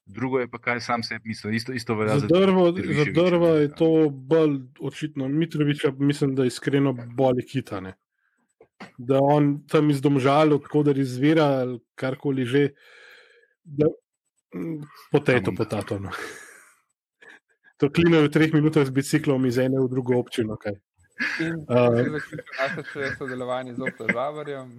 Drugo 0.05 0.39
je 0.39 0.47
pa, 0.47 0.57
kaj 0.59 0.81
sam 0.81 0.99
sebi 0.99 1.29
misli. 1.29 1.55
Isto, 1.55 1.71
isto 1.71 1.95
velja 1.95 2.19
Za 2.19 2.27
drvo, 2.27 2.73
za 2.73 3.05
ne. 3.05 3.13
je 3.55 3.69
to 3.71 4.09
bolj 4.11 4.59
očitno. 4.81 5.29
Mitroviča, 5.29 5.93
mislim, 5.95 6.35
da 6.35 6.43
iskreno 6.43 6.91
boli 6.91 7.45
kitane. 7.45 7.93
Da 8.97 9.19
on 9.21 9.63
tam 9.67 9.89
iz 9.89 10.01
domžal, 10.01 10.53
odkudar 10.53 10.97
izvira, 10.97 11.45
ali 11.63 11.79
karkoli 11.95 12.45
že, 12.45 12.63
da 13.63 13.87
mm, 14.55 14.81
poteto 15.11 15.51
Samo- 15.51 15.57
potato. 15.57 15.99
No. 15.99 16.09
To 17.81 17.89
klinajo 17.91 18.29
v 18.29 18.31
treh 18.31 18.53
minutah 18.53 18.85
z 18.87 18.93
biciklom 18.95 19.43
iz 19.49 19.57
ene 19.59 19.75
v 19.81 19.89
drugo 19.91 20.15
občino. 20.15 20.55
Kaj. 20.55 20.77
In 21.43 21.65
Uh, 21.67 22.21
še 22.89 23.09
sodelovanje 23.17 23.75
z 23.75 23.83
Opto 23.83 24.07
Žavarjem. 24.07 24.69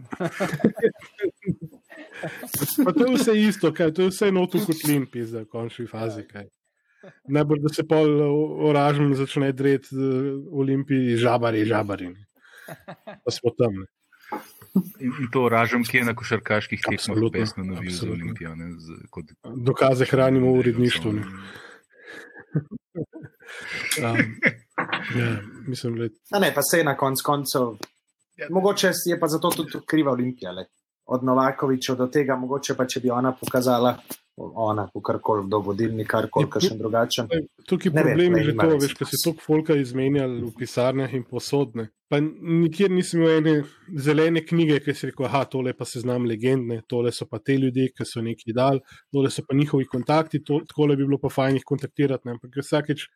Pa 2.84 2.90
to 2.96 3.02
je 3.06 3.12
vse 3.14 3.34
isto, 3.38 3.70
kaj, 3.76 3.92
to 3.94 4.06
je 4.06 4.10
vse 4.10 4.30
noto 4.32 4.58
kot 4.64 4.82
lin, 4.88 5.06
pizda, 5.06 5.44
v 5.44 5.50
končni 5.52 5.86
fazi. 5.86 6.24
Kaj. 6.26 6.48
Najbolj, 7.28 7.60
da 7.60 7.70
se 7.74 7.84
pol 7.86 8.08
oražen 8.70 9.12
začne 9.14 9.52
dret 9.52 9.88
v 9.92 10.00
Olimpiji, 10.52 11.18
žabari, 11.20 11.64
žabari. 11.68 12.08
ne. 12.14 12.24
Pa 13.24 13.30
smo 13.30 13.50
tam. 13.58 13.80
Ne. 13.82 13.86
In, 15.00 15.28
to 15.32 15.48
ražem, 15.48 15.84
ki 15.86 16.00
je 16.00 16.04
na 16.04 16.14
košarkaških 16.18 16.80
tekmah 16.82 16.98
Absolutno, 16.98 17.30
besno 17.30 17.64
navil 17.64 17.92
za. 17.94 18.08
Olimpijo. 18.10 18.54
Ne, 18.58 18.72
z, 18.78 18.96
kot, 19.10 19.30
Dokaze 19.44 20.08
hranimo 20.10 20.52
v 20.52 20.64
uredništvu. 20.64 21.12
Ne. 21.12 21.24
Um, 24.02 24.16
ja, 25.20 25.36
mislim, 25.66 25.96
da 25.98 26.04
A 26.32 26.38
ne, 26.38 26.48
pa 26.54 26.62
se 26.62 26.78
je 26.78 26.84
na 26.84 26.96
konc 26.96 27.20
koncev. 27.22 27.76
Ja. 28.36 28.46
Mogoče 28.50 28.90
je 29.06 29.18
pa 29.20 29.28
zato 29.28 29.50
tudi 29.50 29.78
kriva 29.86 30.12
Olimpija. 30.12 30.52
Le. 30.52 30.64
Od 31.06 31.24
Novakoviča 31.24 31.94
do 31.94 32.06
tega, 32.06 32.36
mogoče 32.36 32.74
pa 32.74 32.86
če 32.86 33.00
bi 33.00 33.10
ona 33.10 33.32
pokazala, 33.32 33.98
ona, 34.36 34.88
karkoli, 35.02 35.46
kdo 35.46 35.58
vodilni, 35.58 36.04
karkoli, 36.04 36.46
Je- 36.46 36.50
kakšen 36.50 36.78
drugačen. 36.78 37.28
tukaj 37.68 37.92
Ne 37.94 38.02
problem 38.02 38.36
je 38.36 38.44
že 38.44 38.54
to, 38.56 38.68
veš, 38.82 38.94
ko 38.98 39.04
si 39.04 39.20
toliko 39.24 39.42
folka 39.42 39.74
izmenjali 39.78 40.40
v 40.42 40.52
pisarnah 40.58 41.14
in 41.14 41.22
posodne. 41.24 41.88
Pa 42.10 42.18
nikjer 42.20 42.90
nisem 42.90 43.22
imel 43.22 43.36
ene 43.38 43.54
zelene 43.96 44.42
knjige, 44.46 44.80
ki 44.84 44.94
si 44.94 45.06
rekel, 45.06 45.26
aha, 45.26 45.44
tole 45.44 45.72
pa 45.72 45.84
se 45.84 46.00
znam 46.00 46.26
legendne, 46.26 46.82
tole 46.88 47.12
so 47.12 47.26
pa 47.26 47.38
te 47.38 47.56
ljudje, 47.56 47.92
ki 47.96 48.04
so 48.04 48.22
nekaj 48.22 48.54
dal, 48.54 48.80
tole 49.12 49.30
so 49.30 49.42
pa 49.46 49.54
njihovi 49.54 49.86
kontakti, 49.86 50.42
to, 50.44 50.60
takole 50.66 50.96
bi 50.96 51.06
bilo 51.06 51.18
pa 51.18 51.28
fajn 51.28 51.60
jih 51.60 51.64
kontaktirati. 51.64 52.26
Ne? 52.26 52.32
Ampak 52.32 52.58
vsakeč 52.58 53.06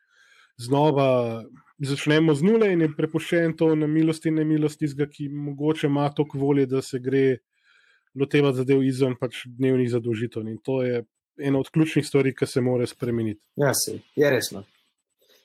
znova 0.57 1.43
začnemo 1.79 2.33
z 2.35 2.43
nule 2.43 2.71
in 2.73 2.81
je 2.81 2.89
prepuščen 2.95 3.55
to 3.57 3.75
na 3.75 3.87
milost 3.87 4.25
in 4.25 4.35
nemilost 4.35 4.79
tistega, 4.79 5.07
ki 5.11 5.29
mogoče 5.29 5.87
ima 5.87 6.09
toliko 6.15 6.39
volje, 6.39 6.65
da 6.65 6.81
se 6.81 6.99
gre 6.99 7.39
lotevati 8.15 8.57
zadev 8.63 8.83
izven 8.83 9.15
pač 9.19 9.43
dnevnih 9.45 9.89
zadolžitev. 9.91 10.47
In 10.47 10.57
to 10.63 10.81
je 10.83 11.03
ena 11.39 11.59
od 11.59 11.69
ključnih 11.69 12.05
stvari, 12.05 12.33
ki 12.35 12.47
se 12.47 12.61
mora 12.61 12.87
spremeniti. 12.87 13.41
Ja, 13.55 13.73
se, 13.73 13.99
je 14.15 14.29
resno. 14.29 14.63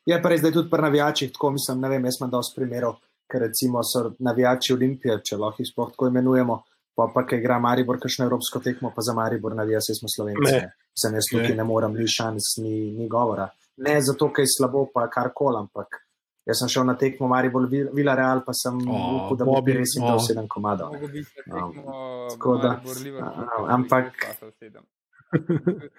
Je 0.07 0.17
pa 0.23 0.29
res, 0.29 0.43
da 0.43 0.51
je 0.51 0.59
tudi 0.59 0.71
pri 0.71 0.83
navijačih 0.83 1.33
tako, 1.33 1.55
mislim, 1.55 1.81
ne 1.81 1.89
vem, 1.89 2.05
jaz 2.05 2.19
sem 2.19 2.31
dal 2.31 2.45
primerov, 2.57 2.99
ker 3.31 3.47
recimo 3.47 3.81
so 3.87 4.11
navijači 4.19 4.75
Olimpije, 4.75 5.21
če 5.25 5.39
lahko 5.41 5.63
jih 5.63 5.71
sploh 5.71 5.93
tako 5.95 6.11
imenujemo, 6.11 6.59
pa 6.95 7.09
pa, 7.15 7.25
ki 7.27 7.39
igra 7.41 7.59
Maribor, 7.59 7.99
kakšno 8.03 8.27
evropsko 8.29 8.61
tekmo, 8.65 8.93
pa 8.95 9.03
za 9.07 9.15
Maribor 9.17 9.57
navija, 9.57 9.81
se 9.81 9.97
smo 9.97 10.11
slovenci. 10.13 10.51
Ne. 10.51 10.73
Sem 10.95 11.15
jaz 11.17 11.31
tukaj 11.31 11.55
Ne. 11.55 11.57
ne, 11.63 11.65
morem, 11.65 11.97
ni 11.97 12.07
šans, 12.09 12.57
ni, 12.63 12.93
ni 12.93 13.09
govora. 13.09 13.49
Ne 13.77 13.97
zato, 14.03 14.29
ker 14.31 14.45
je 14.45 14.53
slabo, 14.59 14.85
pa 14.93 15.09
karkoli, 15.11 15.59
ampak 15.65 16.04
jaz 16.47 16.59
sem 16.59 16.69
šel 16.69 16.85
na 16.85 16.95
tekmo 16.95 17.29
Maribor 17.29 17.67
Vila 17.69 18.15
Real, 18.15 18.45
pa 18.45 18.53
sem 18.53 18.79
upal, 18.81 19.37
da 19.37 19.45
bo 19.45 19.53
Bobby, 19.53 19.73
res 19.73 19.97
in 19.97 20.03
o. 20.03 20.07
dal 20.07 20.19
sedem 20.21 20.49
komadov. 20.49 20.93
bi 21.03 21.25
Um, 21.47 21.75
tako 22.31 22.57
da, 22.59 22.81
bi 22.85 23.11
ampak- 23.69 24.13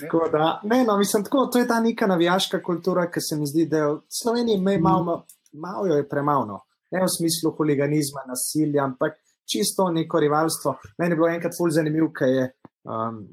Tako 0.00 0.28
da, 0.28 0.60
ne, 0.64 0.84
no, 0.84 0.98
mislim, 0.98 1.24
tako, 1.24 1.46
to 1.46 1.58
je 1.58 1.68
ta 1.68 1.80
neka 1.80 2.06
navijaška 2.06 2.62
kultura, 2.62 3.10
ki 3.10 3.20
se 3.20 3.36
mi 3.36 3.46
zdi, 3.46 3.66
da 3.66 3.76
je 3.76 3.86
v 3.86 4.00
Sloveniji 4.12 4.78
malo, 4.78 5.26
malo 5.52 5.86
jo 5.86 5.94
je 5.94 6.08
premalo. 6.08 6.46
no. 6.46 6.60
Ne 6.90 7.00
v 7.00 7.08
smislu 7.08 7.50
huliganizma, 7.50 8.20
nasilja, 8.26 8.84
ampak 8.84 9.12
čisto 9.44 9.90
neko 9.90 10.20
rivalstvo. 10.20 10.76
Meni 10.98 11.12
je 11.12 11.16
bilo 11.16 11.28
enkrat 11.28 11.52
fulj 11.58 11.70
zanimivo, 11.70 12.10
kaj 12.12 12.30
je. 12.30 12.52
Um, 12.84 13.28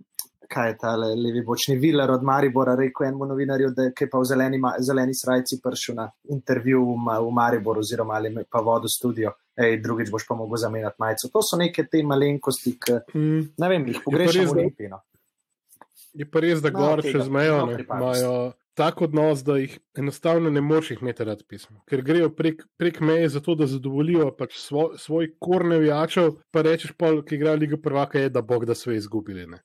Kaj 0.47 0.69
je 0.69 0.77
ta 0.77 0.95
le- 0.95 1.15
levi 1.15 1.41
bočni 1.41 1.75
vilar 1.75 2.11
od 2.11 2.23
Maribora 2.23 2.75
rekel 2.75 3.07
enemu 3.07 3.25
novinarju, 3.25 3.69
da 3.69 3.83
je 3.83 4.09
pa 4.09 4.19
v 4.19 4.25
zeleni, 4.25 4.57
zeleni 4.79 5.13
srajci 5.13 5.59
prišel 5.59 5.95
na 5.95 6.05
intervju 6.29 6.83
v, 6.83 6.95
v 7.19 7.31
Mariboru, 7.31 7.79
oziroma 7.79 8.13
ali 8.13 8.29
pa 8.45 8.59
vodo 8.59 8.87
studio, 8.89 9.31
ej, 9.55 9.77
drugič 9.77 10.11
boš 10.11 10.27
pa 10.27 10.35
mogel 10.35 10.57
zamenjati 10.57 10.95
majico. 10.99 11.29
To 11.29 11.41
so 11.41 11.57
neke 11.57 11.83
te 11.83 12.03
malenkosti, 12.03 12.77
ki 12.79 12.93
Mm. 13.13 13.41
ne 13.57 13.69
vem, 13.69 13.87
jih 13.87 14.01
pogrešam 14.03 14.41
v 14.41 14.45
da- 14.45 14.51
Olimpiji. 14.53 14.87
no. 14.89 15.01
Je 16.13 16.25
pa 16.25 16.39
res, 16.39 16.61
da 16.61 16.69
No, 16.69 16.79
gor 16.79 17.01
čez 17.01 17.27
mejo 17.29 17.65
no, 17.65 17.71
imajo 17.73 18.35
tak 18.73 19.01
odnos, 19.01 19.43
da 19.43 19.57
jih 19.57 19.73
enostavno 19.95 20.49
ne 20.49 20.61
moreš 20.61 20.91
jih 20.91 21.01
imeti 21.01 21.23
rad 21.23 21.43
pismo. 21.47 21.81
Ker 21.85 22.01
grejo 22.01 22.29
prek, 22.29 22.63
prek 22.77 22.99
meje 23.01 23.29
zato, 23.29 23.55
da 23.55 23.65
zadovoljijo 23.65 24.31
pač 24.31 24.57
svoj, 24.57 24.97
svoj 24.97 25.29
kor 25.39 25.65
nevijačev, 25.65 26.35
pa 26.51 26.61
rečeš, 26.61 26.91
pol, 26.91 27.21
ki 27.21 27.35
igra 27.35 27.53
Liga 27.53 27.77
prvaka, 27.77 28.19
je, 28.19 28.29
da 28.29 28.41
bog 28.41 28.65
da 28.65 28.75
so 28.75 28.91
izgubili. 28.91 29.45
Ne. 29.47 29.59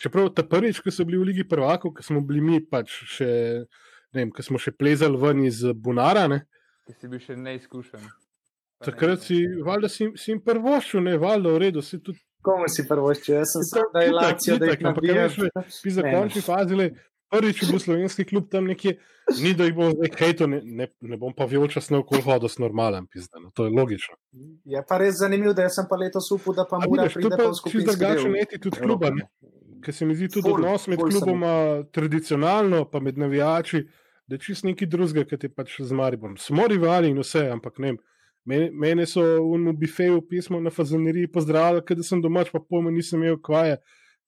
Čeprav 0.00 0.32
ta 0.34 0.42
prvič, 0.42 0.80
ko 0.82 0.90
so 0.90 1.06
bili 1.06 1.20
v 1.20 1.28
Ligi 1.30 1.44
prvakov, 1.48 1.94
ko 1.94 2.02
smo 2.02 2.20
bili 2.24 2.42
mi 2.42 2.58
pač 2.60 2.90
še, 3.14 3.30
ne 4.14 4.24
vem, 4.24 4.32
ko 4.34 4.42
smo 4.42 4.58
še 4.58 4.74
plezali 4.74 5.20
ven 5.20 5.44
iz 5.46 5.62
Bunara, 5.74 6.26
ne, 6.30 6.42
Ki 6.84 6.92
si 7.00 7.08
bil 7.08 7.20
še 7.22 7.34
neizkušen. 7.40 8.02
Takrat 8.84 9.22
ne, 9.22 9.24
si, 9.24 9.38
valjda 9.64 9.88
si, 9.88 10.10
si 10.20 10.32
jim 10.34 10.40
prvoščil, 10.44 11.00
ne, 11.06 11.14
valjda 11.20 11.54
v 11.54 11.60
redu, 11.62 11.84
si 11.84 12.00
tudi 12.04 12.20
Komu 12.44 12.68
si 12.68 12.84
prvo 12.84 13.08
šče? 13.16 13.38
Jaz 13.38 13.54
sem 13.54 13.62
Itak, 13.64 13.70
sam, 13.70 13.86
da 13.94 14.00
je 14.02 14.10
itak, 14.10 14.18
Lacijo, 14.20 14.56
da 14.60 14.66
jih 14.68 14.74
itak, 14.74 14.88
ampak 14.90 15.04
a 15.04 15.14
nabija. 15.14 15.28
veš, 15.56 15.78
Pi 15.80 15.92
za 15.94 16.02
končni 16.04 16.42
fazi, 16.44 16.76
le, 16.76 16.88
prvič 17.32 17.62
je 17.62 17.68
bil 17.70 17.80
slovenski 17.80 18.26
klub 18.28 18.50
tam 18.52 18.68
nekje, 18.68 18.98
ni 19.40 19.54
da 19.56 19.64
jih 19.64 19.78
bom 19.78 19.94
zdaj 19.94 20.12
hejto, 20.18 20.48
ne, 20.52 20.58
ne, 20.82 20.90
ne 21.08 21.18
bom 21.22 21.32
pa 21.32 21.46
vijolčas 21.48 21.88
na 21.94 22.02
okol 22.02 22.20
hodil 22.26 22.52
s 22.52 22.60
normalen, 22.60 23.08
pizda, 23.08 23.40
no, 23.40 23.48
to 23.56 23.64
je 23.64 23.72
logično. 23.72 24.18
Je 24.68 24.84
pa 24.84 25.00
res 25.00 25.16
zanimivo, 25.22 25.54
da 25.56 25.70
sem 25.72 25.88
pa 25.88 25.96
letos 25.96 26.28
upal, 26.36 26.58
da 26.60 26.68
pa 26.68 26.82
mora 26.84 27.08
priti 27.08 27.32
pa 27.32 27.40
pa 27.40 27.48
v 27.48 27.54
čisto 27.54 27.60
skupinski 27.62 27.88
drugačen 27.88 28.28
del 28.28 28.42
eti 28.44 28.60
tudi 28.66 28.84
kluba, 28.84 29.14
ne. 29.16 29.24
Ker 29.84 29.94
se 29.94 30.06
mi 30.06 30.14
zdi 30.16 30.28
tudi 30.28 30.48
Ful, 30.48 30.58
odnos 30.58 30.86
med 30.88 30.98
ful 31.00 31.10
sem- 31.10 31.20
kluboma 31.20 31.84
tradicionalno, 31.92 32.84
pa 32.90 33.00
med 33.00 33.18
navijači, 33.18 33.84
da 34.26 34.38
je 34.38 34.40
čist 34.40 34.64
nekaj 34.64 34.88
drugega, 34.88 35.28
kot 35.28 35.44
je 35.44 35.50
pač 35.52 35.76
z 35.80 35.92
Mariborom. 35.92 36.36
Smo 36.40 36.66
rivali 36.66 37.10
in 37.12 37.18
vse, 37.20 37.48
ampak 37.52 37.78
ne. 37.78 37.96
Mene, 38.44 38.70
mene 38.72 39.06
so 39.06 39.22
v 39.22 39.72
bifeju 39.80 40.20
pismo 40.28 40.60
na 40.60 40.70
fazaneriji 40.70 41.30
pozdravili, 41.32 41.84
ker 41.84 42.02
sem 42.04 42.20
domač, 42.20 42.50
pa 42.52 42.60
pojma 42.60 42.90
nisem 42.92 43.22
imel 43.22 43.38
kvaje. 43.40 43.78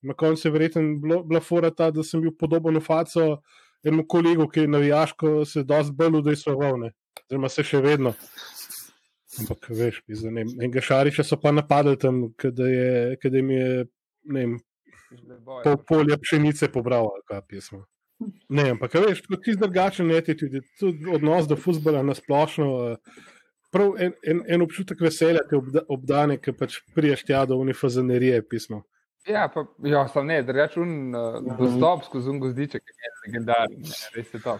Na 0.01 0.13
koncu 0.13 0.47
je 0.47 0.51
verjetno 0.51 1.23
bila 1.25 1.39
fora 1.41 1.69
ta, 1.71 1.91
da 1.91 2.03
sem 2.03 2.21
bil 2.21 2.31
podoben 2.31 2.77
v 2.77 2.81
faco 2.81 3.41
enemu 3.85 4.05
kolegu, 4.07 4.47
ki 4.49 4.59
je 4.59 4.67
navijaško 4.67 5.45
se 5.45 5.63
dosti 5.63 5.93
bolj 5.97 6.19
udejstvoval, 6.21 6.89
oziroma 7.27 7.49
se 7.49 7.63
še 7.63 7.81
vedno. 7.81 8.13
Ampak 9.39 9.69
veš, 9.69 10.01
enega 10.09 10.81
šariča 10.81 11.23
so 11.23 11.37
pa 11.37 11.51
napadli 11.51 11.97
tam, 11.99 12.23
kada 12.37 12.67
je, 12.67 13.17
kada 13.21 13.37
je, 13.37 13.85
ne 14.33 14.39
vem, 14.39 14.55
pol 15.63 15.77
polja 15.87 16.17
pšenice 16.21 16.71
pobral, 16.73 17.09
kaj 17.29 17.41
pismo. 17.47 17.85
Ne, 18.49 18.71
ampak 18.73 18.95
veš, 18.97 19.21
kot 19.29 19.43
ti 19.45 19.53
zdrgačen, 19.53 20.07
ne 20.09 20.21
ti 20.25 20.33
tudi, 20.37 20.61
odnos 21.13 21.47
do 21.49 21.57
futbola 21.59 22.01
na 22.03 22.15
splošno. 22.17 22.67
Uh, 22.73 23.25
prav 23.71 23.97
en, 24.01 24.13
en, 24.25 24.41
en 24.47 24.65
občutek 24.65 25.01
veselja, 25.05 25.43
ki 25.49 25.59
obda, 25.59 25.83
obdane, 25.93 26.37
ki 26.41 26.55
pač 26.57 26.79
priješ 26.95 27.27
tja 27.27 27.43
do 27.45 27.59
unifazanerije 27.61 28.41
pismo. 28.49 28.81
Ja, 29.27 29.49
pa, 29.51 29.65
ja, 29.83 30.05
sem 30.07 30.29
ne, 30.29 30.39
drugač 30.47 30.77
un 30.79 30.91
uh, 31.11 31.37
dostop 31.59 32.05
skozi 32.07 32.31
un 32.31 32.39
gozdiček, 32.41 32.81
ki 32.81 33.07
je 33.07 33.13
legendaren, 33.25 33.89
res 34.15 34.29
je 34.33 34.41
to. 34.43 34.55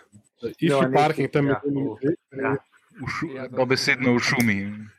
Išči 0.51 0.89
parking 0.93 1.31
tam 1.33 1.47
ja, 1.49 1.61
je. 2.03 2.13
Ja. 2.37 2.51
Dobesedno 3.57 4.15
v 4.15 4.23
šumi. 4.23 4.57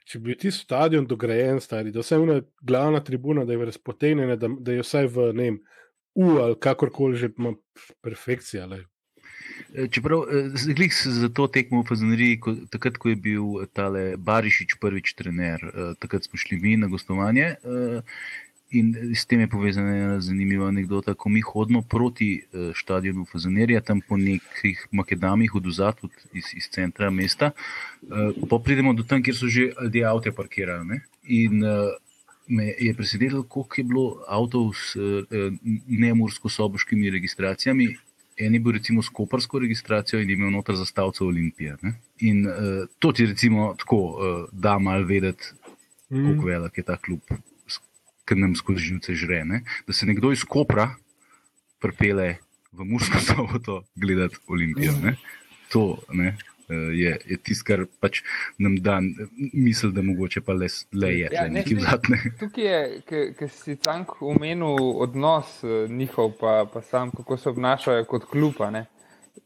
Če 0.08 0.20
bi 0.24 0.36
ti 0.38 0.52
stadion 0.54 1.06
dograjen, 1.06 1.60
stari, 1.60 1.90
da 1.92 2.00
je 2.00 2.42
glavna 2.62 3.00
tribuna, 3.04 3.44
da 3.44 3.52
je 3.52 3.64
razpotenjena, 3.72 4.36
da, 4.36 4.48
da 4.48 4.72
je 4.72 4.84
vsaj 4.86 5.10
v 5.14 5.32
ne, 5.34 5.50
U 6.18 6.38
ali 6.42 6.56
kakorkoli 6.58 7.16
že 7.16 7.28
ima 7.38 7.52
perfekcija. 8.02 8.64
Ali. 8.64 8.84
Eh, 9.74 9.88
čeprav 9.88 10.24
zglih 10.54 10.90
eh, 10.90 10.94
se 10.94 11.10
za 11.10 11.28
to 11.28 11.46
tekmo 11.46 11.82
v 11.82 11.86
Fazaneriji, 11.88 12.40
takrat, 12.70 12.96
ko 12.96 13.12
je 13.12 13.16
bil 13.16 13.44
tale 13.72 14.16
Barišič 14.16 14.78
prvič 14.80 15.14
trener, 15.14 15.62
eh, 15.62 15.92
takrat 16.00 16.24
smo 16.24 16.40
šli 16.40 16.58
mi 16.58 16.76
na 16.76 16.88
gostovanje. 16.88 17.54
In 18.70 18.92
s 19.16 19.24
tem 19.26 19.40
je 19.40 19.48
povezana 19.48 19.94
ena 19.96 20.20
zanimiva 20.20 20.66
anekdota. 20.68 21.14
Ko 21.14 21.28
mi 21.32 21.40
hodimo 21.40 21.82
proti 21.82 22.42
stadionu 22.76 23.24
Fazanerija, 23.24 23.80
tam 23.80 24.00
po 24.00 24.16
nekih 24.16 24.82
makedamih, 24.92 25.54
oduzat 25.54 26.02
iz, 26.32 26.50
iz 26.56 26.68
centra 26.68 27.08
mesta, 27.10 27.50
pa 28.50 28.58
pridemo 28.64 28.92
do 28.92 29.06
tam, 29.08 29.22
kjer 29.24 29.36
so 29.36 29.48
že 29.48 29.70
ljudje 29.82 30.04
avto 30.04 30.32
parkirali. 30.36 31.00
In 31.24 31.64
me 32.48 32.66
je 32.78 32.92
presenetilo, 32.94 33.42
koliko 33.42 33.80
je 33.80 33.84
bilo 33.84 34.06
avtov 34.28 34.74
s 34.76 34.96
nemursko-soboškimi 35.88 37.10
registracijami 37.10 37.88
en 38.38 38.54
je 38.54 38.60
bil 38.60 38.72
recimo 38.72 39.02
s 39.02 39.08
kopersko 39.08 39.58
registracijo 39.58 40.20
in 40.20 40.30
imel 40.30 40.50
noter 40.50 40.76
zastavce 40.76 41.24
Olimpije. 41.24 41.76
Ne? 41.82 41.94
In 42.20 42.46
uh, 42.46 42.54
to 42.98 43.12
ti 43.12 43.26
recimo 43.26 43.74
tako 43.78 43.96
uh, 43.96 44.48
da 44.52 44.78
mal 44.78 45.04
vedeti, 45.04 45.44
mm. 46.10 46.30
kako 46.30 46.46
velik 46.46 46.78
je 46.78 46.84
ta 46.84 46.96
klub, 46.96 47.20
ki 48.28 48.36
nam 48.36 48.56
skozi 48.56 48.90
živce 48.90 49.14
žre. 49.16 49.42
Ne? 49.44 49.62
Da 49.86 49.96
se 49.96 50.06
nekdo 50.06 50.32
iz 50.32 50.44
Kopra 50.44 50.90
pripele 51.80 52.36
v 52.72 52.84
Mursko 52.84 53.20
soboto 53.28 53.82
gledati 53.96 54.36
Olimpijo. 54.48 54.92
Ne? 55.02 55.16
To, 55.72 55.98
ne? 56.12 56.36
uh, 56.68 56.98
je, 56.98 57.18
je 57.26 57.36
tisto, 57.36 57.64
kar 57.66 57.84
pač 58.00 58.22
nam 58.58 58.76
da 58.82 59.00
misel, 59.52 59.92
da 59.92 60.02
mogoče 60.02 60.40
pa 60.44 60.52
le, 60.52 60.68
le 60.92 61.12
je 61.14 61.28
ja, 61.32 61.46
nekaj 61.48 61.78
vzadne. 61.80 62.20
Tukaj 62.40 62.64
je, 62.64 63.28
ki 63.38 63.48
si 63.52 63.76
tank 63.76 64.18
omenil 64.22 64.96
odnos 65.02 65.58
uh, 65.64 65.90
njihov, 65.90 66.34
pa, 66.40 66.62
pa 66.72 66.82
sam, 66.82 67.12
kako 67.16 67.36
se 67.36 67.48
obnašajo 67.48 68.04
kot 68.10 68.28
klupa. 68.30 68.70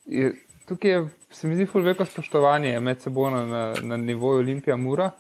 Je, 0.07 0.33
tukaj 0.69 0.91
je, 0.91 1.03
se 1.31 1.49
mi 1.49 1.57
zdi, 1.57 1.69
veliko 1.75 2.05
spoštovanje 2.05 2.81
med 2.81 3.03
seboj 3.03 3.31
na, 3.31 3.45
na, 3.47 3.65
na 3.83 3.97
nivoju 3.97 4.43
Olimpija 4.43 4.77
Mura, 4.77 5.13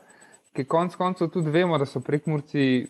ki 0.53 0.65
konec 0.69 0.97
koncev 1.01 1.31
tudi 1.33 1.51
vemo, 1.51 1.79
da 1.79 1.87
so 1.89 2.03
prekmurci 2.05 2.87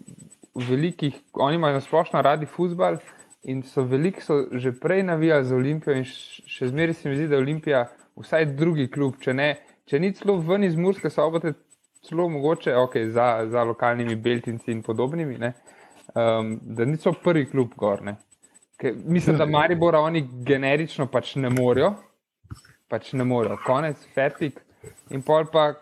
velikih, 0.55 1.17
oni 1.35 1.57
imajo 1.57 1.81
splošno 1.81 2.23
radi 2.23 2.47
futbal. 2.47 2.99
In 3.43 3.65
so 3.67 3.83
veliki, 3.83 4.23
so 4.23 4.37
že 4.53 4.71
prej 4.73 5.03
navijali 5.03 5.45
za 5.45 5.57
Olimpijo, 5.57 5.97
in 5.99 6.05
še 6.07 6.69
zmeraj 6.71 6.95
se 6.95 7.09
mi 7.09 7.17
zdi, 7.17 7.27
da 7.27 7.35
je 7.35 7.43
Olimpija 7.43 7.81
vsaj 8.23 8.53
drugi 8.55 8.87
klub, 8.91 9.17
če, 9.19 9.35
ne, 9.35 9.49
če 9.91 9.99
ni 9.99 10.13
celo 10.15 10.37
ven 10.47 10.63
iz 10.63 10.77
Murske 10.79 11.11
sobote, 11.11 11.55
celo 12.07 12.29
mogoče 12.31 12.75
okay, 12.79 13.09
za, 13.11 13.47
za 13.51 13.65
lokalnimi 13.67 14.15
Beltinci 14.15 14.71
in 14.71 14.83
podobnimi, 14.87 15.39
um, 15.43 16.55
da 16.63 16.87
ni 16.87 17.01
celo 17.03 17.17
prvi 17.25 17.49
klub 17.51 17.75
gor. 17.77 18.05
Ker, 18.79 18.95
mislim, 18.95 19.39
da 19.43 19.47
Maribora 19.47 20.01
oni 20.07 20.23
generično 20.47 21.09
pač 21.11 21.35
ne 21.35 21.51
morejo, 21.51 21.97
pač 22.91 23.13
ne 23.19 23.27
morejo, 23.27 23.59
konec, 23.67 24.07
fertik. 24.15 24.63
In 25.11 25.23
pol 25.27 25.47
pa, 25.51 25.73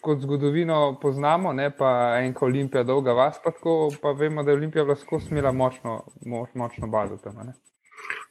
kot 0.00 0.20
zgodovino 0.22 0.98
poznamo, 1.02 1.52
ne, 1.52 1.70
pa 1.70 2.18
enka 2.22 2.44
Olimpija, 2.46 2.82
dolga 2.86 3.12
vas, 3.12 3.38
pa, 3.44 3.50
tako, 3.50 3.90
pa 4.02 4.12
vemo, 4.12 4.42
da 4.42 4.50
je 4.50 4.56
Olimpija 4.56 4.84
lahko 4.84 5.20
smela 5.20 5.52
močno, 5.52 6.02
moč, 6.26 6.54
močno 6.54 6.86
bazo 6.86 7.16
tam. 7.16 7.52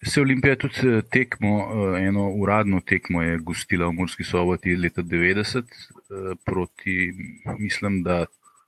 Se 0.03 0.21
Olimpija 0.21 0.55
tudi 0.55 0.87
eh, 0.87 1.01
tekmo, 1.11 1.57
eh, 1.59 2.07
eno 2.07 2.29
uradno 2.29 2.79
tekmo 2.85 3.21
je 3.21 3.37
gostila 3.37 3.87
v 3.87 3.97
Murski 3.99 4.23
soboti 4.23 4.75
leta 4.75 5.03
90 5.03 5.59
eh, 5.59 6.35
proti, 6.45 7.11
mislim, 7.59 8.03
da 8.03 8.25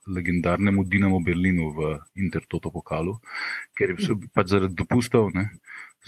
legendarnemu 0.08 0.84
Dinamo 0.84 1.20
Berlinu 1.20 1.70
v 1.76 1.98
Intertoto 2.16 2.70
pokalu, 2.72 3.18
ker 3.76 3.94
so 4.00 4.16
pač 4.34 4.54
zaradi 4.54 4.76
dopustov, 4.76 5.30
ne, 5.34 5.48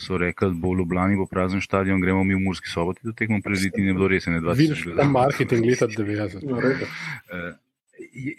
so 0.01 0.18
rekli, 0.18 0.51
bo 0.57 0.72
v 0.72 0.80
Ljubljani, 0.80 1.18
bo 1.20 1.26
prazen 1.28 1.61
stadion, 1.61 2.01
gremo 2.01 2.24
mi 2.24 2.34
v 2.34 2.40
Murski 2.40 2.68
soboti, 2.72 3.05
da 3.05 3.12
tekmo 3.12 3.40
prediti 3.44 3.84
ne 3.84 3.92
bilo 3.92 4.09
res, 4.09 4.26
ne 4.26 4.40
20. 4.40 4.57
Vidiš, 4.59 4.84
tam 4.96 5.12
marketing 5.12 5.66
leta 5.66 5.88
90. 5.88 6.46
No, 6.48 6.61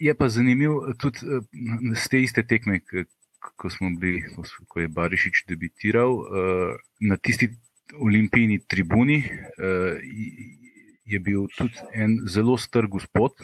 je 0.01 0.13
pa 0.17 0.29
zanimiv 0.29 0.95
tudi 0.99 1.41
z 1.95 2.07
te 2.09 2.21
iste 2.21 2.43
tekme, 2.43 2.81
ko 3.55 3.69
smo 3.69 3.91
bili, 4.01 4.23
ko 4.67 4.81
je 4.81 4.89
Barišič 4.89 5.45
debitiral 5.49 6.17
uh, 6.17 6.25
na 6.99 7.17
tisti 7.17 7.51
olimpijski 7.99 8.65
tribuni, 8.67 9.23
je 11.05 11.19
bil 11.19 11.47
tudi 11.57 11.75
en 11.93 12.19
zelo 12.27 12.57
star 12.57 12.87
gospod, 12.87 13.35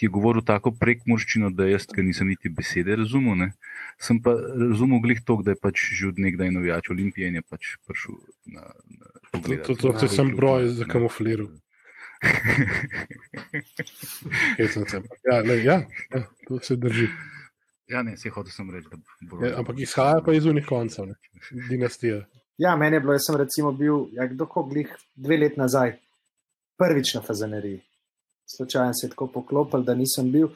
ki 0.00 0.06
je 0.06 0.12
govoril 0.16 0.40
tako 0.48 0.70
prekmorščino, 0.80 1.50
da 1.52 1.66
jaz 1.68 1.84
ga 1.92 2.00
nisem 2.00 2.32
niti 2.32 2.48
besede 2.48 2.96
razumel. 2.96 3.36
Ne. 3.36 3.52
Sem 4.00 4.16
pa 4.24 4.32
razumel 4.32 4.96
glih 5.04 5.20
to, 5.28 5.36
da 5.44 5.52
je 5.52 5.60
pač 5.60 5.76
že 5.92 6.08
od 6.08 6.16
nekdaj 6.24 6.48
navijač 6.54 6.88
olimpije 6.94 7.28
in 7.28 7.36
je 7.36 7.42
pač 7.44 7.76
prišel 7.84 8.16
na. 8.48 8.64
na 8.96 9.12
pogled, 9.28 9.60
to, 9.66 9.74
to, 9.76 9.92
to, 9.92 10.00
to 10.00 10.08
sem 10.08 10.32
broj 10.38 10.72
za 10.78 10.86
kamufliral. 10.88 11.50
ja, 15.28 15.36
ja, 15.52 15.56
ja, 15.60 15.76
to 16.48 16.56
se 16.64 16.80
drži. 16.80 17.12
Ja, 17.92 18.00
ne, 18.02 18.16
se 18.16 18.32
hoče 18.32 18.52
sem 18.56 18.72
reči, 18.72 18.88
da 18.88 18.96
bo. 19.28 19.44
Ja, 19.44 19.60
ampak 19.60 19.76
izhaja 19.84 20.24
pa 20.24 20.32
iz 20.32 20.48
unih 20.48 20.64
koncev, 20.64 21.12
ne? 21.12 21.20
dinastije. 21.68 22.24
Ja, 22.56 22.72
meni 22.76 22.96
je 22.96 23.00
bilo, 23.04 23.12
jaz 23.16 23.24
sem 23.28 23.36
recimo 23.36 23.72
bil, 23.76 24.08
ja, 24.16 24.24
kdo 24.32 24.48
koglih 24.48 24.88
dve 25.16 25.36
let 25.44 25.56
nazaj, 25.60 26.00
prvič 26.80 27.20
na 27.20 27.24
fazaneriji. 27.28 27.84
Slučajno 28.56 28.94
se 28.94 29.06
je 29.06 29.10
tako 29.10 29.26
poklopil, 29.26 29.82
da 29.86 29.94
nisem 29.94 30.30
bil 30.32 30.48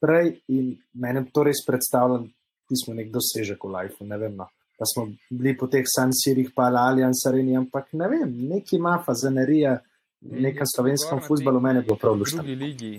prej 0.00 0.34
in 0.48 0.74
meni 0.92 1.24
to 1.32 1.44
res 1.44 1.62
predstavljam, 1.66 2.26
da 2.70 2.78
smo 2.84 2.94
nek 2.94 3.10
dosežek 3.12 3.64
v 3.64 3.72
lifeu, 3.74 4.08
ne 4.08 4.18
vem. 4.20 4.36
No. 4.36 4.48
Da 4.80 4.88
smo 4.88 5.06
bili 5.30 5.56
po 5.58 5.68
teh 5.68 5.84
Sansirih, 5.84 6.52
pa 6.56 6.70
Allianz 6.72 7.26
Areni, 7.28 7.56
ampak 7.56 7.92
ne 7.92 8.08
vem, 8.08 8.30
neki 8.48 8.78
ima 8.78 8.96
fazanerija, 9.06 9.78
neka 10.20 10.64
slovenskem 10.68 11.20
futbalu, 11.24 11.60
meni 11.60 11.82
bilo 11.84 11.96
prav 12.00 12.16
luštno. 12.16 12.42
V 12.42 12.46
drugi 12.46 12.64
ligi, 12.64 12.92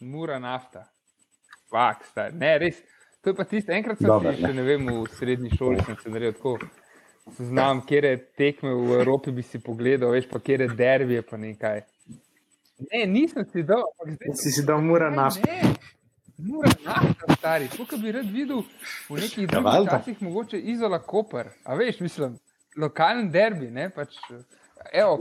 mura 0.00 0.38
nafta. 0.38 0.84
Fak, 1.72 2.04
ne, 2.32 2.58
res. 2.58 2.82
To 3.24 3.32
je 3.32 3.36
pa 3.36 3.44
tisto, 3.48 3.72
enkrat 3.72 3.98
sem 3.98 4.08
Dobar, 4.08 4.36
si, 4.36 4.44
še 4.44 4.52
ne 4.52 4.64
vem, 4.66 4.88
v 5.00 5.04
srednji 5.16 5.56
šoli 5.56 5.80
sem 5.86 5.96
se 5.96 6.12
naredil 6.12 6.36
tako. 6.36 6.58
Znam, 7.38 7.80
kje 7.88 8.02
je 8.04 8.16
tekme 8.36 8.74
v 8.76 8.98
Evropi, 8.98 9.32
bi 9.32 9.42
si 9.42 9.62
pogledal, 9.64 10.12
veš 10.12 10.28
pa, 10.28 10.42
kje 10.44 10.58
je 10.60 10.68
derbije, 10.76 11.22
pa 11.24 11.40
nekaj. 11.40 11.80
Ne, 12.78 13.06
nisem 13.06 13.44
si 13.52 13.62
dal. 13.62 13.84
Si 14.34 14.50
si 14.50 14.64
dal 14.66 14.82
mura 14.82 15.10
nafta. 15.10 15.58
Mura 16.36 16.70
nafta, 16.84 17.34
stari. 17.38 17.68
Tukaj 17.76 17.98
bi 18.02 18.12
rad 18.12 18.30
videl 18.32 18.64
v 19.08 19.20
nekih 19.20 19.46
ja, 19.46 19.60
drugih 19.60 19.90
časih, 19.90 20.22
mogoče 20.22 20.58
izola 20.58 20.98
Koper. 20.98 21.52
A 21.64 21.76
veš, 21.78 22.00
mislim, 22.00 22.38
lokalni 22.76 23.30
derbi, 23.30 23.70
ne, 23.70 23.88
pač, 23.94 24.18
evo, 24.92 25.20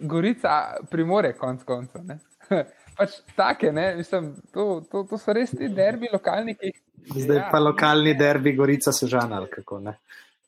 Gorica, 0.00 0.54
primore, 0.90 1.34
konc 1.38 1.66
koncev, 1.66 2.06
ne. 2.06 2.20
pač 2.98 3.18
take, 3.34 3.72
ne, 3.72 3.94
mislim, 3.98 4.34
to, 4.54 4.84
to, 4.90 5.02
to 5.10 5.18
so 5.18 5.34
res 5.34 5.50
ti 5.50 5.68
derbi 5.74 6.12
lokalni, 6.12 6.54
ki 6.54 6.70
jih 6.70 6.82
Zdaj 7.04 7.36
ja, 7.36 7.48
pa 7.52 7.58
lokalni 7.60 8.14
derbi, 8.16 8.54
Gorica 8.56 8.92
se 8.92 9.06
žana 9.06 9.36
ali 9.36 9.50
kako 9.50 9.80
ne. 9.84 9.98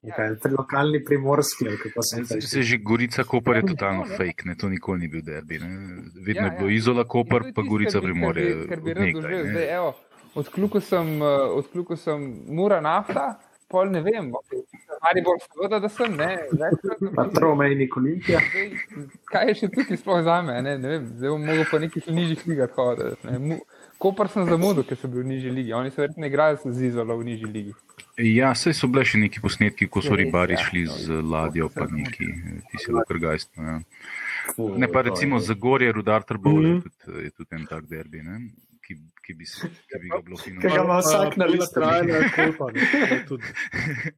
Ja. 0.03 0.15
Lokalni 0.59 1.05
primorski, 1.05 1.65
kako 1.83 2.03
se 2.03 2.21
je. 2.37 2.41
Se 2.41 2.63
že 2.63 2.79
Gorica 2.79 3.25
Koper 3.25 3.57
je 3.57 3.67
totalno 3.67 4.05
no, 4.05 4.17
fake, 4.17 4.45
ne? 4.45 4.55
to 4.55 4.69
nikoli 4.69 5.01
ni 5.01 5.09
bil 5.09 5.23
derbi. 5.23 5.59
Ne? 5.59 5.69
Vedno 6.27 6.43
ja, 6.43 6.45
je 6.45 6.59
bilo 6.59 6.69
ja. 6.69 6.77
Izola 6.77 7.05
Koper, 7.05 7.43
pa 7.55 7.63
Gorica 7.63 8.01
Primorje. 8.01 8.55
Doživel, 8.55 9.47
zdaj 9.51 9.75
evo, 9.77 9.95
odkluko 10.35 10.81
sem, 10.81 11.21
sem 11.97 12.29
mura 12.47 12.81
nafta, 12.81 13.41
pol 13.69 13.91
ne 13.91 14.03
vem, 14.03 14.31
Maribor, 15.03 15.41
seveda, 15.43 15.81
da 15.81 15.89
sem, 15.89 16.15
ne. 16.17 16.29
večkrat 16.53 16.99
sem 16.99 17.15
Pa 17.15 17.25
bil. 17.25 17.33
tromejnik 17.35 17.97
Olimpija. 17.97 18.41
Kaj 19.33 19.49
je 19.49 19.55
še 19.61 19.69
tukaj 19.75 19.99
sploh 20.01 20.23
za 20.25 20.39
me? 20.43 20.61
Ne, 20.63 20.77
ne 20.79 20.93
vem, 20.95 21.09
zdaj 21.19 21.35
bom 21.35 21.45
mogel 21.51 21.67
po 21.71 21.81
nekih 21.83 22.07
nižjih 22.09 22.47
ligah 22.47 22.79
hoditi. 22.79 23.27
ne. 23.27 23.59
Mu- 23.97 23.99
Kopr 23.99 24.29
sem 24.29 24.45
zamudil, 24.45 24.85
ker 24.85 24.95
so 24.95 25.09
bili 25.09 25.23
v 25.23 25.27
nižji 25.27 25.51
ligi. 25.51 25.73
Oni 25.73 25.91
so 25.91 26.01
verjetno 26.01 26.27
igrali 26.27 26.59
z 26.63 26.83
Izolo 26.83 27.17
v 27.17 27.25
nižji 27.25 27.47
ligi. 27.47 27.73
Ja, 28.19 28.53
sej 28.55 28.73
so 28.73 28.87
bile 28.87 29.03
še 29.03 29.19
neki 29.19 29.41
posnetki, 29.41 29.87
ko 29.87 30.01
so 30.01 30.13
Ja, 30.13 30.17
ribari 30.19 30.53
ja. 30.53 30.61
šli 30.61 30.85
z 30.87 31.23
ladjo, 31.23 31.69
pa 31.69 31.87
neki, 31.87 32.27
ti 32.63 32.77
si 32.77 32.93
lahko 32.93 33.17
gajst. 33.17 33.51
Ja. 33.57 33.81
Fuj, 34.49 34.77
Ne 34.77 34.87
pa 34.87 35.01
to 35.01 35.09
recimo 35.09 35.37
je- 35.37 35.47
Zagorje, 35.47 35.89
Rudar 35.91 36.23
Trbov 36.23 36.61
je 36.61 36.69
Mhm. 36.69 36.81
tudi, 36.83 37.25
je 37.25 37.31
tudi 37.33 37.53
en 37.53 37.67
tak 37.67 37.87
derbi, 37.87 38.21
ne? 38.21 38.37
Ki, 38.79 38.95
ki, 39.19 39.33
bi, 39.33 39.45
se- 39.45 39.67
ki 39.67 39.99
bi 39.99 40.09
ga 40.09 40.21
bilo 40.21 40.37
fino. 40.37 40.61
Ki 40.61 40.69
ga 40.69 40.85
ima 40.85 40.99
vsak 40.99 41.37
na 41.37 41.47
listu. 41.47 41.75
krajina, 41.75 42.21
Kolpa, 42.31 42.67
ne, 42.69 42.81
to 42.83 42.97
je 43.07 43.25
tudi. 43.27 43.45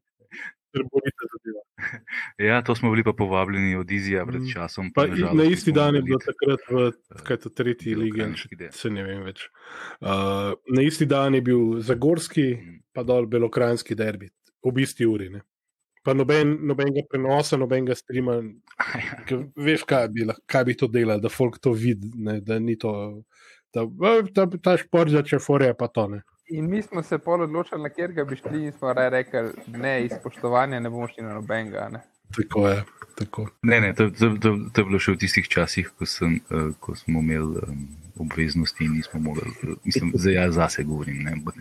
Trbovita 0.68 1.24
zadeva. 1.24 1.62
Ja, 2.38 2.62
to 2.62 2.74
smo 2.74 2.90
bili 2.90 3.04
pa 3.04 3.12
povabljeni 3.12 3.76
od 3.76 3.90
Izija 3.90 4.26
pred 4.26 4.42
Mhm. 4.42 4.50
časom. 4.52 4.92
Pa 4.92 5.06
žalost 5.06 5.34
na 5.34 5.44
isti 5.44 5.72
dan 5.72 5.94
je 5.94 6.02
bilo 6.02 6.18
takrat 6.18 6.60
v 6.70 6.92
to, 7.38 7.50
tretji 7.50 7.94
ligi, 7.94 8.18
derbi. 8.56 8.72
se 8.72 8.90
ne 8.90 9.02
vem 9.02 9.22
več. 9.22 9.48
Uh, 10.00 10.08
na 10.68 10.82
isti 10.82 11.06
dan 11.06 11.34
je 11.34 11.40
bil 11.40 11.80
Zagorski, 11.80 12.54
Mhm. 12.54 12.76
pa 12.92 13.02
dol 13.02 13.26
Belokranjski 13.26 13.94
derbi, 13.94 14.28
ob 14.62 14.78
isti 14.78 15.06
uri. 15.06 15.28
Ne. 15.30 15.40
Pa 16.04 16.14
noben, 16.14 16.58
nobenega 16.62 17.02
prenosa, 17.10 17.56
nobenega 17.56 17.94
streama. 17.94 18.42
Ker 19.28 19.46
Veš, 19.56 19.84
kaj 19.84 20.08
bi, 20.08 20.26
kaj 20.46 20.64
bi 20.64 20.74
to 20.74 20.86
delal, 20.88 21.20
da 21.20 21.28
folk 21.28 21.58
to 21.58 21.72
vidi, 21.72 22.10
ne, 22.14 22.40
da 22.40 22.58
ni 22.58 22.76
to. 22.78 23.22
Da, 23.74 23.82
"A, 23.82 24.22
ta, 24.34 24.46
ta 24.62 24.76
šport 24.76 25.10
začne 25.10 25.38
fore, 25.38 25.74
pa 25.74 25.88
to 25.88 26.06
ne. 26.08 26.22
In 26.50 26.70
mi 26.70 26.82
smo 26.82 27.02
se 27.02 27.18
pol 27.18 27.42
odločili, 27.44 27.82
na 27.82 27.88
kjer 27.88 28.12
ga 28.12 28.24
bi 28.24 28.36
šli, 28.36 28.64
in 28.64 28.72
smo 28.72 28.92
rekli, 28.92 29.50
ne, 29.66 30.04
iz 30.04 30.12
spoštovanja 30.20 30.80
ne 30.80 30.90
bomo 30.90 31.08
šli 31.08 31.24
na 31.24 31.34
nobenega. 31.34 31.88
Ne. 31.92 32.00
Tako 32.36 32.68
je. 32.68 32.84
Tako. 33.18 33.48
Ne, 33.62 33.80
ne, 33.80 33.94
to, 33.94 34.10
to, 34.10 34.36
to, 34.40 34.56
to 34.72 34.80
je 34.80 34.86
bilo 34.86 34.98
še 35.02 35.16
v 35.16 35.18
tistih 35.24 35.48
časih, 35.50 35.88
ko, 35.98 36.06
sem, 36.06 36.36
uh, 36.54 36.68
ko 36.78 36.94
smo 36.94 37.18
imeli 37.18 37.64
um, 37.66 37.80
obveznosti 38.22 38.86
in 38.86 38.94
nismo 38.94 39.18
mogli, 39.24 39.50
uh, 39.66 39.72
mislim, 39.82 40.12
zdaj 40.14 40.36
jaz 40.36 40.54
zase 40.54 40.84
govorim. 40.86 41.24
Ne, 41.26 41.32
ampak, 41.34 41.58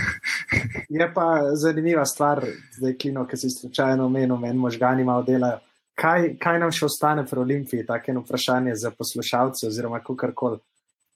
Je 1.00 1.08
pa 1.14 1.26
zanimiva 1.58 2.04
stvar, 2.06 2.44
zdaj 2.76 2.94
klino, 3.02 3.26
ki 3.26 3.40
si 3.40 3.50
slučajno 3.50 4.06
omenil, 4.06 4.38
meni 4.38 4.62
možgani 4.62 5.04
malo 5.04 5.26
delajo. 5.26 5.58
Kaj, 5.98 6.36
kaj 6.40 6.60
nam 6.62 6.70
še 6.72 6.86
ostane 6.86 7.26
pri 7.26 7.42
Olimpiji? 7.42 7.84
Tako 7.88 8.12
eno 8.12 8.22
vprašanje 8.22 8.76
za 8.78 8.94
poslušalce, 8.94 9.66
oziroma 9.68 9.98
kakorkoli. 10.06 10.62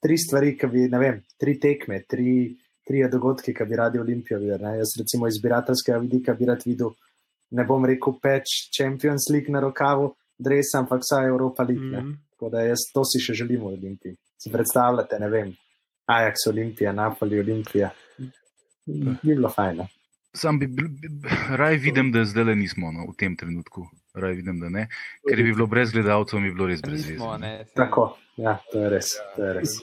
Tri 0.03 0.17
stvari, 0.19 0.51
ki 0.59 0.67
bi, 0.69 0.83
ne 0.91 0.99
vem, 1.01 1.23
tri 1.41 1.55
tekme, 1.63 2.03
tri, 2.03 2.51
tri 2.85 3.01
dogodke, 3.09 3.53
ki 3.53 3.65
bi 3.65 3.75
radi 3.75 3.99
Olimpijo 3.99 4.39
videli. 4.39 4.63
ne. 4.63 4.77
Jaz, 4.77 4.93
recimo, 4.97 5.27
iz 5.27 5.35
zbirateljskega 5.35 5.97
vidika 5.99 6.33
bi 6.33 6.45
rad 6.45 6.61
videl, 6.65 6.93
ne 7.51 7.63
bom 7.63 7.85
rekel, 7.85 8.13
peč 8.21 8.69
Champions 8.71 9.29
League 9.29 9.49
na 9.49 9.59
rokavu, 9.59 10.13
dres, 10.37 10.73
ampak 10.75 11.01
vsaj 11.01 11.27
Evropa 11.27 11.63
League. 11.63 11.83
Mm. 11.83 11.97
Mhm. 11.97 12.13
Tako 12.31 12.49
da 12.49 12.61
jaz 12.61 12.79
to 12.93 13.05
si 13.05 13.19
še 13.19 13.33
želim 13.33 13.61
v 13.61 13.65
Olimpiji. 13.67 14.15
Si 14.37 14.51
predstavljate, 14.51 15.19
ne 15.19 15.29
vem, 15.29 15.53
Ajax, 16.05 16.47
Olimpija, 16.47 16.91
Napoli, 16.91 17.39
Olimpija. 17.39 17.89
Bi 18.85 19.15
bilo 19.23 19.49
fajn. 19.49 19.77
no. 19.77 19.87
sam 20.33 20.59
bi, 20.59 20.67
bi, 20.67 20.83
bi 20.89 21.07
raj 21.49 21.77
vidim, 21.77 22.11
da 22.11 22.25
zdaj 22.25 22.43
le 22.43 22.55
nismo 22.55 22.91
no, 22.91 23.05
v 23.07 23.15
tem 23.15 23.35
trenutku. 23.35 23.85
Raj 24.13 24.33
vidim, 24.33 24.59
da 24.59 24.69
ne. 24.69 24.87
Ker 25.23 25.37
bi 25.37 25.53
bilo 25.53 25.65
brez 25.65 25.91
gledalcev, 25.91 26.39
bi 26.39 26.51
bilo 26.51 26.67
res 26.67 26.81
brez 26.81 27.05
veze. 27.07 27.15
saj- 27.17 27.65
Tako, 27.73 28.17
ja, 28.37 28.59
to 28.71 28.79
je 28.79 28.89
res. 28.89 29.13
To 29.35 29.43
je 29.43 29.53
res. 29.53 29.77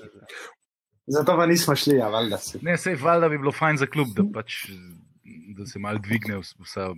Zato 1.12 1.36
pa 1.36 1.46
nismo 1.46 1.76
šli, 1.76 1.96
ja, 1.96 2.08
valjda 2.08 2.38
si. 2.38 2.58
Ne, 2.62 2.76
sej 2.78 2.96
valjda 2.96 3.28
bi 3.28 3.38
bilo 3.38 3.52
fajn 3.52 3.76
za 3.76 3.86
klub, 3.86 4.08
da, 4.16 4.24
pač, 4.34 4.62
da 5.52 5.66
se 5.66 5.78
mal 5.78 5.98
dvigne 5.98 6.38
vs- 6.38 6.54
vsa. 6.58 6.88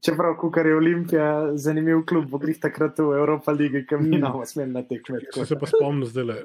Čeprav, 0.00 0.36
kar 0.52 0.66
je 0.66 0.76
Olimpija 0.76 1.28
zanimiv 1.56 2.04
klub, 2.06 2.28
bo 2.30 2.38
glih 2.38 2.58
takrat 2.60 2.98
v 2.98 3.16
Evropa 3.18 3.52
lige, 3.52 3.82
ki 3.82 3.98
mi 3.98 4.16
imamo 4.16 4.44
smel 4.46 4.70
na 4.70 4.82
tekme. 4.82 5.18
Sem 5.34 5.46
se 5.46 5.58
pa 5.58 5.66
spomnil 5.66 6.06
zdaj. 6.06 6.24
le. 6.24 6.36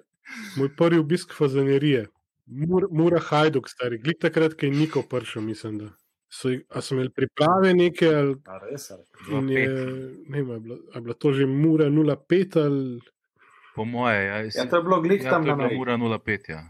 Moj 0.57 0.69
prvi 0.75 0.97
obisk 0.97 1.33
fazanerije, 1.37 2.07
Mur, 2.45 2.87
Mura 2.91 3.19
Hajduk, 3.19 3.69
stari, 3.69 3.97
glik 3.97 4.19
takrat, 4.19 4.53
ko 4.53 4.65
je 4.65 4.71
Niko 4.71 5.03
prišel, 5.03 5.41
mislim. 5.41 5.77
Da. 5.77 5.89
So, 6.31 6.49
a 6.69 6.81
so 6.81 6.95
imeli 6.95 7.09
priprave 7.09 7.73
neke, 7.75 8.07
ali 8.07 8.35
A 8.47 8.57
res, 8.63 8.89
ali? 8.91 9.03
in 9.31 9.49
je, 9.49 9.67
ne 10.27 10.41
vem, 10.41 10.51
je 10.51 10.59
bila, 10.59 10.77
je 10.95 11.01
bila 11.01 11.13
to 11.13 11.33
že 11.33 11.45
Mura 11.45 11.89
05 11.89 12.57
ali 12.57 13.01
Po 13.75 13.85
moje, 13.85 14.25
ja, 14.25 14.37
Ja, 14.37 14.65
to 14.69 14.77
je 14.77 14.83
bilo 14.83 15.01
glih 15.01 15.23
ja, 15.23 15.29
tam 15.29 15.45
je 15.47 15.55
na 15.55 15.67
meji. 15.67 15.79
ura 15.79 15.97
05. 15.97 16.49
Ja. 16.49 16.63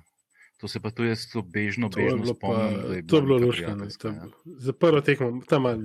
To 0.61 0.67
se 0.67 0.79
pa 0.79 0.91
tu 0.91 1.03
jaz 1.03 1.25
to 1.33 1.41
bežno, 1.41 1.89
to 1.89 1.99
je 1.99 2.05
bežno 2.05 2.17
bilo, 2.21 2.33
pa, 2.33 2.47
spomnim. 2.47 2.87
da 2.87 2.95
je 2.95 3.07
to 3.07 3.15
je 3.15 3.21
bilo 3.21 3.37
lušno. 3.37 3.75
ne, 3.75 3.85
je 3.85 3.97
ja. 4.03 4.11
bilo- 4.11 4.57
Za 4.57 4.73
prvo 4.73 5.01
tekmo, 5.01 5.41
tam 5.49 5.61
malo 5.61 5.81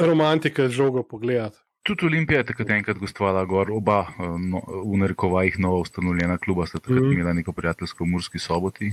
romantika 0.00 0.68
žogo 0.68 1.02
pogledati. 1.02 1.58
Tudi 1.84 2.06
Olimpija 2.06 2.38
je 2.38 2.44
takrat 2.44 2.70
enkrat 2.70 2.98
gostovala 2.98 3.44
gor, 3.44 3.68
oba 3.72 4.06
eh, 4.08 4.22
no, 4.40 4.62
v 4.92 4.96
narekovajih 4.96 5.58
novo 5.58 5.80
ustanovljena 5.80 6.38
kluba 6.38 6.66
sta 6.66 6.78
takrat 6.78 7.02
mm. 7.02 7.12
imela 7.12 7.32
neko 7.32 7.52
prijateljsko 7.52 8.04
v 8.04 8.08
Murski 8.08 8.38
soboti. 8.38 8.90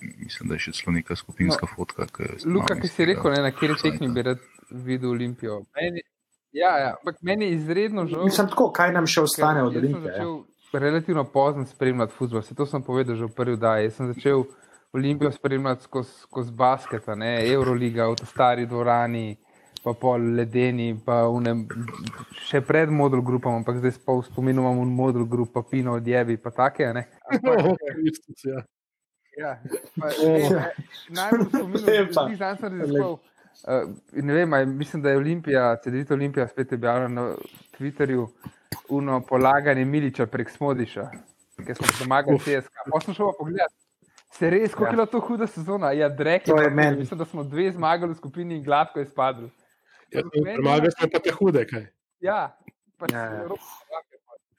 Mislim, 0.00 0.48
da 0.48 0.54
je 0.54 0.58
še 0.58 0.72
celo 0.72 0.92
neka 0.92 1.16
skupinska 1.16 1.64
no. 1.64 1.72
fotka. 1.76 2.06
ki 2.06 2.22
je 2.22 2.52
Luka, 2.52 2.76
ki 2.76 2.88
si 2.88 3.04
rekel, 3.04 3.32
ne, 3.32 3.42
na 3.42 3.50
kateri 3.50 3.78
tekmi 3.82 4.08
bi 4.12 4.22
rad 4.22 4.42
videl 4.70 5.10
Olimpijo. 5.10 5.62
Meni, 5.80 6.04
ja, 6.52 6.74
ja, 6.78 6.90
ampak 7.00 7.22
meni 7.22 7.48
je 7.48 7.54
izredno 7.56 8.04
žal. 8.06 8.24
Mislim 8.24 8.48
tako, 8.52 8.68
kaj 8.76 8.92
nam 8.92 9.08
še 9.08 9.24
ostane 9.24 9.62
od 9.64 9.72
jaz 9.72 9.80
Olimpije? 9.82 10.12
Ja. 10.12 10.18
začel 10.18 10.36
Relativno 10.74 11.24
pozno 11.24 11.66
spremljati 11.66 12.12
futbol, 12.12 12.42
se 12.42 12.54
to 12.54 12.66
sem 12.66 12.82
povedal 12.82 13.16
že 13.16 13.24
v 13.24 13.34
prvi 13.34 13.52
oddaji. 13.52 13.84
Jaz 13.84 13.94
sem 13.94 14.12
začel 14.12 14.44
Olimpijo 14.92 15.30
spremljati 15.32 15.82
skozi 15.82 16.10
skoz 16.20 16.50
basket, 16.50 17.06
ne 17.16 17.52
Euroliga 17.52 18.06
v 18.08 18.26
stari 18.26 18.66
dvorani, 18.66 19.36
pa 19.84 19.92
pol 19.92 20.22
ledeni, 20.36 20.94
pa 21.06 21.28
unem, 21.28 21.64
še 22.46 22.60
pred 22.60 22.90
model 22.90 23.20
grupom, 23.20 23.54
ampak 23.54 23.76
zdaj 23.76 23.98
pa 24.06 24.14
v 24.14 24.22
spominu 24.22 24.62
imam 24.62 24.78
un 24.78 24.94
model 24.94 25.26
grup, 25.26 25.50
pa 25.52 25.62
pino 25.62 25.94
odjebi, 25.94 26.36
pa 26.36 26.50
take. 26.50 26.86
a 26.86 26.92
Ne? 26.92 27.08
Ampak, 27.26 27.58
Oh, 27.66 27.76
Kristus, 27.94 28.44
ja. 28.44 28.62
Ja, 29.34 29.58
pa, 29.98 30.08
ne, 30.22 30.48
ne, 30.48 30.72
najbolj 31.10 31.48
spominjam, 31.50 31.86
Lepa. 31.90 32.06
da 32.14 32.28
sem 32.28 32.36
zdaj 32.36 32.70
raziskoval. 32.70 33.18
Uh, 33.64 33.94
ne 34.22 34.32
vem, 34.32 34.52
a 34.52 34.58
je- 34.58 34.66
mislim, 34.66 35.02
da 35.02 35.10
je 35.10 35.16
Olimpija, 35.16 35.76
CD 35.82 36.06
Olimpija 36.10 36.46
spet 36.48 36.72
objavila 36.72 37.08
na 37.08 37.24
Twitterju 37.78 38.28
uno 38.88 39.20
polaganje 39.20 39.84
Miliča 39.84 40.26
prek 40.26 40.50
Smodiša, 40.50 41.10
ki 41.58 41.74
smo 41.74 41.86
pomagali 41.98 42.34
Uf. 42.34 42.44
CSK. 42.44 42.72
Pa 42.86 43.00
sem 43.00 43.14
šel 43.14 43.26
pa 43.26 43.32
pogledat. 43.38 43.72
Se 44.30 44.50
res, 44.50 44.72
kako 44.72 44.84
Ja. 44.84 44.88
je 44.88 44.92
bila 44.92 45.06
to 45.06 45.20
huda 45.20 45.46
sezona? 45.46 45.92
Ja, 45.92 46.08
drek 46.08 46.44
To 46.44 46.56
je 46.56 46.68
pa- 46.68 46.74
meni. 46.74 46.96
Mislim, 46.98 47.18
da 47.18 47.24
smo 47.24 47.44
dve 47.44 47.70
zmagali 47.70 48.12
v 48.12 48.16
skupini 48.16 48.56
in 48.56 48.64
gladko 48.64 48.98
je 48.98 49.06
spadlo. 49.06 49.48
Ja, 50.10 50.22
Premagali 50.34 50.90
smo 50.90 51.08
pa 51.08 51.18
te 51.18 51.30
hude, 51.30 51.66
kaj. 51.66 51.86
Ja, 52.20 52.56
pač 52.98 53.12
Ja, 53.12 53.18
ja. 53.20 53.46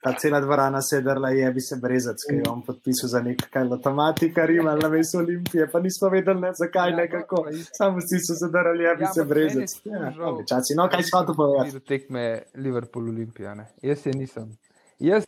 Ta 0.06 0.12
cela 0.12 0.40
dvorana 0.40 0.78
se 0.82 0.96
je 0.96 1.02
je 1.36 1.50
bi 1.52 1.60
se 1.60 1.76
brezec, 1.76 2.16
ki 2.30 2.36
je 2.36 2.42
on 2.50 2.62
podpisal 2.62 3.08
za 3.08 3.20
nekaj 3.20 3.64
lotomatika 3.64 4.46
Rima 4.46 4.74
na 4.74 4.88
mestu 4.88 5.18
Olimpije, 5.18 5.66
pa 5.66 5.80
nismo 5.80 6.08
vedeli, 6.08 6.40
ne, 6.40 6.50
zakaj, 6.54 6.90
Ja, 6.90 6.96
ne 6.96 7.08
to 7.08 7.12
kako. 7.12 7.42
pa 7.42 7.50
isto. 7.50 7.70
Samo 7.74 7.98
vsi 7.98 8.18
so 8.18 8.34
se 8.34 8.48
drli, 8.48 8.84
je 8.84 8.96
bi 8.96 9.02
Ja, 9.02 9.12
se 9.12 9.20
je 9.20 9.24
brezec. 9.24 9.70
to 9.74 9.90
Ja, 9.90 10.10
žal. 10.10 10.38
časi. 10.44 10.74
No, 10.76 10.88
kaj 10.88 11.02
si 11.02 11.10
hotel 11.14 11.34
povedati? 11.34 11.66
Videl 11.66 11.80
tekme 11.80 12.22
Liverpool 12.54 13.08
Olimpija. 13.08 13.54
Ne? 13.54 13.66
Jaz 13.82 14.06
je 14.06 14.12
nisem. 14.12 14.56
Jaz 14.98 15.26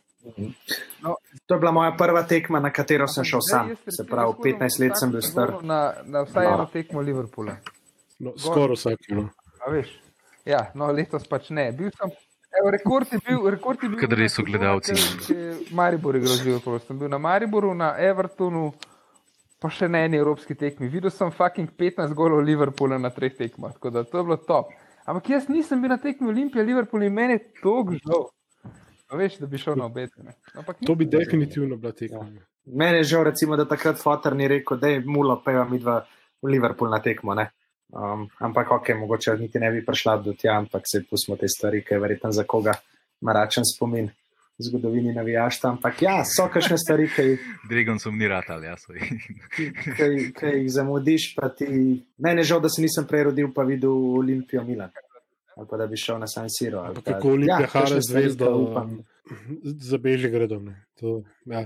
To 1.47 1.53
je 1.53 1.59
bila 1.59 1.71
moja 1.71 1.91
prva 1.97 2.23
tekma, 2.23 2.59
na 2.59 2.71
katero 2.71 3.07
sem 3.07 3.23
šel 3.23 3.39
sam. 3.41 3.75
Se 3.87 4.03
pravi, 4.05 4.33
hodim 4.33 4.55
15 4.59 4.79
let 4.79 4.91
sem 4.95 5.11
bil 5.11 5.21
star. 5.21 5.53
Na, 5.63 5.93
na 6.05 6.21
vsaj 6.21 6.45
No. 6.45 6.53
eno 6.53 6.65
tekmo 6.65 7.01
Liverpoola. 7.01 7.55
No, 8.19 8.33
skoraj 8.37 8.75
vsak. 8.75 8.99
No. 9.09 9.29
Ja, 10.45 10.71
no, 10.75 10.87
letos 10.87 11.27
pač 11.27 11.49
ne. 11.49 11.71
Bil 11.71 11.91
sem, 11.91 12.09
evo, 12.59 12.71
rekord 12.71 13.07
je 13.13 13.19
bil, 13.27 13.49
rekord 13.49 13.83
je 13.83 13.89
bil. 13.89 13.99
Kadar 13.99 14.23
so 14.29 14.43
gledalci. 14.43 14.93
Maribor 15.71 16.15
je 16.15 16.21
grozil, 16.21 16.59
ko 16.63 16.79
sem 16.79 16.99
bil 16.99 17.09
na 17.09 17.17
Mariboru, 17.17 17.73
na 17.75 17.93
Evertonu, 17.97 18.71
pa 19.59 19.69
še 19.69 19.87
na 19.91 20.05
eni 20.07 20.17
evropski 20.17 20.55
tekmi. 20.55 20.87
Videl 20.89 21.11
sem 21.11 21.31
fucking 21.31 21.69
15 21.77 22.13
golov 22.15 22.41
Liverpoola 22.47 22.97
na 22.97 23.11
treh 23.13 23.35
tekmah, 23.35 23.73
tako 23.77 23.89
da 23.89 24.03
to 24.03 24.17
je 24.17 24.23
bilo 24.23 24.37
top. 24.37 24.71
Ampak 25.05 25.29
jaz 25.29 25.47
nisem 25.49 25.81
bil 25.81 25.89
na 25.89 25.97
tekmi 25.97 26.29
Olimpije, 26.29 26.63
Liverpool 26.63 27.03
in 27.03 27.13
meni 27.13 27.33
je 27.33 27.45
to 27.61 27.75
žal. 28.05 28.29
Veš, 29.11 29.39
da 29.41 29.47
bi 29.49 29.57
šel 29.57 29.75
na 29.75 29.85
obete. 29.89 30.21
ne. 30.23 30.35
Ampak 30.55 30.77
To 30.85 30.95
bi 30.95 31.05
definitivno 31.05 31.77
bila 31.77 31.91
tekma. 31.91 32.27
Mene 32.65 32.97
je 32.97 33.03
žal, 33.03 33.23
recimo, 33.23 33.55
da 33.57 33.65
takrat 33.65 33.97
Fotor 33.97 34.35
ni 34.35 34.47
rekel, 34.47 34.77
da 34.77 34.87
je 34.87 34.99
mulo, 35.05 35.41
peva 35.45 35.63
mi 35.65 35.79
dva 35.79 36.03
v 36.41 36.51
Liverpool 36.53 36.91
na 36.93 36.99
tekmo. 37.01 37.33
Ne? 37.33 37.49
Um, 37.89 38.27
ampak, 38.39 38.71
ok, 38.71 38.89
mogoče 38.99 39.33
niti 39.39 39.59
ne 39.59 39.71
bi 39.71 39.85
prišla 39.85 40.17
do 40.21 40.33
tja, 40.33 40.57
ampak 40.57 40.83
se 40.85 41.01
pustimo 41.09 41.37
te 41.37 41.47
stvari, 41.49 41.81
ki 41.83 41.93
je 41.93 41.99
verjetno 41.99 42.31
za 42.31 42.43
koga 42.43 42.73
maračen 43.21 43.65
spomin 43.65 44.05
v 44.59 44.67
zgodovini 44.67 45.13
navijaštva. 45.15 45.69
Ampak 45.69 46.01
ja, 46.01 46.19
so 46.25 46.45
kakšne 46.53 46.77
stvari, 46.77 47.07
ki 47.15 47.25
jih 47.31 47.47
Dregon 47.69 47.99
sem 47.99 48.17
ni 48.17 48.27
ratal, 48.27 48.63
ja, 48.63 48.75
soj. 48.77 48.99
ki, 49.55 50.31
ki 50.37 50.53
jih 50.53 50.69
zamudiš, 50.71 51.33
pa 51.35 51.49
ti. 51.49 51.65
Mene 52.17 52.43
je 52.43 52.51
žal, 52.53 52.61
da 52.61 52.69
se 52.69 52.81
nisem 52.83 53.07
prerodil, 53.09 53.49
pa 53.55 53.65
videl 53.65 53.95
Olimpijo 54.19 54.63
Milan. 54.63 54.91
Ali 55.57 55.67
pa 55.67 55.77
da 55.77 55.87
bi 55.87 55.97
šel 55.97 56.19
na 56.19 56.27
San 56.27 56.47
Siro. 56.49 56.79
ali 56.79 56.95
pa- 56.95 57.01
kako 57.01 57.33
Olimpija 57.33 57.59
Ja, 57.59 57.67
hara 57.67 57.99
ki 57.99 58.43
upam. 58.45 58.99
Za 59.63 59.97
Bežigradom. 59.97 60.65
ne. 60.65 60.85
To, 60.99 61.23
ja. 61.45 61.65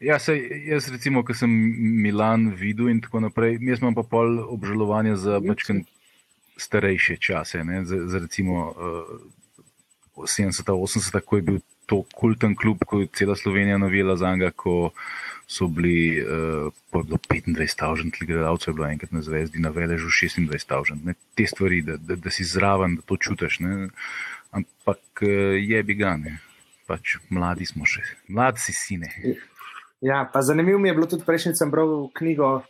Ja, 0.00 0.18
sej, 0.20 0.42
jaz 0.68 0.88
recimo, 0.92 1.24
ko 1.24 1.32
sem 1.34 1.48
Milan 2.02 2.50
videl 2.52 2.90
in 2.92 3.00
tako 3.00 3.24
naprej, 3.24 3.56
jaz 3.64 3.80
imam 3.80 3.96
pa 3.96 4.04
pol 4.04 4.36
obžalovanja 4.52 5.16
za 5.16 5.40
mačken 5.40 5.86
starejše 6.56 7.16
čase, 7.16 7.64
ne, 7.64 7.84
za, 7.84 8.02
za 8.08 8.18
recimo 8.18 8.72
uh, 8.76 10.26
70-80, 10.28 11.20
ko 11.20 11.36
je 11.36 11.42
bil 11.42 11.58
to 11.86 12.02
kulten 12.16 12.56
klub, 12.56 12.82
ko 12.84 13.00
je 13.00 13.08
cela 13.14 13.36
Slovenija 13.36 13.78
navijala 13.78 14.16
za 14.16 14.32
njega, 14.32 14.50
ko 14.50 14.90
so 15.46 15.68
bili 15.68 16.20
uh, 16.20 16.72
po 16.90 17.02
25.000 17.02 18.26
gledalcev, 18.26 18.72
je 18.72 18.74
bilo 18.74 18.88
enkrat 18.88 19.12
na 19.12 19.22
zvezdi, 19.22 19.58
na 19.58 19.70
veležu 19.70 20.08
26.000. 20.08 21.14
Te 21.34 21.46
stvari, 21.46 21.82
da, 21.82 21.96
da, 21.96 22.16
da 22.16 22.30
si 22.30 22.44
zraven, 22.44 22.96
da 22.96 23.02
to 23.02 23.16
čutiš. 23.16 23.60
Ne. 23.60 23.88
Ampak 24.50 25.22
uh, 25.22 25.54
je 25.60 25.82
bi 25.82 25.94
ga, 25.94 26.16
ne. 26.16 26.38
Pač 26.86 27.16
mladi 27.34 27.66
smo 27.66 27.86
še, 27.88 28.02
mladi 28.28 28.62
si 28.62 28.72
sine. 28.72 29.10
Ja, 30.00 30.22
pa 30.32 30.42
zanimivo 30.42 30.78
mi 30.78 30.88
je 30.88 30.94
bilo 30.94 31.06
tudi 31.10 31.24
prejšnji, 31.26 31.56
sem 31.58 31.70
bral 31.70 32.08
knjigo, 32.14 32.62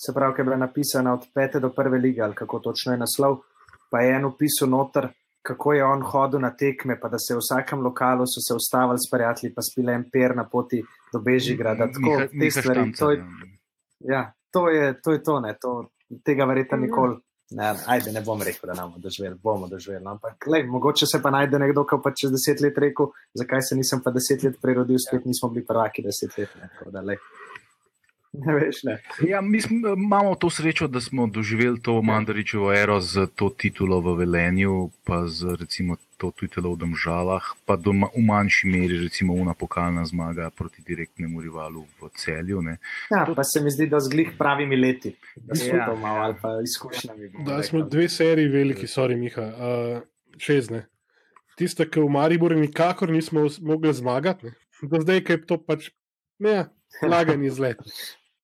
se 0.00 0.14
pravi, 0.16 0.34
ki 0.34 0.40
je 0.40 0.44
bila 0.48 0.56
napisana 0.56 1.14
od 1.14 1.28
pete 1.34 1.60
do 1.60 1.70
prve 1.70 1.98
lige, 1.98 2.22
ali 2.24 2.34
kako 2.34 2.58
točno 2.58 2.92
je 2.92 2.98
naslov. 2.98 3.42
Pa 3.90 4.00
je 4.00 4.16
en 4.16 4.24
opis 4.24 4.60
noter, 4.66 5.08
kako 5.42 5.72
je 5.72 5.84
on 5.84 6.02
hodil 6.02 6.40
na 6.40 6.50
tekme, 6.56 6.98
pa 7.00 7.08
da 7.08 7.18
se 7.18 7.34
v 7.34 7.40
vsakem 7.42 7.80
lokalu 7.82 8.26
so 8.26 8.42
se 8.42 8.54
ustavili 8.54 8.98
s 8.98 9.10
prijatelji, 9.10 9.54
pa 9.54 9.62
spili 9.62 9.92
en 9.92 10.04
per 10.12 10.36
na 10.36 10.44
poti 10.48 10.82
do 11.12 11.20
Bežigrada. 11.20 11.86
Tako, 11.92 12.10
Miha- 12.10 12.28
te 12.40 12.50
stvari, 12.50 12.80
Štanca, 12.80 13.04
to 13.04 13.10
je, 13.10 13.18
ja. 14.00 14.14
ja, 14.14 14.22
to 14.50 14.68
je 14.68 15.00
to, 15.02 15.12
je 15.12 15.22
to 15.22 15.40
ne, 15.40 15.54
to, 15.60 15.90
tega 16.24 16.44
verjetno 16.44 16.78
nikoli. 16.78 17.20
Ne, 17.50 17.74
ajde, 17.86 18.12
ne 18.12 18.20
bom 18.22 18.42
rekel, 18.42 18.70
da 18.70 18.74
nam 18.74 18.92
doživeli, 18.96 19.34
bomo 19.42 19.68
doživeli. 19.68 20.04
no, 20.04 20.10
Ampak, 20.10 20.46
lej, 20.46 20.66
mogoče 20.70 21.06
se 21.06 21.22
pa 21.22 21.30
najde 21.30 21.58
nekdo, 21.58 21.82
ki 21.84 21.98
pa 22.04 22.12
čez 22.14 22.30
deset 22.30 22.60
let 22.62 22.78
rekel, 22.78 23.10
zakaj 23.34 23.62
se 23.68 23.76
nisem 23.76 24.02
pa 24.04 24.10
deset 24.14 24.44
let 24.46 24.60
prerodil, 24.62 24.98
spet 25.02 25.26
nismo 25.26 25.50
bili 25.50 25.66
prvaki 25.66 26.02
deset 26.06 26.38
let. 26.38 26.54
Ne, 26.60 26.92
da, 26.94 27.00
lej. 27.00 27.18
ne 28.32 28.54
veš, 28.54 28.82
ne. 28.86 29.00
Ja, 29.26 29.40
mi 29.40 29.60
smo, 29.60 29.96
imamo 29.96 30.34
to 30.34 30.50
srečo, 30.50 30.86
da 30.86 31.00
smo 31.00 31.26
doživeli 31.26 31.82
to 31.82 32.02
Mandaričevo 32.02 32.70
ero 32.72 33.00
z 33.00 33.26
to 33.34 33.50
titulo 33.50 33.98
v 34.00 34.14
Velenju, 34.22 34.90
pa 35.04 35.26
z 35.26 35.56
recimo 35.58 35.96
to 36.20 36.28
titulo 36.30 36.74
v 36.74 36.78
Domžalah, 36.78 37.40
pa 37.64 37.76
doma, 37.76 38.10
v 38.12 38.20
manjši 38.20 38.68
meri 38.68 38.98
recimo 38.98 39.32
una 39.34 39.54
pokalna 39.54 40.04
zmaga 40.04 40.50
proti 40.50 40.82
direktnemu 40.82 41.40
rivalu 41.40 41.86
v 41.96 42.10
celju. 42.14 42.60
Ne. 42.62 42.76
Ja, 43.08 43.24
pa 43.26 43.40
se 43.42 43.60
mi 43.60 43.70
zdi, 43.70 43.86
da 43.86 43.96
z 43.98 44.08
glih 44.08 44.34
pravimi 44.36 44.76
leti, 44.76 45.14
da 45.38 45.56
smo 45.56 45.74
Ja. 45.74 45.86
to 45.86 45.96
malo 45.96 46.20
ali 46.20 46.36
pa 46.36 46.52
izkušnjami. 46.60 47.32
Da 47.40 47.62
smo 47.62 47.82
dve 47.82 48.08
seriji 48.10 48.48
veliki, 48.48 48.84
sorry, 48.86 49.16
Miha, 49.16 49.42
uh, 49.42 50.02
šestne. 50.36 50.84
Tiste, 51.56 51.84
ki 51.84 52.00
v 52.00 52.08
Mariboru 52.10 52.56
nikakor 52.56 53.08
nismo 53.08 53.48
mogli 53.60 53.92
zmagati, 53.92 54.46
ne. 54.46 54.52
do 54.82 55.00
zdaj, 55.00 55.24
je 55.28 55.40
to 55.42 55.56
pač 55.58 55.90
ne, 56.38 56.68
lagan 57.02 57.44
izlet. 57.44 57.80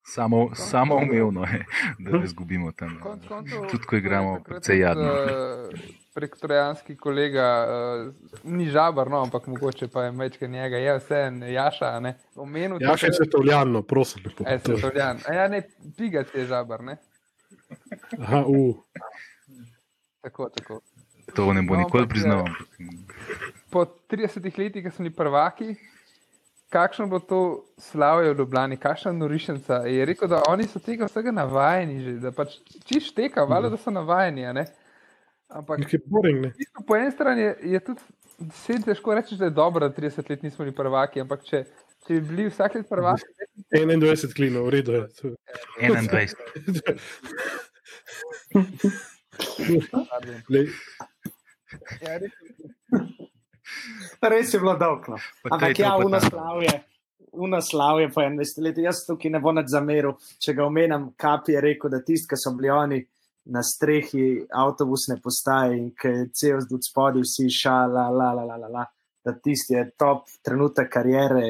Samo, 0.05 0.55
samo 0.55 0.97
umevno 0.97 1.43
je, 1.43 1.65
da 1.99 2.19
ne 2.19 2.25
izgubimo 2.29 2.73
tam. 2.73 2.99
Konec 3.03 3.25
koncev, 3.27 3.67
Tudi 3.67 3.85
ko 3.85 3.97
igramo 3.97 4.41
precej 4.41 4.79
jadno. 4.79 5.09
tudi, 5.09 5.33
eh, 5.33 6.06
Prek 6.17 6.37
trojanski 6.37 6.95
kolega, 6.97 7.47
uh, 7.61 8.13
ni 8.47 8.67
žabar, 8.67 9.05
no, 9.07 9.19
ampak 9.21 9.47
mogoče 9.47 9.89
pa 9.89 10.03
je 10.03 10.13
mečke 10.13 10.49
njega, 10.49 10.77
je 10.79 10.95
vse 10.97 11.19
en 11.23 11.43
jaša, 11.45 11.91
a 11.91 12.01
ne. 12.01 12.15
Omenil 12.37 12.81
Ja, 12.81 12.95
še 12.97 13.11
svetovljano, 13.13 13.83
prosim. 13.85 14.23
lepo. 14.25 14.47
E, 14.47 14.57
svetovljan. 14.59 15.21
A 15.23 15.35
ja, 15.35 15.49
ne, 15.49 15.61
pigac 15.93 16.33
je 16.33 16.47
žabar, 16.47 16.81
ne. 16.83 16.97
Aha, 18.19 18.41
uh. 18.43 18.79
Tako, 20.23 20.49
tako. 20.51 20.81
To 21.35 21.53
ne 21.53 21.63
bo 21.63 21.75
No, 21.75 21.83
nikoli 21.83 22.09
priznal. 22.09 22.47
eh, 22.47 22.89
Po 23.69 23.85
30 24.09 24.59
letih, 24.59 24.85
ko 24.85 24.91
smo 24.91 25.03
bili 25.03 25.15
prvaki, 25.15 25.75
kakšno 26.69 27.07
bo 27.07 27.19
to 27.21 27.41
slavje 27.77 28.33
v 28.33 28.39
Ljubljani, 28.39 28.77
kakšna 28.79 29.13
norišnica. 29.13 29.83
Je 29.85 30.05
rekel, 30.05 30.29
da 30.29 30.41
oni 30.49 30.65
so 30.65 30.81
tega 30.81 31.05
vsega 31.05 31.31
navajeni, 31.35 32.01
že, 32.01 32.17
da 32.21 32.33
pač 32.33 32.57
čiš 32.85 33.13
teka, 33.13 33.45
valjda, 33.45 33.69
da 33.69 33.77
so 33.77 33.91
navajeni. 33.91 34.49
Ampak 35.49 35.79
Nekaj 35.79 36.01
boring, 36.07 36.47
v 36.51 36.83
po 36.87 36.97
eni 36.97 37.11
strani 37.11 37.43
je, 37.43 37.53
je 37.73 37.81
tudi 37.81 38.01
vse 38.51 38.81
težko 38.85 39.15
reči, 39.15 39.37
da 39.39 39.45
je 39.47 39.55
dobro, 39.55 39.89
da 39.89 39.95
30 39.95 40.31
let 40.31 40.43
nismo 40.43 40.65
bili 40.65 40.75
prvaki, 40.75 41.21
ampak 41.23 41.45
če, 41.47 41.61
če 42.03 42.15
bi 42.15 42.21
bili 42.21 42.49
vsak 42.51 42.75
let 42.75 42.89
prvaki, 42.89 43.23
21 43.77 44.35
klinov, 44.35 44.67
v 44.67 44.75
redu 44.75 44.93
je. 44.93 45.03
To- 45.15 45.37
21. 45.81 46.35
pardon. 50.11 50.43
Lej, 50.51 50.67
Ja, 54.23 54.29
res, 54.31 54.53
je 54.55 54.59
bilo 54.61 54.77
dolgo. 54.79 55.17
Pa 55.43 55.49
Ampak 55.51 55.61
kaj 55.61 55.73
je 55.75 55.83
ja, 55.83 55.91
ta- 55.91 56.07
unaslavje. 56.07 56.75
Unaslavje 57.37 58.09
po 58.15 58.21
21 58.23 58.63
letih. 58.65 58.85
Jaz 58.87 59.03
tukaj 59.07 59.31
ne 59.31 59.41
bom 59.43 59.59
več 59.59 59.69
zameril, 59.69 60.15
če 60.41 60.55
ga 60.57 60.65
omenjam. 60.65 61.11
Kapi 61.21 61.53
je 61.53 61.61
rekel, 61.61 61.91
da 61.93 62.01
tisti, 62.01 62.29
ki 62.31 62.39
so 62.39 62.53
bili 62.57 62.71
oni 62.73 63.01
na 63.47 63.63
strehi 63.63 64.43
avtobusne 64.51 65.21
postaje 65.23 65.79
in 65.79 65.91
ki 65.93 66.09
je 66.09 66.29
cel 66.33 66.59
od 66.59 66.83
spodaj 66.83 67.23
vsi 67.23 67.47
šala, 67.53 68.09
la, 68.11 68.33
la, 68.33 68.45
la, 68.45 68.57
la, 68.57 68.69
la, 68.69 68.85
da 69.25 69.33
tisti 69.35 69.75
je 69.75 69.91
top 69.93 70.27
trenutek 70.43 70.91
karijere. 70.91 71.43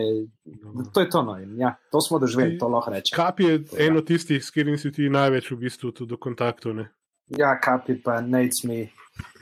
To 0.92 1.00
je 1.00 1.08
to, 1.10 1.22
no. 1.22 1.38
In 1.38 1.56
Ja, 1.56 1.74
to 1.90 2.00
smo 2.00 2.18
doživeli, 2.18 2.58
to 2.58 2.68
lahko 2.68 2.90
rečem. 2.90 3.16
Kap 3.16 3.40
je 3.40 3.58
eno 3.78 4.00
tistih, 4.00 4.44
s 4.44 4.50
katerim 4.50 4.78
si 4.78 4.92
ti 4.92 5.08
največ 5.08 5.50
v 5.50 5.56
bistvu 5.58 5.92
tudi 5.92 6.10
do 6.10 6.16
kontaktov. 6.16 6.74
Ne? 6.74 6.88
Ja, 7.28 7.56
kapi 7.56 7.96
pa 7.98 8.20
nec 8.20 8.52
mi 8.64 8.86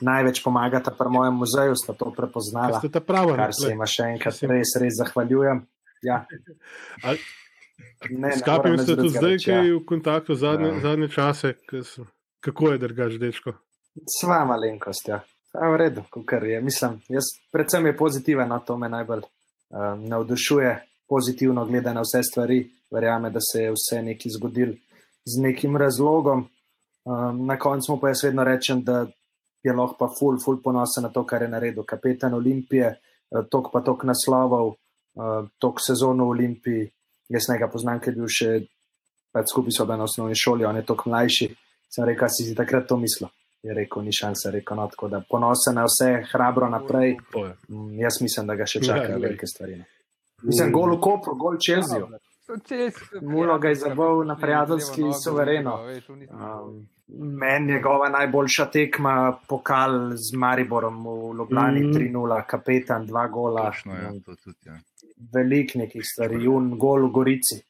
največ 0.01 0.43
pomagata 0.43 0.91
pri 0.91 1.09
mojem 1.09 1.33
muzeju, 1.35 1.75
sta 1.75 1.93
to 1.93 2.11
prepoznala. 2.11 2.79
ste 2.79 2.89
ta 2.89 2.99
prava? 2.99 3.35
Kar 3.35 3.53
se 3.53 3.69
jima 3.69 3.85
še 3.85 4.03
enkrat 4.09 4.39
res, 4.41 4.73
res 4.75 4.93
zahvaljujem. 4.97 5.65
Ja. 6.01 6.25
Ali- 7.03 7.19
Ne, 8.09 8.17
ne 8.19 8.31
S 8.31 8.43
nič 8.45 8.81
ste 8.81 8.95
tudi 8.95 9.09
zdaj, 9.09 9.31
reči, 9.31 9.45
kaj 9.45 9.67
ja. 9.67 9.75
v 9.75 9.83
kontaktu 9.85 10.35
zadnje, 10.35 10.67
Ja. 10.69 10.79
zadnje 10.79 11.07
čase. 11.09 11.53
ke 11.59 11.83
so- 11.83 12.07
Kako 12.45 12.71
je 12.71 12.77
drugač, 12.77 13.15
dečko? 13.17 13.55
Sva 14.19 14.43
malenkost, 14.45 15.07
ja. 15.09 15.23
A, 15.55 15.69
v 15.71 15.79
redu, 15.81 16.03
kar 16.29 16.43
je. 16.45 16.59
Mislim, 16.61 16.99
jaz 17.09 17.31
predvsem 17.51 17.85
je 17.89 17.95
pozitiven, 17.97 18.49
no, 18.51 18.59
to 18.59 18.77
me 18.77 18.89
najbolj 18.89 19.23
um, 19.23 20.03
navdušuje, 20.05 20.73
pozitivno 21.09 21.65
gleda 21.65 21.93
na 21.93 22.03
vse 22.05 22.21
stvari, 22.23 22.59
verjame, 22.91 23.31
da 23.33 23.41
se 23.41 23.63
je 23.63 23.71
vse 23.73 24.03
nekaj 24.05 24.35
zgodil 24.37 24.75
z 25.25 25.41
nekim 25.41 25.77
razlogom. 25.77 26.45
Um, 27.05 27.45
na 27.49 27.57
koncu 27.59 27.97
pa 28.01 28.13
jaz 28.13 28.23
vedno 28.27 28.43
rečem, 28.43 28.83
da 28.83 29.07
je 29.63 29.73
lahko 29.73 29.97
pa 29.99 30.11
ful, 30.19 30.37
ful 30.43 30.61
ponosen 30.61 31.07
na 31.07 31.09
to, 31.09 31.25
kar 31.25 31.41
je 31.41 31.49
naredil 31.49 31.83
kapetan 31.83 32.33
Olimpije, 32.33 32.93
uh, 32.93 33.41
tok 33.49 33.73
pa 33.73 33.81
tok 33.81 34.05
naslovov, 34.05 34.75
tok 35.59 35.79
sezon 35.79 36.19
v 36.21 36.29
Olimpiji. 36.29 36.87
Jaz 37.29 37.47
njega 37.49 37.71
poznam, 37.71 37.99
ker 37.99 38.13
je 38.13 38.19
bil 38.19 38.29
še 38.29 38.49
pač 39.33 39.49
skupaj 39.49 39.73
so 39.73 39.85
bili 39.87 39.97
na 39.97 40.05
osnovni 40.05 40.35
šoli, 40.37 40.65
on 40.67 40.77
je 40.77 40.85
tok 40.85 41.05
mlajši. 41.09 41.47
Sem 41.89 42.05
rekel, 42.05 42.25
"A 42.25 42.29
si 42.29 42.43
si 42.43 42.55
takrat 42.55 42.87
to 42.87 42.97
mislil. 42.97 43.29
Je 43.63 43.73
rekel, 43.73 44.03
ni 44.03 44.11
šanse, 44.11 44.51
rekel, 44.51 44.77
no, 44.77 44.87
tako 44.87 45.07
da 45.07 45.21
ponosen 45.21 45.75
na 45.75 45.85
vse, 45.85 46.23
hrabro 46.31 46.69
naprej. 46.69 47.17
Je. 47.35 47.53
Mm, 47.69 47.99
Jaz 47.99 48.21
mislim, 48.21 48.47
da 48.47 48.55
ga 48.55 48.65
še 48.65 48.79
Ja, 48.79 48.85
čakajo 48.85 49.19
velike 49.19 49.47
stvari. 49.47 49.75
no. 49.75 49.83
Mislim, 50.43 50.71
gol 50.71 50.95
v 50.95 50.99
Kopru, 50.99 51.35
gol. 51.35 51.53
So 51.53 51.59
Chelsea, 51.59 51.99
Mulo 53.21 53.57
ga 53.59 53.69
je 53.69 53.75
zabol 53.75 54.23
na 54.23 54.35
prijateljski 54.35 55.01
suvereno. 55.15 55.79
Um, 56.29 56.87
Meni 57.07 57.73
njegova 57.73 58.09
najboljša 58.09 58.65
tekma, 58.65 59.15
pokal 59.47 59.91
z 60.11 60.35
Mariborom 60.35 61.03
v 61.03 61.37
Ljubljani, 61.37 61.79
Mhm. 61.81 61.91
3-0, 61.91 62.43
kapetan, 62.43 63.05
dva 63.05 63.27
gola. 63.27 63.71
Točno, 63.71 63.93
ja, 63.93 64.11
to 64.25 64.35
tudi, 64.35 64.57
ja. 64.65 64.77
Velik 65.33 65.75
nekih 65.75 66.01
stvari, 66.05 66.43
jun, 66.43 66.77
gol 66.77 67.07
v 67.07 67.11
Gorici. 67.11 67.61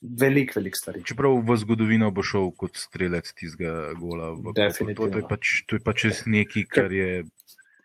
Velik, 0.00 0.56
velik 0.56 0.76
stvari. 0.76 1.04
Čeprav 1.04 1.38
v 1.46 1.56
zgodovino 1.56 2.10
bo 2.12 2.22
šel 2.22 2.50
kot 2.58 2.76
strelec 2.76 3.30
tistega 3.32 3.94
gola. 3.96 4.34
To, 4.36 4.52
to, 4.52 5.08
je 5.08 5.24
pač, 5.28 5.52
to 5.68 5.78
je 5.78 5.82
pač 5.84 6.04
res 6.08 6.24
nekaj, 6.28 6.66
kar 6.68 6.92
je 6.92 7.24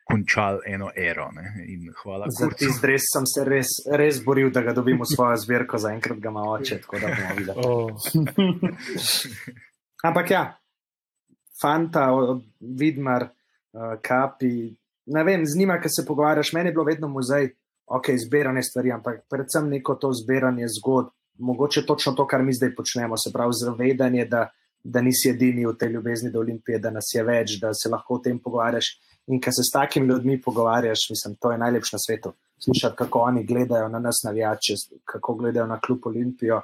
končal 0.10 0.60
eno 0.66 0.90
ero. 0.96 1.30
Ne? 1.32 1.54
In 1.68 1.94
hvala 2.02 2.26
Za 2.30 2.48
Kurcu. 2.48 2.66
tisti 2.66 2.82
dres 2.82 3.06
sem 3.14 3.28
se 3.30 3.46
res, 3.46 3.74
res 4.02 4.24
boril, 4.26 4.50
da 4.52 4.64
ga 4.66 4.74
dobim 4.74 5.00
v 5.00 5.08
svojo 5.08 5.38
zbirko, 5.38 5.78
zaenkrat 5.78 6.20
ga 6.20 6.34
ima 6.34 6.46
oče, 6.50 6.80
tako 6.82 7.02
da 7.04 7.14
bomo 7.14 7.36
videli. 7.38 7.58
Oh, 7.70 7.94
Ampak 10.08 10.32
ja, 10.32 10.44
fanta, 11.62 12.08
Vidmar, 12.60 13.30
uh, 13.30 13.96
kapi, 14.02 14.54
ne 15.14 15.24
vem, 15.24 15.46
z 15.46 15.60
njima, 15.60 15.80
ki 15.82 15.92
se 15.92 16.06
pogovarjaš, 16.08 16.54
meni 16.54 16.72
je 16.72 16.78
bilo 16.78 16.88
vedno 16.88 17.10
muzej, 17.12 17.52
ok, 17.86 18.12
zbiranje 18.24 18.64
stvari, 18.64 18.94
ampak 18.96 19.26
predvsem 19.30 19.70
neko 19.70 19.96
to 20.00 20.14
zbiranje 20.16 20.70
zgodb, 20.80 21.12
mogoče 21.40 21.86
točno 21.86 22.14
to, 22.14 22.28
kar 22.28 22.44
mi 22.44 22.54
zdaj 22.54 22.76
počnemo, 22.76 23.18
se 23.18 23.32
pravi 23.34 23.52
zavedanje, 23.54 24.26
da, 24.26 24.50
da 24.84 25.02
nisi 25.02 25.30
edini 25.30 25.66
v 25.66 25.76
tej 25.78 25.90
ljubezni 25.90 26.32
do 26.32 26.40
Olimpije, 26.40 26.80
da 26.80 26.92
nas 26.92 27.12
je 27.14 27.24
več, 27.24 27.58
da 27.62 27.74
se 27.74 27.90
lahko 27.90 28.20
o 28.20 28.24
tem 28.24 28.40
pogovarjaš. 28.40 28.98
In 29.28 29.42
ko 29.42 29.52
se 29.52 29.64
s 29.64 29.72
takimi 29.74 30.08
ljudmi 30.08 30.42
pogovarjaš, 30.42 31.10
mislim, 31.10 31.36
to 31.42 31.52
je 31.52 31.58
najlepše 31.58 31.96
na 31.96 32.00
svetu. 32.00 32.34
Slišati, 32.60 32.96
kako 32.96 33.20
oni 33.20 33.44
gledajo 33.46 33.88
na 33.90 34.00
nas, 34.00 34.22
navijače, 34.26 34.74
kako 35.06 35.36
gledajo 35.36 35.68
na 35.68 35.80
klub 35.80 36.06
Olimpijo. 36.06 36.62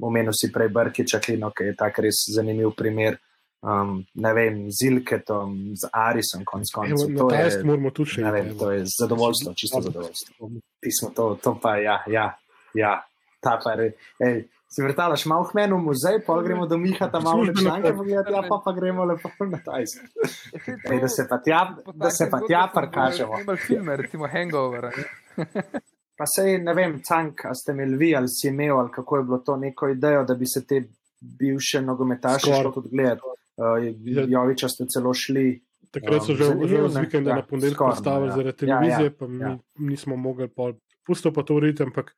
Omenil 0.00 0.32
si 0.32 0.52
prej 0.52 0.68
Brkiča, 0.68 1.20
Klino, 1.20 1.50
ki 1.50 1.72
je 1.72 1.76
tak 1.76 1.98
res 1.98 2.22
zanimiv 2.34 2.70
primer. 2.76 3.18
Um, 3.62 4.04
ne 4.14 4.32
vem, 4.34 4.58
z 4.70 4.86
Ilketom, 4.86 5.74
z 5.74 5.88
Arisom, 5.92 6.44
konc 6.46 6.70
koncev. 6.74 7.16
To 7.18 7.30
je, 7.34 7.64
moramo 7.66 7.90
tudi 7.90 8.14
še 8.14 8.22
ne 8.22 8.30
vem, 8.32 8.52
to 8.58 8.70
je 8.70 8.84
zadovoljstvo, 8.86 9.54
čisto 9.58 9.80
zadovoljstvo. 9.82 10.50
Pismo, 10.78 11.10
to, 11.16 11.26
to 11.42 11.56
pa, 11.58 11.74
ja, 11.82 11.96
ja, 12.06 12.28
ja 12.78 12.92
ta 13.40 13.58
pa 13.64 13.72
je. 13.72 14.48
Si 14.68 14.82
vrtalaš 14.84 15.24
malo 15.26 15.46
v 15.48 15.54
menu 15.54 15.78
muzej, 15.80 16.18
pa 16.26 16.42
gremo 16.42 16.66
do 16.68 16.76
Miha 16.76 17.08
tam 17.08 17.22
malo 17.24 17.40
Službeno 17.44 17.60
članke, 17.60 17.92
pogledati, 17.96 18.32
ja, 18.32 18.42
pa, 18.48 18.60
pa 18.64 18.72
gremo 18.72 19.04
lepo 19.04 19.30
na 19.46 19.58
Tajsko. 19.64 20.06
Ja, 20.52 20.92
Ej, 20.92 21.00
da 21.00 21.08
se 21.08 21.26
pa 21.30 21.38
tja, 21.38 21.60
da 21.94 22.10
se 22.10 22.28
pa 22.30 22.40
tja 22.48 22.68
smo 22.72 22.82
prikažemo. 22.82 23.36
Snimali 23.36 23.58
filme, 23.58 23.96
recimo 23.96 24.28
Hangover. 24.28 24.90
Pa 26.18 26.26
sej 26.26 26.56
ne 26.58 26.72
vem, 26.74 26.96
cank, 27.06 27.44
a 27.46 27.54
ste 27.54 27.72
imeli 27.72 27.96
vi 27.96 28.08
ali 28.16 28.26
si 28.28 28.48
imel, 28.48 28.78
ali 28.78 28.90
kako 28.90 29.16
je 29.16 29.22
bilo 29.22 29.38
to 29.38 29.56
neko 29.56 29.88
idejo, 29.88 30.24
da 30.24 30.34
bi 30.34 30.46
se 30.46 30.64
te 30.66 30.82
bivše 31.20 31.82
nogometaše 31.82 32.52
šlo 32.60 32.72
tudi 32.74 32.88
gledati. 32.90 33.22
Uh, 33.22 34.28
Joviča 34.28 34.68
ste 34.68 34.86
celo 34.90 35.14
šli. 35.14 35.60
Takrat 35.90 36.26
so 36.26 36.32
Um, 36.32 36.66
že, 36.66 36.88
z 36.88 37.00
vikenda 37.00 37.30
Ja, 37.30 37.36
na 37.36 37.42
ponedeljek 37.42 37.78
postavili 37.78 38.28
ja. 38.28 38.34
zaradi 38.36 38.66
Ja, 38.66 38.74
ja, 38.74 38.80
televizije, 38.80 39.10
pa 39.18 39.26
mi 39.26 39.44
ja. 39.44 39.58
nismo 39.78 40.16
mogli 40.16 40.48
pol. 40.48 40.74
Pusto 41.06 41.32
pa 41.32 41.42
to 41.42 41.54
urediti, 41.54 41.82
ampak 41.82 42.12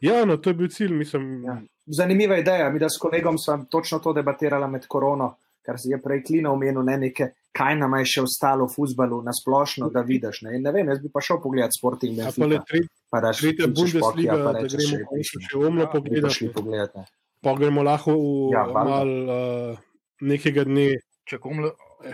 ja, 0.00 0.24
no, 0.24 0.36
to 0.36 0.50
je 0.50 0.54
bil 0.54 0.68
cilj, 0.68 0.92
mislim. 0.94 1.44
Ja. 1.44 1.58
Zanimiva 1.88 2.36
ideja. 2.36 2.70
Mi, 2.70 2.78
da 2.78 2.88
s 2.88 2.98
kolegom 2.98 3.38
sva 3.38 3.64
točno 3.66 3.98
to 3.98 4.12
debatirala 4.12 4.66
med 4.66 4.86
korono, 4.86 5.36
kar 5.62 5.78
si 5.78 5.88
je 5.88 5.98
prej 5.98 6.22
klina 6.22 6.50
omenil, 6.50 6.82
ne 6.82 6.96
neke, 6.98 7.28
kaj 7.52 7.76
nam 7.76 7.94
je 7.94 8.04
še 8.06 8.22
ostalo 8.22 8.66
v 8.66 8.72
futbalu 8.72 9.22
na 9.22 9.32
splošno, 9.32 9.88
da 9.90 10.02
vidiš. 10.02 10.42
Ne, 10.42 10.58
ne 10.58 10.72
vem, 10.72 10.88
jaz 10.88 10.98
bi 10.98 11.08
pa 11.08 11.20
šel 11.20 11.40
pogledat 11.40 11.72
Sporting 11.72 12.18
A 12.18 12.24
pa 12.26 12.44
le 12.44 12.48
Benfica. 12.50 12.64
tretja, 12.64 12.88
Pa 13.08 13.20
daš 13.20 13.38
tretja 13.38 13.66
Bundesliga, 13.68 14.34
pa 14.34 14.52
da 14.52 14.60
rečeš, 14.60 14.76
gremo 14.76 14.96
"Ej, 14.96 15.04
končno 15.04 15.38
piši." 15.38 15.46
še 15.46 15.56
omlo 15.58 15.80
Ja, 15.80 15.86
pa 15.86 15.92
pogledati. 15.94 16.48
pogledat. 16.50 16.94
ne. 16.94 17.04
Pa 17.40 17.54
gremo 17.54 17.82
lahko 17.82 18.12
v 18.12 18.52
Ja, 18.52 18.62
ja, 18.62 18.84
mal 18.84 19.08
uh, 19.08 19.78
nekega 20.20 20.64
dne. 20.64 20.88
Če 21.24 21.38
komle, 21.38 21.70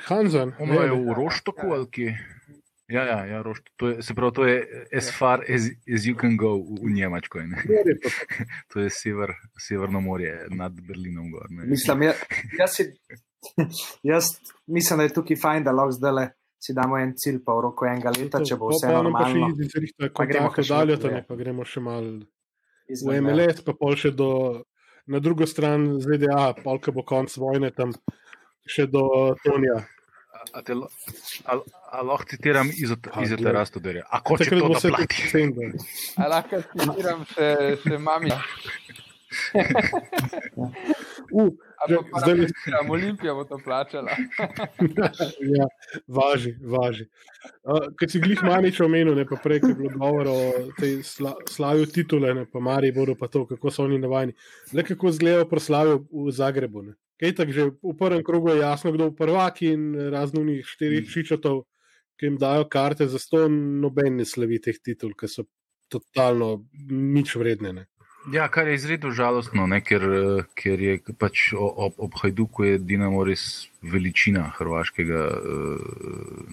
Hanzan, 0.06 0.52
komle 0.52 0.84
je 0.86 0.92
v 0.92 1.12
Roštoku 1.12 1.66
ali 1.70 1.86
kje. 1.86 2.12
Ja, 2.92 3.04
ja, 3.08 3.18
ja 3.26 3.40
Roštok. 3.42 3.72
To 3.80 3.88
je, 3.88 4.02
se 4.04 4.14
pravi, 4.14 4.34
to 4.36 4.44
je 4.44 4.56
as 4.96 5.08
far 5.18 5.44
as, 5.48 5.70
as 5.94 6.04
you 6.08 6.16
can 6.18 6.36
go 6.36 6.56
v, 6.60 6.76
v 6.82 6.92
Njemačko. 6.98 7.38
Pa 7.38 7.72
To 8.74 8.84
je 8.84 8.90
sever, 8.90 9.32
severno 9.56 10.00
morje 10.00 10.34
nad 10.50 10.76
Berlinom. 10.76 11.30
Gor, 11.32 11.48
ne. 11.50 11.66
Mislim, 11.66 12.02
jaz, 12.02 12.22
jaz, 12.58 12.76
si, 12.76 12.88
jaz 14.12 14.28
mislim, 14.66 15.00
da 15.00 15.08
je 15.08 15.16
tukaj 15.16 15.40
fajn, 15.42 15.64
da 15.64 15.72
lahko 15.72 15.96
zdaj 15.98 16.28
si 16.62 16.74
damo 16.74 16.98
en 16.98 17.14
cilj, 17.18 17.40
pa 17.44 17.56
v 17.58 17.64
roku 17.66 17.86
enega 17.90 18.12
leta, 18.14 18.38
to, 18.38 18.46
če 18.52 18.58
bo 18.60 18.70
vse 18.70 18.86
po 18.86 18.98
enem 19.00 19.16
Pa 19.16 19.24
še 19.26 19.38
normalno. 19.40 19.70
zrihta 19.72 20.10
Pa 20.14 20.26
gremo 20.30 20.50
oddaljata, 20.52 21.08
dve. 21.08 21.14
ne 21.16 21.22
pa 21.26 21.38
gremo 21.40 21.64
še 21.66 21.82
mal 21.82 22.04
v 22.06 22.94
izven 22.94 23.18
meja. 23.18 23.34
MLS, 23.34 23.64
pa 23.66 23.74
pol 23.78 23.96
še 23.98 24.12
do, 24.14 24.28
na 25.10 25.22
drugo 25.24 25.48
stran 25.50 25.88
ZDA, 26.04 26.52
polka 26.62 26.94
bo 26.94 27.02
konc 27.08 27.34
vojne 27.34 27.72
tam, 27.74 27.96
še 28.62 28.86
do 28.92 29.02
Tonija. 29.42 29.80
A, 29.82 30.44
a, 30.60 30.62
te, 30.62 30.78
a, 30.78 31.58
a 31.92 32.02
lahko 32.02 32.24
citiram 32.26 32.68
iz 32.72 32.90
glej. 33.30 33.52
Rastoderja. 33.52 34.02
A 34.08 34.20
ko 34.20 34.36
če 34.36 34.44
Takrat 34.44 34.58
to 34.58 34.64
bo 34.64 34.72
da 34.72 34.78
vse 34.78 34.88
to 34.88 34.94
plati? 34.94 35.22
decembra. 35.22 35.66
A 36.16 36.28
lahko 36.28 36.56
citiram 36.72 37.20
še, 37.26 37.48
še 37.78 37.98
mami. 38.00 38.30
Uh, 41.32 41.48
A 41.80 41.88
Že- 41.88 41.98
pa 42.04 42.18
zdaj 42.20 42.34
le- 42.34 42.44
parafraziram, 42.44 42.90
Olimpija 42.90 43.32
bo 43.34 43.44
to 43.44 43.56
plačala. 43.58 44.12
ja, 45.56 45.66
važi, 46.06 46.52
važi. 46.62 47.06
Uh, 47.64 47.88
Ker 47.96 48.06
si 48.06 48.20
glih 48.20 48.42
manič 48.42 48.76
omenil, 48.80 49.16
ne 49.16 49.24
pa 49.24 49.36
prej, 49.36 49.60
ko 49.60 49.68
je 49.68 49.74
bilo 49.74 49.90
govor 49.90 50.28
o 50.28 50.36
tej 50.76 51.00
sla, 51.02 51.32
slavju 51.48 51.88
titule, 51.88 52.34
ne 52.34 52.44
pa 52.44 52.60
Mariboru, 52.60 53.16
pa 53.16 53.26
to, 53.26 53.46
kako 53.46 53.70
so 53.70 53.82
oni 53.82 53.98
navajeni. 53.98 54.36
Le 54.70 54.84
kako 54.84 55.08
izgledajo 55.08 55.48
proslavijo 55.48 55.96
v 56.06 56.30
Zagrebu. 56.30 56.82
Ne. 56.84 56.92
Kaj 57.16 57.34
tak, 57.34 57.48
že 57.50 57.70
v 57.72 57.96
prvem 57.96 58.20
krogu 58.20 58.52
je 58.52 58.60
jasno, 58.60 58.92
kdo 58.92 59.08
bo 59.08 59.16
prvak 59.16 59.62
in 59.64 59.82
raznovnih 60.12 60.62
štirih 60.68 61.08
šičotov, 61.08 61.64
ki 62.18 62.28
jim 62.28 62.38
dajo 62.38 62.68
karte 62.70 63.08
za 63.08 63.18
sto, 63.18 63.46
noben 63.48 64.20
ne 64.20 64.26
slavi 64.28 64.60
teh 64.62 64.78
titul, 64.78 65.14
ki 65.18 65.28
so 65.28 65.46
totalno 65.92 66.64
nič 66.88 67.36
vredne. 67.36 67.72
Ne. 67.72 67.86
Ja, 68.32 68.46
kar 68.48 68.68
je 68.68 68.78
izredno 68.78 69.10
žalostno, 69.10 69.66
ne, 69.66 69.80
ker, 69.82 70.02
eh, 70.02 70.44
ker 70.54 70.80
je 70.80 70.98
pač 71.18 71.50
ob, 71.58 71.98
ob 71.98 72.18
Hajduku 72.22 72.64
je 72.64 72.78
Dinamo 72.78 73.24
res 73.26 73.66
veličina 73.82 74.50
hrvaškega 74.56 75.22
uh, 75.28 75.80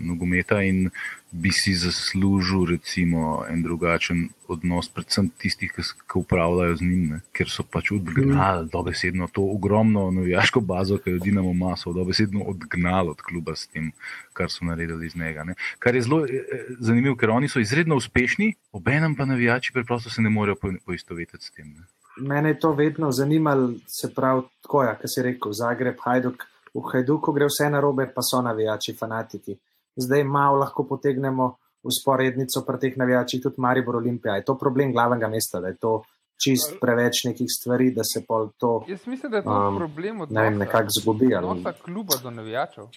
nogometa 0.01 0.61
in 0.63 0.89
bi 1.31 1.51
si 1.51 1.73
zaslužil 1.73 2.65
recimo 2.65 3.45
en 3.49 3.61
drugačen 3.63 4.29
odnos, 4.47 4.89
predvsem 4.89 5.29
tistih, 5.37 5.71
ki, 5.75 5.83
ki 6.09 6.17
upravljajo 6.23 6.75
z 6.79 6.81
njim, 6.81 7.03
ne, 7.13 7.19
ker 7.37 7.51
so 7.53 7.63
pač 7.63 7.91
odgnali 7.93 8.65
dobesedno 8.71 9.27
to 9.33 9.43
ogromno 9.53 10.07
navijaško 10.11 10.61
bazo, 10.61 10.97
ki 10.97 11.13
jo 11.13 11.19
Dinamo 11.23 11.51
ima, 11.53 11.75
so 11.77 11.93
dobesedno 11.93 12.41
odgnali 12.49 13.13
od 13.13 13.21
kluba 13.21 13.55
s 13.55 13.67
tem, 13.67 13.91
kar 14.33 14.49
so 14.49 14.65
naredili 14.65 15.05
iz 15.05 15.15
njega. 15.15 15.43
Ne. 15.43 15.53
Kar 15.79 15.95
je 15.95 16.01
zelo 16.01 16.23
eh, 16.25 16.33
eh, 16.33 16.65
zanimivo, 16.79 17.15
ker 17.15 17.29
oni 17.29 17.49
so 17.49 17.61
izredno 17.61 17.95
uspešni, 17.95 18.53
obenem 18.71 19.15
pa 19.15 19.25
navijači 19.25 19.73
preprosto 19.73 20.09
se 20.09 20.21
ne 20.21 20.29
morejo 20.29 20.55
po- 20.55 20.73
poistovetiti 20.85 21.45
s 21.45 21.51
tem. 21.51 21.69
Ne. 21.77 21.85
Mene 22.17 22.49
je 22.49 22.59
to 22.59 22.73
vedno 22.73 23.11
zanimalo, 23.11 23.73
se 23.87 24.13
pravi, 24.15 24.41
tako 24.61 24.83
je, 24.83 24.95
kar 25.01 25.09
si 25.09 25.21
rekel, 25.23 25.53
Zagreb, 25.53 26.01
Hajduk. 26.03 26.43
V 26.73 26.83
Hajduku 26.91 27.33
gre 27.33 27.47
vse 27.49 27.69
na 27.69 27.79
robe, 27.81 28.07
pa 28.15 28.21
so 28.21 28.41
navijači, 28.41 28.93
fanatiki. 28.93 29.57
Zdaj 29.95 30.23
malo 30.23 30.59
lahko 30.59 30.85
potegnemo 30.87 31.55
usporednico 31.83 32.63
pri 32.67 32.79
teh 32.79 32.97
navijačih, 32.97 33.41
tudi 33.43 33.61
Maribor 33.61 33.95
Olimpija. 33.95 34.35
Je 34.35 34.45
to 34.45 34.57
problem 34.57 34.91
glavnega 34.93 35.27
mesta, 35.27 35.59
da 35.59 35.67
je 35.67 35.77
to 35.77 36.01
čist 36.39 36.77
preveč 36.81 37.23
nekih 37.27 37.47
stvari, 37.51 37.91
da 37.95 38.03
se 38.03 38.23
pol 38.27 38.49
to 38.57 38.83
Jaz 38.87 39.07
mislim, 39.07 39.31
da 39.31 39.37
je 39.37 39.43
to 39.43 39.67
Um, 39.67 39.77
problem 39.77 40.23
ne 40.29 40.41
vem, 40.41 40.57
nekako 40.57 40.95
zgubi. 41.01 41.33
Ali... 41.35 41.45
odnosa 41.45 41.73
kluba 41.83 42.15
do 42.23 42.31
navijačev. 42.31 42.87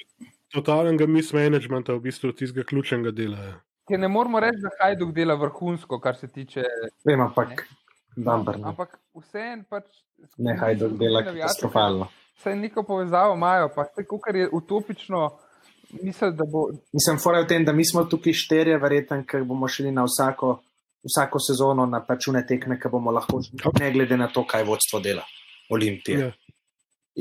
Totalnega 0.52 1.06
mismanagementa, 1.06 1.94
v 1.94 2.00
bistvu 2.00 2.32
tistega 2.32 2.66
ključnega 2.68 3.10
dela. 3.10 3.54
Ker 3.88 3.98
ne 3.98 4.08
moramo 4.08 4.40
reči, 4.40 4.60
da 4.62 4.70
Hajduk 4.80 5.14
dela 5.14 5.34
vrhunsko, 5.34 5.98
kar 6.00 6.16
se 6.16 6.28
tiče. 6.28 6.62
Vem, 7.04 7.20
ampak 7.20 7.64
ne, 8.16 8.32
Ampak 8.62 8.98
vseeno 9.16 9.64
pač. 9.68 9.88
ne 10.38 10.56
Hajduk 10.58 10.98
dela 11.00 11.24
katastrofalno. 11.24 12.08
Vse 12.39 12.55
neko 12.57 12.83
povezavo 12.83 13.35
imajo, 13.35 13.70
pa 13.74 13.87
vse, 13.89 14.07
kar 14.24 14.37
je 14.37 14.49
utopično, 14.53 15.39
misel, 16.03 16.33
da 16.33 16.45
bo. 16.53 16.66
Mislim, 16.93 17.18
fora 17.22 17.39
je 17.39 17.45
v 17.45 17.49
tem, 17.49 17.64
da 17.64 17.72
mi 17.72 17.85
smo 17.87 18.05
tukaj 18.05 18.33
šterje, 18.33 18.78
verjetno, 18.78 19.22
ker 19.28 19.45
bomo 19.45 19.68
šli 19.68 19.93
na 19.93 20.05
vsako, 20.09 20.57
vsako 21.07 21.41
sezono 21.41 21.87
na 21.87 22.03
pačune 22.07 22.45
tekme, 22.47 22.80
ki 22.80 22.91
bomo 22.93 23.12
lahko, 23.12 23.43
ne 23.80 23.93
glede 23.93 24.16
na 24.16 24.28
to, 24.33 24.47
kaj 24.47 24.64
vodstvo 24.64 25.01
dela, 25.01 25.24
Olimpije. 25.70 26.18
Ja. 26.18 26.33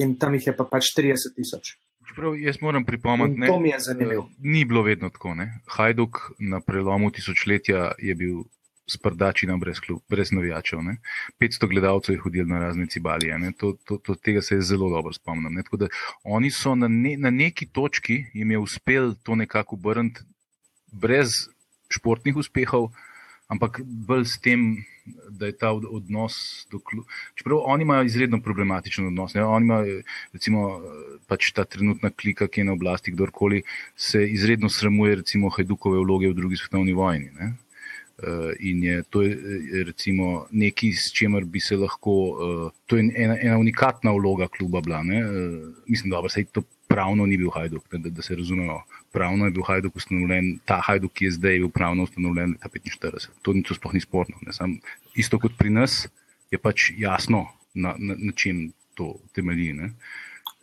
In 0.02 0.16
tam 0.20 0.36
jih 0.36 0.48
je 0.48 0.56
pa 0.56 0.64
pač 0.64 0.94
30 0.98 1.36
tisoč. 1.36 1.76
Čeprav 2.08 2.36
jaz 2.40 2.58
moram 2.62 2.86
pripomniti, 2.86 3.42
eh, 3.44 4.18
Ni 4.40 4.66
bilo 4.66 4.82
vedno 4.84 5.10
tako. 5.10 5.36
Ne? 5.36 5.62
Hajduk 5.68 6.18
na 6.40 6.60
prelomu 6.60 7.12
tisočletja 7.12 7.92
je 8.00 8.16
bil 8.16 8.44
sprdačina 8.92 9.58
brez, 9.58 9.80
klub, 9.80 10.02
brez 10.10 10.32
navijačev. 10.32 10.84
Ne? 10.84 10.98
500 11.40 11.70
gledalcev 11.70 12.16
je 12.16 12.22
hodilo 12.22 12.48
na 12.48 12.60
razne 12.60 12.88
cibalije. 12.88 13.38
Ne? 13.40 13.52
To, 13.58 13.74
to, 13.86 13.98
to, 13.98 14.16
tega 14.16 14.42
se 14.42 14.62
zelo 14.62 14.90
dobro 14.90 15.14
spomnim. 15.14 15.54
Ne? 15.54 15.64
Tako 15.64 15.78
da 15.78 15.88
Oni 16.24 16.52
so 16.52 16.76
na, 16.76 16.88
ne, 16.88 17.16
na 17.18 17.30
neki 17.30 17.66
točki 17.66 18.26
jim 18.34 18.52
je 18.52 18.58
uspel 18.58 19.14
to 19.24 19.36
nekako 19.36 19.76
obrniti 19.76 20.22
brez 20.92 21.48
športnih 21.90 22.36
uspehov, 22.36 22.92
ampak 23.48 23.82
bolj 23.84 24.26
s 24.26 24.40
tem, 24.40 24.84
da 25.30 25.50
je 25.50 25.58
ta 25.58 25.72
od- 25.72 25.88
odnos 25.90 26.68
do 26.72 26.80
kluba. 26.80 27.10
Čeprav 27.36 27.64
oni 27.66 27.84
imajo 27.84 28.04
izredno 28.04 28.42
problematičen 28.42 29.08
odnos. 29.08 29.34
Ne? 29.34 29.44
Oni 29.44 29.66
imajo, 29.66 30.02
recimo, 30.34 30.82
pač 31.28 31.52
ta 31.52 31.66
trenutna 31.66 32.10
klika, 32.10 32.48
ki 32.48 32.62
je 32.62 32.66
na 32.70 32.74
oblasti, 32.78 33.12
kdorkoli 33.12 33.64
se 33.96 34.24
izredno 34.30 34.70
sramuje, 34.70 35.16
recimo, 35.16 35.50
Hajdukove 35.50 36.00
vloge 36.00 36.30
v 36.30 36.38
drugi 36.38 36.58
svetovni 36.62 36.94
vojni. 36.94 37.32
Ne? 37.40 37.54
Uh, 38.22 38.54
in 38.60 38.84
je 38.84 39.04
to 39.10 39.22
je, 39.22 39.32
eh, 39.34 39.84
recimo 39.84 40.46
nekaj, 40.52 40.92
s 40.94 41.14
čimer 41.14 41.46
bi 41.46 41.60
se 41.60 41.76
lahko, 41.76 42.12
uh, 42.12 42.72
to 42.86 42.98
je 42.98 43.08
ena, 43.18 43.38
ena 43.42 43.58
unikatna 43.58 44.12
vloga 44.14 44.48
kluba 44.48 44.82
bila. 44.82 45.04
Ne? 45.04 45.24
Mislim, 45.88 46.12
da 46.12 46.30
se 46.30 46.44
to 46.46 46.62
pravno 46.88 47.26
ni 47.26 47.38
bil 47.38 47.50
Hajduk, 47.50 47.88
da, 47.92 48.10
da 48.10 48.22
se 48.22 48.36
razumemo. 48.36 48.84
Pravno 49.12 49.46
je 49.46 49.52
bil 49.52 49.64
Hajduk 49.64 49.96
ustanovljen, 49.96 50.60
ta 50.66 50.82
Hajduk, 50.86 51.14
ki 51.14 51.26
je 51.26 51.32
zdaj 51.32 51.58
bil 51.64 51.70
pravno 51.70 52.04
ustanovljen 52.04 52.52
leta 52.52 52.70
45. 52.70 53.28
To 53.42 53.54
ni 53.54 53.64
to 53.64 53.76
sploh 53.76 53.94
ni 53.94 54.02
sporno. 54.02 54.38
Ne? 54.46 54.54
Sam, 54.54 54.78
isto 55.16 55.40
kot 55.40 55.56
pri 55.58 55.72
nas 55.74 56.04
je 56.52 56.60
pač 56.60 56.92
jasno, 56.98 57.48
na, 57.74 57.96
na, 57.98 58.16
na 58.20 58.36
čem 58.36 58.70
to 58.96 59.16
temelji. 59.36 59.74
Ne? 59.74 59.94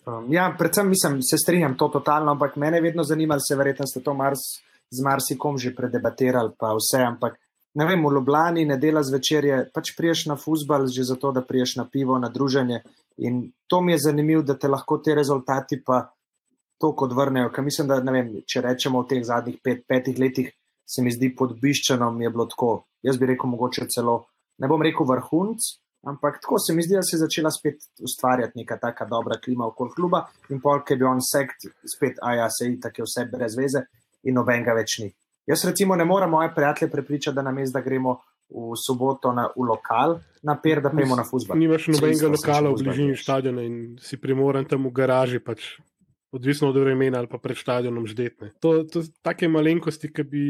Um, 0.06 0.28
ja, 0.32 0.50
predvsem 0.58 0.88
mislim, 0.88 1.22
se 1.22 1.40
strinjam 1.40 1.76
to 1.76 1.88
totalno, 1.88 2.32
ampak 2.36 2.56
mene 2.56 2.80
vedno 2.80 3.04
zanimalo, 3.04 3.40
se 3.40 3.56
verjetno 3.56 3.86
ste 3.86 4.04
to 4.04 4.14
mars, 4.14 4.44
z 4.90 5.04
marsikom 5.04 5.58
že 5.60 5.74
predebatirali, 5.76 6.54
pa 6.58 6.72
vse, 6.76 7.02
ampak 7.04 7.36
ne 7.74 7.86
vem, 7.86 8.04
v 8.06 8.12
Ljubljani 8.14 8.64
nedela 8.64 9.02
zvečer 9.02 9.44
je 9.44 9.58
pač 9.74 9.92
priješ 9.96 10.26
na 10.26 10.36
futbal, 10.36 10.86
že 10.86 11.04
zato, 11.04 11.32
da 11.32 11.42
priješ 11.44 11.76
na 11.76 11.84
pivo, 11.84 12.18
na 12.18 12.28
druženje. 12.28 12.82
In 13.18 13.50
to 13.66 13.80
mi 13.80 13.92
je 13.92 13.98
zanimivo, 14.08 14.42
da 14.42 14.54
te 14.54 14.68
lahko 14.68 14.98
te 14.98 15.14
rezultati 15.14 15.82
pa 15.84 16.06
to 16.78 16.92
kot 16.96 17.12
vrnejo. 17.12 17.50
Ker 17.52 17.64
mislim, 17.64 17.88
da 17.90 18.00
ne 18.00 18.14
vem, 18.14 18.32
če 18.46 18.62
rečemo 18.64 19.02
v 19.02 19.10
teh 19.12 19.24
zadnjih 19.26 19.58
pet, 19.64 19.84
petih 19.88 20.18
letih, 20.18 20.52
se 20.88 21.02
mi 21.02 21.12
zdi 21.12 21.34
pod 21.36 21.58
Biščanom 21.60 22.22
je 22.22 22.30
bilo 22.30 22.46
tako. 22.48 22.72
Jaz 23.04 23.18
bi 23.18 23.28
rekel, 23.30 23.50
mogoče 23.50 23.86
celo, 23.92 24.22
ne 24.58 24.70
bom 24.70 24.82
rekel 24.82 25.06
vrhunc, 25.06 25.66
ampak 26.08 26.40
tako 26.42 26.58
se 26.62 26.74
mi 26.74 26.82
zdi, 26.82 26.96
da 26.96 27.02
se 27.02 27.16
je 27.16 27.22
začela 27.26 27.50
spet 27.54 27.84
ustvarjati 28.02 28.58
neka 28.58 28.78
taka 28.80 29.04
dobra 29.10 29.38
klima 29.44 29.66
okoli 29.66 29.94
kluba 29.94 30.24
in 30.50 30.62
pol, 30.62 30.80
ki 30.82 30.94
je 30.94 31.02
bil 31.02 31.10
on 31.10 31.22
sekt, 31.22 31.68
spet, 31.94 32.18
a 32.22 32.34
ja, 32.38 32.48
se 32.50 32.70
itak 32.72 32.98
je 32.98 33.06
vse 33.06 33.26
brez 33.30 33.58
veze 33.58 33.84
in 34.24 34.38
nobenega 34.38 34.74
več 34.78 34.98
ni. 35.02 35.12
Jaz 35.48 35.64
recimo 35.64 35.96
ne 35.96 36.04
morem 36.04 36.30
moje 36.30 36.50
prijatelje 36.54 36.90
prepričati, 36.92 37.34
da 37.34 37.42
namesto 37.42 37.78
da 37.78 37.84
gremo 37.84 38.18
v 38.48 38.76
soboto 38.76 39.32
na, 39.32 39.48
v 39.56 39.64
lokal, 39.68 40.18
na 40.42 40.56
per, 40.60 40.80
da 40.84 40.90
pojmo 40.90 41.16
na 41.16 41.24
fusbal. 41.24 41.58
Nimaš 41.58 41.88
nobenega 41.88 42.16
Čisto 42.16 42.32
lokala 42.32 42.72
v 42.72 42.82
bližini 42.82 43.16
stadiona 43.16 43.64
in 43.64 43.96
si 44.00 44.16
primoren 44.20 44.64
tam 44.68 44.86
v 44.88 44.92
garaži, 44.96 45.40
pač, 45.44 45.74
odvisno 46.32 46.68
od 46.68 46.76
vremena 46.76 47.18
ali 47.18 47.28
pa 47.28 47.40
pred 47.40 47.56
stadionom 47.56 48.06
ždetne. 48.08 48.50
To, 48.60 48.84
so 48.92 49.04
take 49.24 49.48
malenkosti, 49.48 50.12
ki 50.12 50.24
bi 50.28 50.44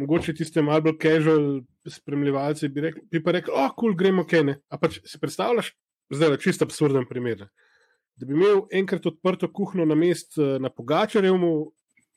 mogoče 0.00 0.34
tiste 0.36 0.64
malo 0.64 0.84
bolj 0.88 0.98
casual 1.00 1.46
spremljevalci 1.88 2.68
bi, 2.68 2.88
rekli, 2.88 3.04
bi 3.10 3.22
pa 3.24 3.36
rekli, 3.36 3.52
oh, 3.52 3.72
kul, 3.72 3.92
cool, 3.92 3.98
gremo 3.98 4.24
kene. 4.28 4.58
A 4.68 4.80
pač 4.80 5.00
si 5.08 5.20
predstavljaš, 5.20 5.72
zdaj 6.12 6.36
je 6.36 6.42
čisto 6.44 6.68
absurden 6.68 7.08
primer. 7.08 7.46
Da 8.16 8.28
bi 8.28 8.36
imel 8.36 8.66
enkrat 8.72 9.06
odprto 9.08 9.48
kuhno 9.52 9.88
na 9.88 9.96
mest 9.96 10.36
eh, 10.38 10.58
na 10.60 10.68
Pogačarjevmu 10.72 11.52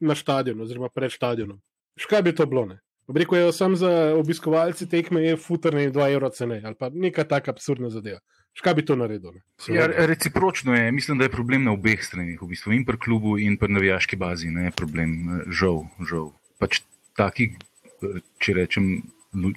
na 0.04 0.16
stadionu, 0.16 0.68
oziroma 0.68 0.92
pred 0.92 1.12
stadionom. 1.12 1.60
Škaj 2.00 2.22
bi 2.22 2.36
to 2.36 2.46
bilo? 2.46 2.68
Rekel 3.16 3.38
je, 3.38 3.52
sam 3.54 3.76
za 3.76 3.89
obiskovalce 4.18 4.88
tekme 4.89 5.22
je 5.24 5.38
futrne 5.38 5.91
2 5.91 6.14
evra 6.16 6.30
cene 6.30 6.62
ali 6.66 6.76
pa 6.80 6.89
neka 6.89 7.24
taka 7.24 7.52
absurdna 7.52 7.89
zadeva. 7.89 8.20
Škaj 8.56 8.74
bi 8.74 8.86
to 8.86 8.96
naredil? 8.96 9.36
Ne? 9.36 9.41
Ja, 9.76 9.88
recipročno 9.88 10.76
je, 10.76 10.91
mislim, 10.91 11.18
da 11.18 11.28
je 11.28 11.32
problem 11.32 11.64
na 11.64 11.74
obeh 11.76 12.04
stranih, 12.04 12.39
v 12.41 12.48
bistvu 12.48 12.72
in 12.74 12.86
pri 12.88 12.98
klubu, 12.98 13.36
in 13.38 13.58
pri 13.60 13.74
navijaški 13.76 14.16
bazi. 14.16 14.48
Ne, 14.48 14.72
problem, 14.72 15.41
žal, 15.52 15.84
žal. 16.10 16.30
Pač 16.60 16.80
takih, 17.20 17.58
eh, 18.00 18.22
če 18.39 18.56
rečem, 18.56 18.88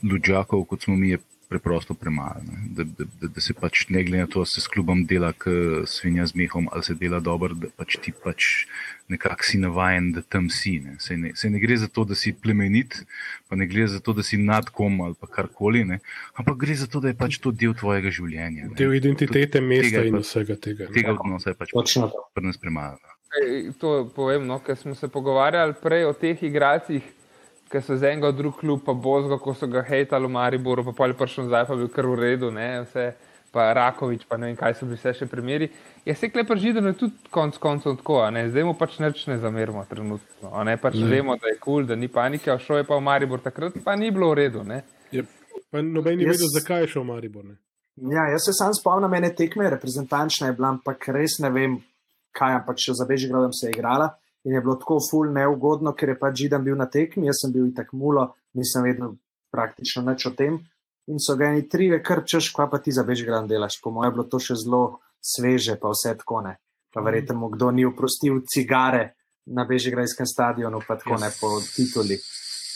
luđakov, 0.02 0.64
kot 0.66 0.82
smo 0.82 0.96
mi, 0.98 1.14
je 1.14 1.20
preprosto 1.48 1.94
premalo. 1.94 2.44
Da, 2.76 2.84
da, 2.84 3.04
da, 3.20 3.28
da 3.34 3.40
se 3.40 3.54
pač 3.54 3.86
ne 3.88 4.02
glede 4.04 4.22
na 4.22 4.26
to, 4.26 4.42
ali 4.44 4.46
se 4.46 4.60
s 4.60 4.68
klubom 4.68 5.06
dela, 5.08 5.32
k 5.32 5.50
svinja 5.86 6.26
z 6.26 6.36
mehom, 6.36 6.68
ali 6.72 6.84
se 6.84 6.94
dela 6.94 7.20
dobro, 7.20 7.54
da 7.54 7.70
pač 7.76 7.96
ti 8.04 8.12
pač 8.12 8.66
nekako 9.08 9.48
si 9.48 9.58
navajen, 9.58 10.12
da 10.12 10.22
tam 10.22 10.50
si. 10.52 10.76
Ne. 10.84 10.98
Sej 11.00 11.16
ne, 11.16 11.32
sej 11.34 11.50
ne 11.54 11.60
gre 11.62 11.76
za 11.80 11.88
to, 11.88 12.04
da 12.04 12.14
si 12.18 12.34
plemenit, 12.36 13.00
pa 13.48 13.56
ne 13.56 13.66
gre 13.66 13.88
za 13.88 14.00
to, 14.04 14.12
da 14.12 14.22
si 14.22 14.36
nad 14.36 14.68
kom 14.68 15.00
ali 15.00 15.16
pa 15.20 15.26
karkoli, 15.26 15.84
ne. 15.88 16.00
ampak 16.36 16.60
gre 16.60 16.76
za 16.76 16.86
to, 16.86 17.00
da 17.00 17.12
je 17.12 17.18
pač 17.18 17.40
to 17.40 17.52
del 17.52 17.72
tvojega 17.74 18.12
življenja. 18.12 18.68
ne. 18.68 18.76
Del 18.76 18.92
identitete 19.00 19.64
mesta 19.64 20.04
je 20.04 20.12
in 20.12 20.20
vsega 20.20 20.56
tega. 20.60 20.90
ne. 20.90 20.96
Tega 20.96 21.16
odnosa 21.16 21.54
je 21.54 21.60
pač 21.60 21.72
Točno 21.72 22.10
pri 22.36 22.44
nas 22.44 22.60
premalo. 22.60 23.00
no. 23.00 23.16
To 23.80 24.08
povem, 24.14 24.46
no, 24.48 24.56
ker 24.64 24.76
smo 24.76 24.94
se 24.96 25.08
pogovarjali 25.08 25.76
prej 25.80 26.08
o 26.08 26.12
teh 26.16 26.42
igralcih, 26.42 27.04
ki 27.68 27.80
so 27.84 27.96
z 27.96 28.12
enega 28.12 28.32
v 28.32 28.38
drug 28.38 28.58
klub, 28.60 28.82
pa 28.84 28.94
Bozgo, 28.96 29.38
ko 29.38 29.54
so 29.54 29.68
ga 29.68 29.82
hejtali 29.84 30.26
v 30.26 30.32
Mariboru, 30.32 30.84
pa 30.88 30.92
pol 30.96 31.12
je 31.12 31.18
prišel 31.18 31.48
nazaj, 31.48 31.66
pa 31.68 31.76
je 31.76 31.80
bil 31.82 31.90
kar 31.92 32.06
v 32.08 32.16
redu, 32.16 32.50
ne, 32.54 32.68
vse, 32.86 33.04
pa 33.52 33.72
Rakovič, 33.76 34.24
pa 34.28 34.38
ne 34.40 34.50
vem, 34.50 34.56
kaj 34.56 34.76
so 34.78 34.88
bili 34.88 34.96
vse 35.00 35.14
še 35.20 35.28
primeri. 35.28 35.68
Je 36.08 36.14
se 36.16 36.30
klepar 36.32 36.60
žideno 36.60 36.94
tudi 36.96 37.30
konc 37.34 37.56
koncev 37.60 37.98
tako, 38.00 38.22
a 38.24 38.30
ne, 38.32 38.46
zdaj 38.48 38.64
mu 38.64 38.74
pač 38.78 38.98
nič 39.04 39.26
ne 39.28 39.38
zamerimo 39.42 39.84
trenutno, 39.88 40.52
a 40.52 40.64
ne, 40.64 40.76
pač 40.80 40.96
ne. 40.96 41.08
vemo, 41.12 41.36
da 41.36 41.52
je 41.52 41.58
kul, 41.60 41.82
cool, 41.82 41.88
da 41.88 41.96
ni 41.96 42.08
panike, 42.08 42.52
šel 42.64 42.82
je 42.82 42.88
pa 42.88 42.96
v 42.96 43.04
Maribor 43.04 43.44
takrat, 43.44 43.76
pa 43.84 43.96
ni 43.96 44.10
bilo 44.14 44.32
v 44.32 44.40
redu, 44.44 44.64
ne. 44.64 44.82
Je, 45.12 45.24
pa 45.72 45.84
noben 45.84 46.16
ni 46.16 46.28
Jaz- 46.28 46.40
vedel, 46.40 46.54
zakaj 46.60 46.86
je 46.86 46.92
šel 46.96 47.04
v 47.04 47.10
Maribor. 47.12 47.44
Ne? 47.44 47.58
Ja, 47.98 48.28
jaz 48.30 48.46
se 48.46 48.54
sam 48.54 48.72
spomnim 48.76 49.14
ene 49.18 49.32
tekme, 49.34 49.68
reprezentančna 49.70 50.48
je 50.48 50.56
bila, 50.56 50.72
ampak 50.76 51.08
res 51.12 51.40
ne 51.42 51.50
vem, 51.50 51.78
kaj, 52.36 52.60
ampak 52.60 52.78
še 52.78 52.94
za 52.94 53.06
Bežigradom 53.08 53.52
se 53.52 53.68
je 53.68 53.74
igrala. 53.74 54.12
In 54.46 54.54
je 54.54 54.60
bilo 54.62 54.76
tako 54.78 54.98
ful 55.02 55.32
neugodno, 55.34 55.92
ker 55.98 56.14
je 56.14 56.18
pač 56.18 56.42
Židan 56.44 56.64
bil 56.64 56.76
na 56.78 56.86
tekmi, 56.86 57.26
jaz 57.26 57.42
sem 57.42 57.52
bil 57.52 57.66
itak 57.68 57.90
mulo, 57.92 58.30
nisem 58.54 58.86
vedel 58.86 59.16
praktično 59.52 60.04
nič 60.06 60.26
o 60.30 60.32
tem. 60.36 60.60
In 61.08 61.20
so 61.20 61.36
ga 61.40 61.50
eni 61.50 61.64
tri, 61.68 61.88
kar 62.04 62.22
češ, 62.28 62.52
kva 62.54 62.68
pa 62.70 62.78
ti 62.84 62.92
za 62.92 63.02
Bežigradom 63.04 63.48
delaš. 63.48 63.80
Po 63.82 63.90
mojem 63.90 64.12
je 64.12 64.16
bilo 64.16 64.26
to 64.28 64.40
še 64.42 64.58
zelo 64.60 64.82
sveže, 65.24 65.78
pa 65.80 65.90
vse 65.92 66.14
tako 66.20 66.42
ne. 66.44 66.58
Pa 66.92 67.00
verjetno 67.04 67.36
mu 67.36 67.48
kdo 67.52 67.70
ni 67.72 67.86
oprostil 67.88 68.42
cigare 68.44 69.16
na 69.48 69.64
Bežigradskem 69.64 70.28
stadionu, 70.28 70.82
pa 70.84 70.98
tako 71.00 71.16
ne 71.20 71.32
po 71.40 71.58
tituli. 71.64 72.20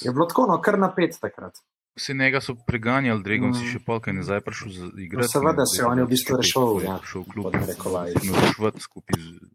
Je 0.02 0.10
bilo 0.10 0.26
tako, 0.26 0.48
no, 0.48 0.58
kar 0.64 0.80
napet 0.80 1.20
takrat. 1.20 1.60
Vse 1.96 2.14
njega 2.16 2.40
so 2.40 2.56
preganjali, 2.66 3.22
Dregon 3.22 3.52
mm. 3.52 3.58
si 3.60 3.68
še 3.68 3.82
polkaj 3.84 4.16
nazaj 4.16 4.40
prišel 4.40 4.72
za 4.72 4.86
igrati. 4.96 5.28
No, 5.28 5.28
seveda 5.28 5.66
se 5.68 5.84
on 5.84 6.00
je 6.00 6.06
v 6.06 6.08
bistvu 6.08 6.38
rešil, 6.40 6.70
je 6.80 6.88
ja, 6.88 6.96
prišel 7.04 7.20
v 7.20 7.32
klub, 7.34 7.44
pod 7.44 7.58
narekovaji. 7.60 8.14
rešvat 8.32 8.80
skupaj 8.80 9.20
z. 9.20 9.52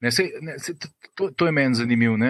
Ne, 0.00 0.12
sej, 0.12 0.30
ne, 0.44 0.58
sej, 0.60 0.76
to, 1.14 1.30
to, 1.30 1.46
je 1.46 1.52
meni 1.52 1.74
zanimivo. 1.74 2.14
Uh, 2.14 2.20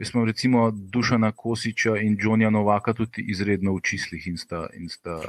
jaz 0.00 0.14
imam 0.14 0.26
recimo 0.26 0.70
Dušana 0.70 1.32
Kosiča 1.32 1.96
in 2.00 2.16
Džonja 2.16 2.50
Novaka 2.50 2.94
tudi 2.96 3.24
izredno 3.28 3.74
v 3.76 3.84
čislih 3.84 4.26
in 4.32 4.38
sta, 4.40 4.66
in 4.74 4.88
sta 4.88 5.20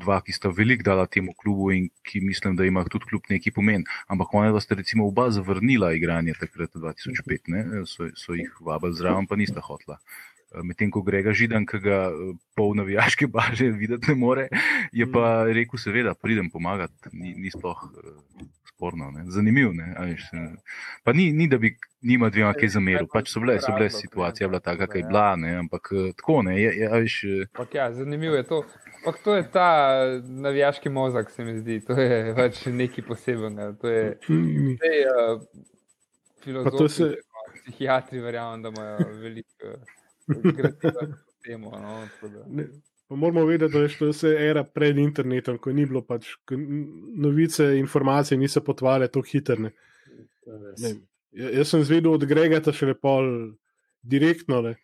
dva, 0.00 0.20
ki 0.24 0.32
sta 0.32 0.50
veliko 0.54 0.86
dala 0.86 1.06
temu 1.06 1.34
klubu 1.36 1.70
in 1.74 1.88
ki 2.06 2.20
mislim, 2.24 2.56
da 2.56 2.64
ima 2.64 2.84
tudi 2.84 3.10
klub 3.10 3.28
neki 3.28 3.52
pomen. 3.52 3.84
Ampak 4.08 4.34
ona 4.34 4.60
sta 4.60 4.74
recimo 4.74 5.06
oba 5.06 5.30
zavrnila 5.30 5.92
igranje 5.92 6.34
takrat 6.40 6.74
2005, 6.74 7.52
ne? 7.52 7.64
so, 7.86 8.08
so 8.16 8.34
jih 8.34 8.52
vabili 8.60 8.96
zraven, 8.96 9.26
pa 9.26 9.36
nista 9.36 9.60
hotla. 9.64 9.98
Medtem 10.66 10.90
ko 10.90 11.02
Grega 11.06 11.30
Židan, 11.36 11.62
ki 11.66 11.78
ga 11.84 11.98
eh, 12.10 12.32
pol 12.58 12.72
navijaške 12.74 13.28
baže 13.30 13.68
videti 13.70 14.10
ne 14.10 14.16
more, 14.18 14.48
je 14.92 15.06
pa 15.12 15.44
rekel, 15.46 15.78
seveda, 15.78 16.16
pridem 16.18 16.50
pomagati, 16.50 17.12
ni, 17.12 17.36
ni 17.38 17.52
sploh 17.54 17.84
sporno, 18.80 19.10
ne? 19.10 19.24
zanimivo. 19.28 19.72
Ne? 19.72 19.92
a 19.96 20.04
veš, 20.08 20.24
eh, 20.32 20.54
Pa 21.04 21.12
ni, 21.12 21.32
ni, 21.32 21.48
da 21.48 21.58
bi 21.58 21.76
njima 22.02 22.30
dvema 22.30 22.54
kaj 22.56 22.68
zameril, 22.68 23.08
pač 23.12 23.28
so 23.28 23.40
bile, 23.40 23.58
so 23.60 23.74
bile 23.76 23.90
situacije, 23.90 24.44
je 24.44 24.48
bila 24.48 24.60
taka, 24.60 24.86
kaj 24.86 25.00
je 25.00 25.06
bila, 25.06 25.36
ne? 25.36 25.54
ampak 25.60 25.90
eh, 25.92 26.12
tako 26.16 26.42
ne, 26.42 26.56
je, 26.62 26.70
je, 26.78 26.88
a 26.88 26.96
veš, 26.96 27.24
eh, 27.24 27.44
Ampak 27.52 27.74
ja, 27.74 27.92
zanimivo 27.92 28.36
je 28.36 28.42
to. 28.48 28.62
Ampak 29.00 29.20
to 29.24 29.36
je 29.36 29.44
ta 29.52 29.68
navijaški 30.24 30.88
mozak, 30.88 31.30
se 31.30 31.44
mi 31.44 31.58
zdi, 31.58 31.80
to 31.84 31.92
je 31.92 32.32
pač 32.40 32.64
nekaj 32.66 33.04
posebnega. 33.04 33.72
To 33.80 33.88
je, 33.88 34.16
Zdaj, 34.28 35.04
uh, 35.12 35.42
Pa 36.40 36.70
to 36.70 36.88
filozofi, 36.88 36.94
se- 36.94 37.16
psihiatri, 37.60 38.20
verjamem, 38.20 38.62
da 38.62 38.68
imajo 38.68 39.10
veliko 39.20 39.76
temo. 41.44 41.70
No, 41.70 42.06
Pa 43.10 43.16
moramo 43.18 43.42
vedeti, 43.44 43.72
da 43.74 43.80
je 43.82 43.88
to 43.98 44.08
vse 44.12 44.30
era 44.38 44.62
pred 44.64 44.98
internetom, 45.02 45.56
ko 45.58 45.72
ni 45.74 45.82
bilo 45.86 46.04
pač, 46.06 46.28
novice, 47.18 47.64
informacije 47.78 48.38
niso 48.38 48.62
potovale 48.62 49.08
tako 49.10 49.26
hitro. 49.26 49.56
ja- 50.78 51.50
Jaz 51.58 51.68
sem 51.68 51.82
zvedel 51.84 52.12
od 52.14 52.24
Gregata 52.24 52.72
še 52.72 52.94
pol 52.94 53.54
direktno, 54.02 54.62
ne, 54.62 54.76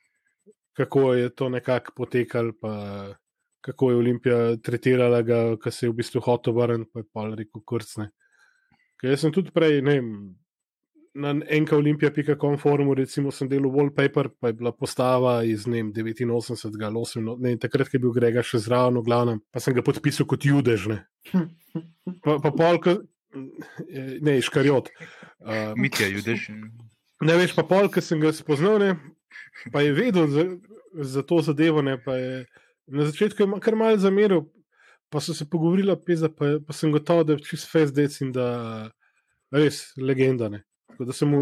kako 0.72 1.14
je 1.14 1.30
to 1.30 1.48
nekako 1.48 1.92
potekalo, 1.96 2.52
pa 2.60 2.72
kako 3.60 3.90
je 3.90 3.96
Olimpija 3.96 4.56
tretirala 4.62 5.22
ga, 5.22 5.56
ko 5.56 5.70
se 5.70 5.86
je 5.86 5.90
v 5.90 5.96
bistvu 6.02 6.20
hotel 6.22 6.54
vrniti, 6.54 6.90
pa 6.92 7.00
je 7.00 7.08
pol 7.12 7.34
rekel 7.34 7.62
kurcne. 7.66 8.10
Ker 9.00 9.10
jaz 9.10 9.20
sem 9.20 9.32
tudi 9.34 9.50
prej, 9.54 9.82
ne 9.82 9.94
vem, 10.00 10.10
na 11.16 11.32
enkaolimpija.com 11.48 12.58
forumu, 12.60 12.94
recimo, 12.94 13.32
sem 13.32 13.48
delal 13.48 13.72
wallpaper, 13.72 14.28
pa 14.40 14.50
je 14.52 14.56
bila 14.58 14.72
postava 14.72 15.38
iz 15.44 15.66
ne 15.66 15.82
vem, 15.82 15.92
89 15.92 16.84
ali 16.84 17.00
8, 17.00 17.20
no, 17.24 17.36
ne, 17.40 17.56
takrat, 17.60 17.88
je 17.92 18.00
bil 18.02 18.12
Grega 18.12 18.44
še 18.44 18.60
zraven, 18.66 19.00
v 19.00 19.08
glavnem, 19.08 19.40
pa 19.52 19.62
sem 19.62 19.74
ga 19.76 19.84
podpisal 19.86 20.28
kot 20.28 20.44
judež. 20.44 20.88
Ne. 20.92 21.00
Pa, 22.22 22.36
pa 22.42 22.52
pol, 22.54 22.78
ko, 22.84 22.92
ne, 24.22 24.36
škarjot. 24.44 24.92
Uh, 25.40 25.72
Mitja 25.76 26.06
Judež. 26.08 26.48
Ne 27.24 27.38
veš, 27.40 27.56
pa 27.56 27.64
pol, 27.66 27.88
ki 27.92 28.04
sem 28.04 28.20
ga 28.22 28.30
spoznal, 28.36 28.78
ne, 28.82 28.92
pa 29.72 29.82
je 29.84 29.96
vedel 29.96 30.28
za, 30.32 30.44
za 31.16 31.24
to 31.26 31.40
zadevo. 31.44 31.82
Ne, 31.84 31.96
je, 31.96 32.44
na 32.86 33.08
začetku 33.08 33.42
je 33.42 33.60
kar 33.64 33.78
malce 33.78 34.04
zameril, 34.04 34.46
pa 35.10 35.20
so 35.24 35.34
se 35.34 35.48
pogovorili, 35.48 35.96
peza, 36.06 36.28
pa, 36.28 36.58
pa 36.60 36.76
sem 36.76 36.92
gotov, 36.94 37.24
da 37.26 37.36
je 37.36 37.44
čist 37.48 37.70
fez 37.72 37.92
dec 37.94 38.20
in 38.20 38.32
da 38.36 38.46
res 39.54 39.90
legenda. 39.96 40.52
Ne. 40.52 40.62
Tako 40.96 41.04
da 41.04 41.12
sem 41.12 41.28
mu, 41.28 41.40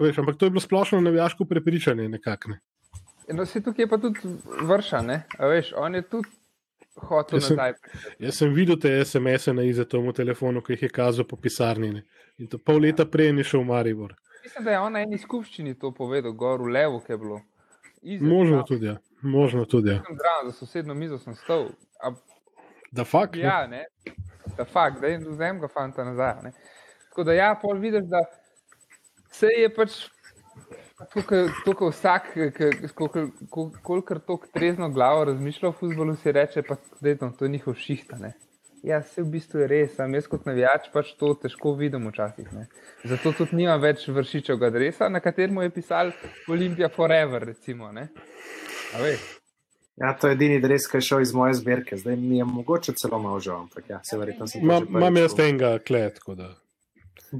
veš, 0.00 0.18
ampak 0.18 0.36
to 0.36 0.46
je 0.46 0.50
bilo 0.50 0.60
splošno 0.60 1.00
navijaško 1.00 1.44
prepričanje 1.44 2.08
nekako. 2.08 2.50
Ne. 2.50 2.60
No, 3.30 3.44
se 3.46 3.60
tukaj 3.60 3.86
pa 3.86 3.98
tudi 3.98 4.20
vrša, 4.62 5.02
ne? 5.02 5.22
A 5.38 5.46
veš, 5.46 5.72
on 5.76 5.94
je 5.94 6.02
tudi 6.02 6.28
hotel 6.96 7.36
Jaz 7.36 7.46
sem- 7.46 7.56
nazaj. 7.56 7.72
Jaz 8.18 8.34
sem 8.34 8.54
videl 8.54 8.78
te 8.78 9.04
SMS-e 9.04 9.52
na 9.52 9.62
izetomu 9.62 10.12
telefonu, 10.12 10.62
ki 10.62 10.72
jih 10.72 10.82
je 10.82 10.88
kazal 10.90 11.24
po 11.24 11.36
pisarni. 11.36 11.92
Ne. 11.92 12.02
In 12.38 12.46
to 12.46 12.58
pol 12.58 12.80
leta 12.80 13.04
prej 13.06 13.32
ni 13.32 13.44
šel 13.44 13.60
v 13.60 13.66
Maribor. 13.66 14.14
Mislim, 14.44 14.64
da 14.64 14.70
je 14.70 14.78
on 14.80 14.92
na 14.92 15.00
eni 15.00 15.18
skupščini 15.18 15.74
to 15.74 15.92
povedal, 15.92 16.32
gor 16.32 16.60
v 16.60 16.72
levo, 16.72 17.00
ki 17.00 17.12
je 17.12 17.18
bilo. 17.18 17.40
Izet, 18.02 18.28
Možno 18.28 18.56
tam, 18.56 18.66
tudi, 18.66 18.86
ja. 18.86 18.96
Možno 19.22 19.64
tudi. 19.64 19.90
Ja. 19.90 20.02
sem 20.02 20.16
Zraven, 20.16 20.46
za 20.46 20.52
sosedno 20.54 20.94
mizo 20.94 21.18
sem 21.18 21.34
stal. 21.34 21.68
A, 22.00 22.12
Da, 22.92 23.04
fakt. 23.04 23.36
ja, 23.36 23.66
ne, 23.66 23.86
da 24.56 24.64
fakt, 24.64 25.00
da 25.00 25.06
jim 25.06 25.24
vzem 25.26 25.60
ga 25.60 25.68
fanta 25.68 26.04
nazaj. 26.04 26.34
Ne. 26.44 26.52
Tako 27.08 27.24
da 27.24 27.32
ja, 27.32 27.54
pol 27.62 27.78
vidiš, 27.78 28.04
da 28.04 28.20
se 29.38 29.50
je 29.58 29.70
pač. 29.74 30.02
Tukaj 31.10 31.90
vsak, 31.90 32.30
kolikor 33.82 34.20
tako 34.22 34.46
trezno 34.54 34.88
glavo 34.94 35.24
razmišlja 35.28 35.68
o 35.68 35.74
futbolu, 35.76 36.14
si 36.16 36.32
reče, 36.32 36.62
pa 36.62 36.76
da 37.00 37.08
je 37.08 37.18
to 37.38 37.48
njihov 37.50 37.74
šihta. 37.74 38.16
Ne. 38.22 38.32
Ja, 38.84 39.02
se 39.02 39.22
v 39.22 39.30
bistvu 39.32 39.64
je 39.64 39.66
res, 39.68 39.94
sam 39.96 40.14
jaz 40.14 40.26
kot 40.30 40.46
navijač 40.46 40.90
pač 40.92 41.14
to 41.20 41.32
težko 41.40 41.74
vidim 41.76 42.06
včasih. 42.08 42.50
Ne. 42.52 42.66
Zato 43.10 43.32
tudi 43.36 43.58
nima 43.62 43.76
več 43.80 44.06
vršičevega 44.08 44.68
adresa, 44.70 45.08
na 45.08 45.20
katerem 45.24 45.62
je 45.64 45.72
pisal 45.72 46.12
Olimpija 46.52 46.90
Forever. 46.92 47.48
Recimo, 47.52 47.88
ne. 47.92 48.10
A 48.94 49.00
veš? 49.02 49.24
Ja, 50.00 50.12
to 50.18 50.28
je 50.28 50.36
edini 50.36 50.60
dres, 50.60 50.88
ki 50.90 50.98
je 50.98 51.06
šel 51.08 51.24
iz 51.24 51.32
moje 51.34 51.54
zbirke. 51.60 51.96
Zdaj 51.96 52.16
mi 52.20 52.38
je 52.38 52.44
mogoče 52.44 52.92
celo 53.00 53.18
malo 53.22 53.40
žal, 53.40 53.64
ampak 53.66 53.90
ja, 53.90 54.00
se 54.04 54.18
verjetno 54.18 54.46
sem 54.50 54.64
Imam 54.64 55.16
jaz 55.16 55.38
enega 55.38 55.78
klet, 55.78 56.18
tako 56.20 56.34
da 56.38 56.50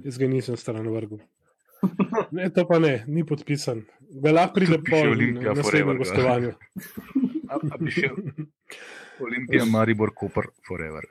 jaz 0.04 0.18
ga 0.18 0.28
nisem 0.30 0.56
stran 0.56 0.88
vrgel. 0.88 1.20
Ne, 2.30 2.50
to 2.50 2.64
pa 2.66 2.78
ne, 2.78 3.04
ni 3.06 3.24
podpisan. 3.24 3.84
Ga 4.14 4.32
lahko 4.32 4.54
pride 4.54 4.78
po 4.80 5.00
naslednjem 5.50 5.98
gostovanju. 5.98 6.52
A, 7.48 7.54
a 7.54 7.76
Olimpija, 9.20 9.64
Maribor, 9.64 10.10
Koper, 10.14 10.48
Forever. 10.68 11.04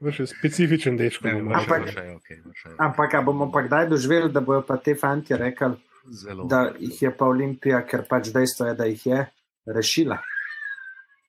Veš, 0.00 0.20
je 0.20 0.26
specifičen 0.26 0.96
dečko. 0.96 1.26
Ne, 1.26 1.32
ne, 1.34 1.54
Ampak- 1.54 1.68
Maribor. 1.68 1.86
Vršaj, 1.86 2.08
okay, 2.14 2.38
vršaj. 2.44 2.72
Ampak 2.78 3.14
a 3.14 3.22
bomo 3.22 3.50
pa 3.52 3.62
kdaj 3.62 3.88
doživeli, 3.88 4.32
da 4.32 4.40
bojo 4.40 4.62
pa 4.62 4.76
te 4.76 4.94
fanti 4.94 5.36
rekli, 5.36 5.74
Zelo. 6.14 6.46
da 6.46 6.72
jih 6.78 7.02
je 7.02 7.10
pa 7.12 7.26
Olimpija, 7.26 7.82
ker 7.82 8.04
pač 8.04 8.30
dejstvo 8.30 8.66
je, 8.66 8.74
da 8.74 8.86
jih 8.86 9.06
je 9.06 9.24
rešila. 9.66 10.20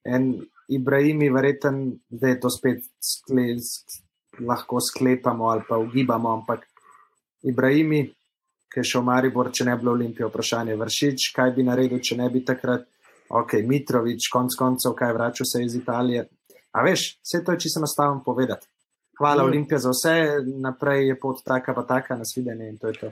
En 0.06 0.30
Ibrahimi, 0.70 1.30
verjeten, 1.30 1.80
da 2.10 2.28
je 2.28 2.40
to 2.40 2.50
spet 2.50 2.86
skle, 3.02 3.58
sk- 3.58 4.04
lahko 4.40 4.78
sklepamo 4.80 5.50
ali 5.50 5.66
pa 5.68 5.78
ugibamo, 5.78 6.30
ampak 6.32 6.69
Ibrahimi, 7.44 8.04
ki 8.70 8.80
je 8.80 8.84
šel 8.86 9.02
v 9.02 9.10
Maribor, 9.10 9.52
če 9.52 9.66
ne 9.66 9.76
bi 9.76 9.84
bilo 9.84 9.94
Olimpije, 9.98 10.28
vprašanje 10.28 10.76
vršič, 10.78 11.30
kaj 11.36 11.54
bi 11.56 11.66
naredil, 11.68 12.02
če 12.04 12.18
ne 12.20 12.28
bi 12.30 12.44
takrat, 12.46 12.86
ok, 13.30 13.62
Mitrovič, 13.66 14.28
konc 14.34 14.58
koncev, 14.58 14.94
kaj 14.98 15.14
vračal 15.16 15.48
se 15.48 15.64
iz 15.64 15.78
Italije. 15.80 16.28
A 16.74 16.84
veš, 16.86 17.16
vse 17.24 17.44
to 17.46 17.56
je 17.56 17.66
čisto 17.66 17.80
enostavno 17.80 18.22
povedati. 18.26 18.68
Hvala 19.20 19.44
Ja. 19.44 19.46
Olimpija 19.46 19.80
za 19.80 19.90
vse, 19.90 20.14
naprej 20.62 21.08
je 21.08 21.20
pot 21.20 21.42
taka 21.46 21.74
pa 21.74 21.84
taka, 21.84 22.16
nasvidenje 22.16 22.70
in 22.70 22.78
to 22.78 22.88
je 22.88 22.94
to. 22.94 23.12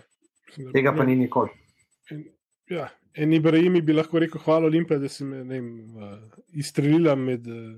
Tega 0.73 0.93
pa 0.95 1.03
ni 1.03 1.15
nikoli. 1.15 1.49
Ja, 2.69 2.89
en 3.13 3.33
Ibrahimi 3.33 3.81
bi 3.81 3.93
lahko 3.93 4.19
rekel, 4.19 4.41
hvala 4.45 4.65
Olimpija, 4.65 4.99
da 4.99 5.09
si 5.09 5.23
me 5.23 5.43
vem, 5.43 5.67
uh, 5.95 6.13
izstrelila 6.53 7.15
med 7.15 7.47
uh, 7.47 7.75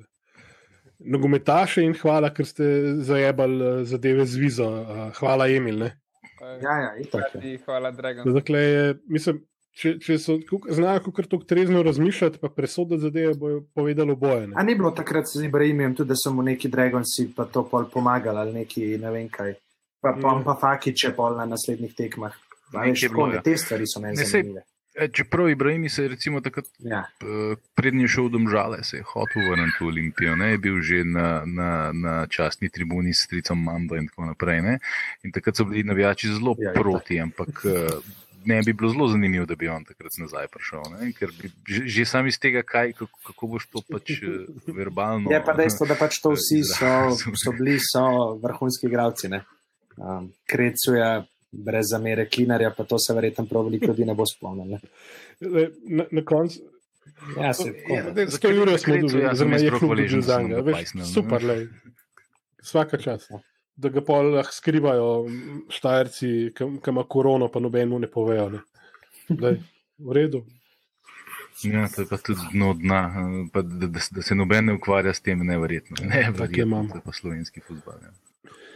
nogometaše 0.99 1.83
in 1.83 1.95
hvala, 1.97 2.29
ker 2.33 2.45
ste 2.45 2.67
zajebali 3.01 3.57
uh, 3.65 3.81
zadeve 3.87 4.25
z 4.25 4.37
vizo. 4.37 4.69
Uh, 4.69 5.09
hvala, 5.17 5.47
Emil. 5.47 5.79
Ne? 5.79 5.91
Ja, 6.41 6.73
ja, 6.77 6.97
itak. 6.97 7.21
je. 7.21 7.29
Hkrati 7.29 7.57
Hvala, 7.57 7.91
Dragon. 7.91 8.33
Dakle, 8.33 8.59
je, 8.59 8.83
mislim, 9.07 9.41
če, 9.71 9.99
če 9.99 10.17
so 10.17 10.33
kuk- 10.41 10.71
znajo 10.71 11.11
kar 11.11 11.25
tako 11.27 11.43
trezno 11.43 11.83
razmišljati, 11.83 12.37
pa 12.37 12.49
presoditi 12.49 13.01
zadeve, 13.01 13.33
bojo 13.35 13.63
povedali 13.73 14.11
oboje. 14.11 14.43
A 14.45 14.47
Ne? 14.47 14.63
ni 14.63 14.75
bilo 14.75 14.91
takrat 14.91 15.25
z 15.27 15.43
Ibrahimom 15.43 15.95
tudi, 15.95 16.07
da 16.07 16.15
so 16.15 16.31
mu 16.31 16.41
neki 16.43 16.69
Dragonsi 16.69 17.29
pa 17.35 17.45
to 17.45 17.63
pol 17.63 17.85
pomagali 17.85 18.37
ali 18.37 18.53
neki 18.55 18.97
ne 18.97 19.11
vem 19.11 19.29
kaj. 19.29 19.53
Pa, 20.01 20.15
pa, 20.15 20.27
Ja. 20.29 20.41
pa 20.45 20.55
Fakiče 20.55 21.11
pol 21.11 21.35
na 21.35 21.45
naslednjih 21.45 21.93
tekmah. 21.93 22.33
A 22.71 22.83
Veš, 22.83 23.01
bilo, 23.03 23.27
ja. 23.29 23.41
te 23.41 23.57
stvari 23.57 23.83
so 23.85 23.99
meni 23.99 24.15
zanimive. 24.17 24.61
E, 24.95 25.07
Čeprav 25.07 25.49
Ibrahim 25.49 25.89
se 25.89 26.03
je 26.03 26.07
recimo 26.09 26.41
takrat 26.41 26.65
Ja. 26.79 27.05
prednji 27.75 28.07
šel 28.07 28.25
v 28.25 28.29
Domžale, 28.31 28.83
se 28.83 28.97
je 28.97 29.03
hotel 29.05 29.45
vrniti 29.51 29.77
v 29.83 29.87
Olimpijo, 29.87 30.35
ne, 30.35 30.51
je 30.51 30.57
bil 30.57 30.81
že 30.81 31.03
na, 31.03 31.43
na, 31.45 31.91
na 31.93 32.27
častni 32.27 32.69
tribuni 32.69 33.13
s 33.13 33.23
stricom 33.29 33.63
Mando 33.63 33.95
in 33.95 34.07
tako 34.07 34.25
naprej. 34.25 34.61
Ne. 34.61 34.79
In 35.23 35.31
takrat 35.31 35.55
so 35.55 35.65
bili 35.65 35.83
navijači 35.83 36.27
zelo 36.33 36.55
Ja, 36.57 36.69
ja, 36.69 36.73
proti, 36.73 37.19
ampak 37.21 37.61
eh, 37.65 38.01
ne 38.45 38.61
bi 38.65 38.73
bilo 38.73 38.89
zelo 38.89 39.07
zanimivo, 39.07 39.45
da 39.45 39.55
bi 39.55 39.67
on 39.67 39.85
takrat 39.85 40.11
nazaj 40.17 40.47
prišel. 40.47 40.81
Ne, 40.99 41.11
ker 41.13 41.29
bi, 41.41 41.51
že, 41.67 41.85
že 41.85 42.05
sam 42.05 42.27
iz 42.27 42.39
tega, 42.39 42.63
kaj, 42.63 42.93
kako, 42.93 43.19
kako 43.27 43.47
boš 43.47 43.67
to 43.69 43.81
pač 43.91 44.11
eh, 44.23 44.49
verbalno. 44.67 45.31
Je 45.31 45.43
pa 45.45 45.53
dejstvo, 45.53 45.85
da 45.85 45.95
pač 45.95 46.17
to 46.23 46.33
vsi 46.33 46.63
so, 46.73 47.13
so 47.35 47.53
bili 47.53 47.77
so 47.79 48.35
vrhunski 48.41 48.87
igralci. 48.89 49.29
ne. 49.29 49.43
Um, 49.99 50.31
Krecuja, 50.47 51.25
brez 51.51 51.85
zamere, 51.89 52.27
klinarja, 52.27 52.71
pa 52.71 52.83
to 52.83 52.99
se 52.99 53.13
verjetno 53.13 53.45
prav 53.45 53.63
veliko 53.63 53.85
ljudi 53.85 54.05
ne 54.05 54.13
bo 54.13 54.25
spomnil. 54.25 54.65
ne. 54.67 54.79
Le, 55.41 55.69
Na, 55.83 56.05
na 56.11 56.21
koncu. 56.23 56.59
Ja, 57.37 57.53
se 57.53 57.67
Ja, 57.67 57.73
tako. 57.97 58.11
daj, 58.11 58.27
S 58.27 58.37
Kalurijo 58.37 58.77
smo 58.77 58.93
dobili, 58.95 59.21
ja, 59.21 59.31
oziroma 59.31 59.55
je 59.55 59.71
klub 59.71 59.97
da 59.97 60.21
za 60.21 60.41
njega. 60.41 60.61
ne. 60.95 61.05
super, 61.05 61.43
lej. 61.43 61.67
Vsaka 62.61 62.97
čas. 62.97 63.27
Da 63.75 63.89
ga 63.89 64.01
pa 64.01 64.13
lahko 64.13 64.53
skrivajo 64.53 65.25
štajerci, 65.69 66.51
ki 66.53 66.63
ima 66.87 67.03
korono, 67.05 67.47
pa 67.47 67.59
nobenemu 67.59 67.99
ne 67.99 68.07
povejo. 68.07 68.49
Ne. 68.49 68.59
Lej, 69.31 69.59
v 69.99 70.11
redu. 70.11 70.45
Ja, 71.61 71.87
to 71.87 72.01
je 72.01 72.07
pa 72.07 72.17
tudi 72.17 72.39
dno 72.53 72.73
dna, 72.73 73.01
pa 73.53 73.61
da, 73.61 73.87
da, 73.87 73.99
da 74.11 74.21
se 74.21 74.35
noben 74.35 74.65
ne 74.65 74.73
ukvarja 74.73 75.13
s 75.13 75.21
tem, 75.21 75.39
neverjetno. 75.39 75.97
Je, 75.99 76.07
Neverjetno, 76.07 76.63
imamo. 76.63 76.89
to 76.89 76.95
je 76.95 77.01
pa 77.05 77.11
slovenski 77.11 77.59
futbol. 77.61 77.93
Ja. 78.01 78.11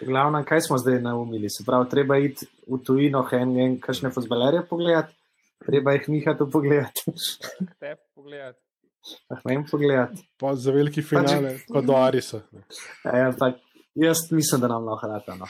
Glavno, 0.06 0.44
kaj 0.46 0.62
smo 0.62 0.78
zdaj 0.78 1.00
naumili? 1.02 1.50
Se 1.50 1.64
pravi, 1.66 1.90
treba 1.90 2.18
iti 2.18 2.48
v 2.68 2.80
tujino, 2.86 3.28
en 3.32 3.58
en 3.60 3.80
kakšne 3.80 4.12
fuzbalerje 4.12 4.66
pogledati, 4.70 5.14
treba 5.66 5.94
jih 5.96 6.10
mihati 6.10 6.50
pogledati. 6.52 7.06
Te 7.80 7.96
pogledati. 8.16 8.60
Ah, 9.30 9.40
ne 9.46 9.56
vem 9.56 9.66
pogledati. 9.72 10.24
Pa 10.40 10.56
za 10.56 10.72
veliki 10.72 11.02
finale, 11.02 11.58
pa 11.74 11.82
do 11.82 11.96
Arisa. 11.96 12.42
ne. 12.52 12.64
Ja, 13.06 13.28
ampak 13.28 13.56
jaz 13.96 14.18
mislim, 14.32 14.62
da 14.62 14.68
nam 14.68 14.86
lahko 14.86 15.08
rata. 15.08 15.36
No. 15.36 15.48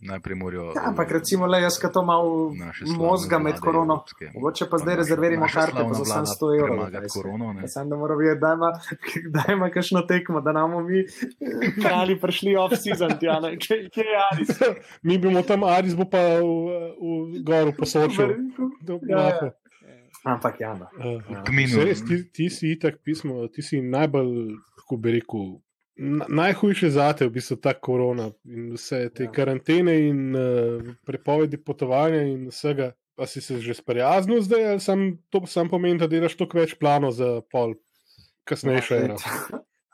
Najprej 0.00 0.36
morajo. 0.36 0.72
Ja, 0.76 0.82
ampak 0.86 1.10
recimo, 1.10 1.46
le 1.46 1.58
jaz, 1.62 1.74
ki 1.82 1.88
to 1.92 2.04
malo 2.06 2.52
mozga 2.98 3.38
med 3.42 3.58
korono, 3.60 3.96
mogoče 4.34 4.68
pa 4.70 4.78
zdaj 4.78 4.96
rezerviramo 4.96 5.46
karte 5.52 5.82
za 5.82 6.02
vlada 6.06 6.26
700 6.38 6.58
evrov. 6.60 7.08
korono, 7.14 7.52
ne. 7.52 7.62
Jaz 7.66 7.72
Sem 7.72 7.90
da 7.90 7.96
moram 7.96 8.18
vedeti, 8.18 8.40
da 8.40 8.52
ima, 8.54 8.70
da 9.34 9.52
ima 9.52 9.70
kakšno 9.70 10.02
tekmo, 10.02 10.40
da 10.40 10.52
nam 10.52 10.86
mi 10.86 11.02
kralji 11.82 12.18
prišli 12.22 12.54
off-season, 12.56 13.18
ne, 13.42 13.56
kje, 13.58 13.88
kje 13.90 14.04
je 14.06 14.20
Aris? 14.32 14.48
mi 15.06 15.18
bomo 15.18 15.42
tam, 15.42 15.64
Aris 15.64 15.96
bo 15.96 16.06
pa 16.06 16.18
v, 16.18 16.46
v 17.02 17.42
goru 17.42 17.74
posočil. 17.78 18.36
Ja, 19.08 19.18
ja. 19.18 19.50
Ampak 20.24 20.60
ja, 20.60 20.74
no. 20.74 20.86
Uh. 20.94 21.68
Se 21.68 21.84
res, 21.84 22.04
ti, 22.06 22.22
ti 22.32 22.50
si 22.50 22.70
itak 22.72 23.02
pismo, 23.02 23.48
ti 23.48 23.62
si 23.62 23.82
najbolj, 23.82 24.54
kako 24.78 24.96
bi 24.96 25.18
rekel, 25.18 25.46
na, 25.50 25.67
najhujše 26.28 26.90
zate, 26.90 27.26
v 27.26 27.34
bistvu 27.38 27.56
ta 27.62 27.74
korona 27.74 28.30
in 28.46 28.72
vse 28.76 29.08
te 29.14 29.22
Ja. 29.22 29.28
ja. 29.28 29.32
karantene 29.32 29.94
in 30.08 30.36
uh, 30.36 30.94
prepovedi 31.06 31.58
potovanja 31.58 32.22
in 32.22 32.48
vsega. 32.48 32.92
Pa 33.18 33.26
si 33.26 33.40
se 33.40 33.58
že 33.58 33.74
sprijaznil 33.74 34.38
zdaj, 34.42 34.68
ali 34.70 34.80
sam, 34.80 35.18
to 35.30 35.42
sam 35.46 35.68
pomeni, 35.68 35.98
da 35.98 36.06
delaš 36.06 36.36
toliko 36.38 36.58
več 36.60 36.76
planov 36.78 37.16
za 37.18 37.40
pol 37.50 37.74
kasnejšo 38.46 38.94
ero. 38.94 39.16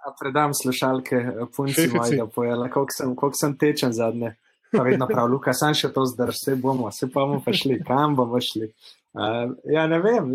A 0.04 0.12
predam 0.20 0.52
slušalke, 0.52 1.48
punci 1.56 1.72
Šefici. 1.72 1.96
mojega 1.96 2.26
pojela, 2.26 2.68
koliko 2.68 2.92
sem, 2.92 3.14
koliko 3.16 3.38
sem 3.40 3.56
tečen 3.56 3.92
zadnje. 3.96 4.34
Pa 4.74 4.82
vedno 4.82 5.06
prav, 5.06 5.30
Luka, 5.30 5.54
sam 5.56 5.72
še 5.72 5.88
to 5.94 6.04
zdrž, 6.04 6.36
vse 6.36 6.56
bomo, 6.60 6.90
vse 6.92 7.08
pa 7.08 7.24
bomo 7.24 7.40
pa 7.40 7.54
šli, 7.56 7.78
kam 7.86 8.12
bomo 8.18 8.40
šli. 8.42 8.68
Uh, 9.16 9.54
ja, 9.72 9.86
ne 9.88 10.02
vem, 10.04 10.34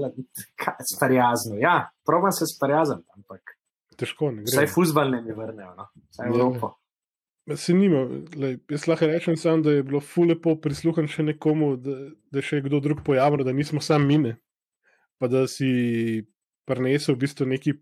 sprijazno. 0.96 1.60
Ja, 1.62 1.92
probam 2.08 2.32
se 2.34 2.48
sprijazniti, 2.50 3.06
ampak 3.14 3.59
Težko 4.00 4.32
ne 4.36 4.46
vsaj 4.48 4.66
gre. 4.66 4.74
fuzbal 4.74 5.12
ne 5.12 5.22
mi 5.26 5.36
vrnejo, 5.36 5.74
no. 5.78 5.90
vsaj 6.12 6.28
Ja. 6.28 6.32
Evropo. 6.34 6.74
Se 7.58 7.74
nima, 7.74 8.04
lej, 8.38 8.60
jaz 8.70 8.86
lahko 8.86 9.08
rečem 9.10 9.38
samo, 9.40 9.64
da 9.66 9.74
je 9.74 9.84
bilo 9.84 10.02
fulepo 10.06 10.54
prisluhniti 10.62 11.16
še 11.16 11.26
nekomu, 11.32 11.72
da, 11.82 11.96
da 12.30 12.44
še 12.46 12.62
kdo 12.62 12.78
drug 12.84 13.02
pojavil, 13.06 13.42
da 13.48 13.56
nismo 13.56 13.82
sami 13.82 14.06
mine. 14.12 14.36
Pa 15.18 15.28
da 15.28 15.48
si 15.50 15.70
prinesel 16.70 17.18
v 17.18 17.24
bistvu 17.26 17.48
neki 17.50 17.74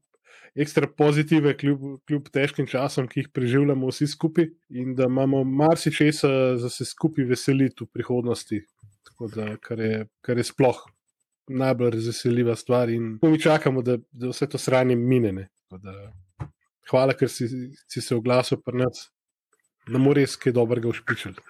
ekstra 0.58 0.88
pozitive, 0.88 1.52
kljub, 1.58 1.84
kljub 2.08 2.30
težkim 2.34 2.68
časom, 2.70 3.10
ki 3.12 3.26
jih 3.26 3.30
preživljamo 3.36 3.92
vsi 3.92 4.08
skupaj, 4.08 4.48
in 4.70 4.96
da 4.96 5.10
imamo 5.12 5.44
marsičesa 5.44 6.32
za 6.58 6.72
se 6.72 6.88
skupaj 6.88 7.28
veseliti 7.28 7.84
v 7.84 7.92
prihodnosti. 7.94 8.64
Tako 9.08 9.28
Da, 9.34 9.52
kar, 9.62 9.80
je, 9.80 10.06
kar 10.22 10.38
je 10.38 10.44
sploh 10.46 10.80
najbolj 11.48 11.90
razveseljiva 11.96 12.56
stvar, 12.56 12.90
in 12.90 13.20
mi 13.24 13.40
čakamo, 13.40 13.82
da, 13.82 13.98
da 14.12 14.32
vse 14.32 14.50
to 14.50 14.58
sranje 14.58 14.96
mine. 14.96 15.32
ne. 15.32 15.48
Da, 15.70 15.94
hvala, 16.90 17.14
ker 17.14 17.30
si, 17.30 17.48
si 17.88 18.02
se 18.02 18.16
oglasil 18.16 18.62
pri 18.62 18.78
nas. 18.78 19.08
Ne 19.88 20.00
more 20.00 20.22
res 20.22 20.36
kaj 20.36 20.54
dobrega 20.54 20.88
ušpičiti. 20.88 21.42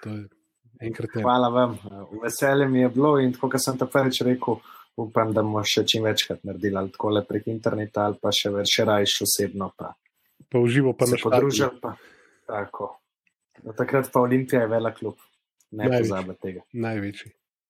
Hvala 1.16 1.48
vam, 1.48 1.78
veselje 2.22 2.68
mi 2.68 2.80
je 2.80 2.88
bilo 2.88 3.16
in 3.18 3.32
tako, 3.32 3.50
kot 3.50 3.62
sem 3.62 3.78
to 3.78 3.86
prvič 3.86 4.20
rekel, 4.22 4.60
upam, 4.96 5.32
da 5.32 5.42
bomo 5.42 5.62
še 5.62 5.82
čim 5.84 6.04
večkrat 6.06 6.44
naredili, 6.44 6.76
ali 6.76 6.90
tako 6.90 7.10
le 7.10 7.24
prek 7.26 7.48
interneta, 7.48 8.04
ali 8.04 8.18
pa 8.22 8.30
še 8.30 8.52
še 8.64 8.84
rajš 8.84 9.22
osebno, 9.22 9.72
pa 9.76 9.94
Pa 10.48 10.58
uživo 10.58 10.92
pa 10.94 11.04
štadionu. 11.04 11.24
podružili. 11.24 11.80
Pa, 11.82 11.96
tako. 12.46 12.92
Do 13.58 13.74
takrat 13.74 14.06
pa 14.12 14.20
Olimpija 14.20 14.62
je 14.62 14.68
velik 14.68 14.94
klub, 14.96 15.16
ne 15.72 15.84
Največji. 15.84 16.02
pozabite 16.04 16.40
tega. 16.40 16.62
Največji. 16.72 17.32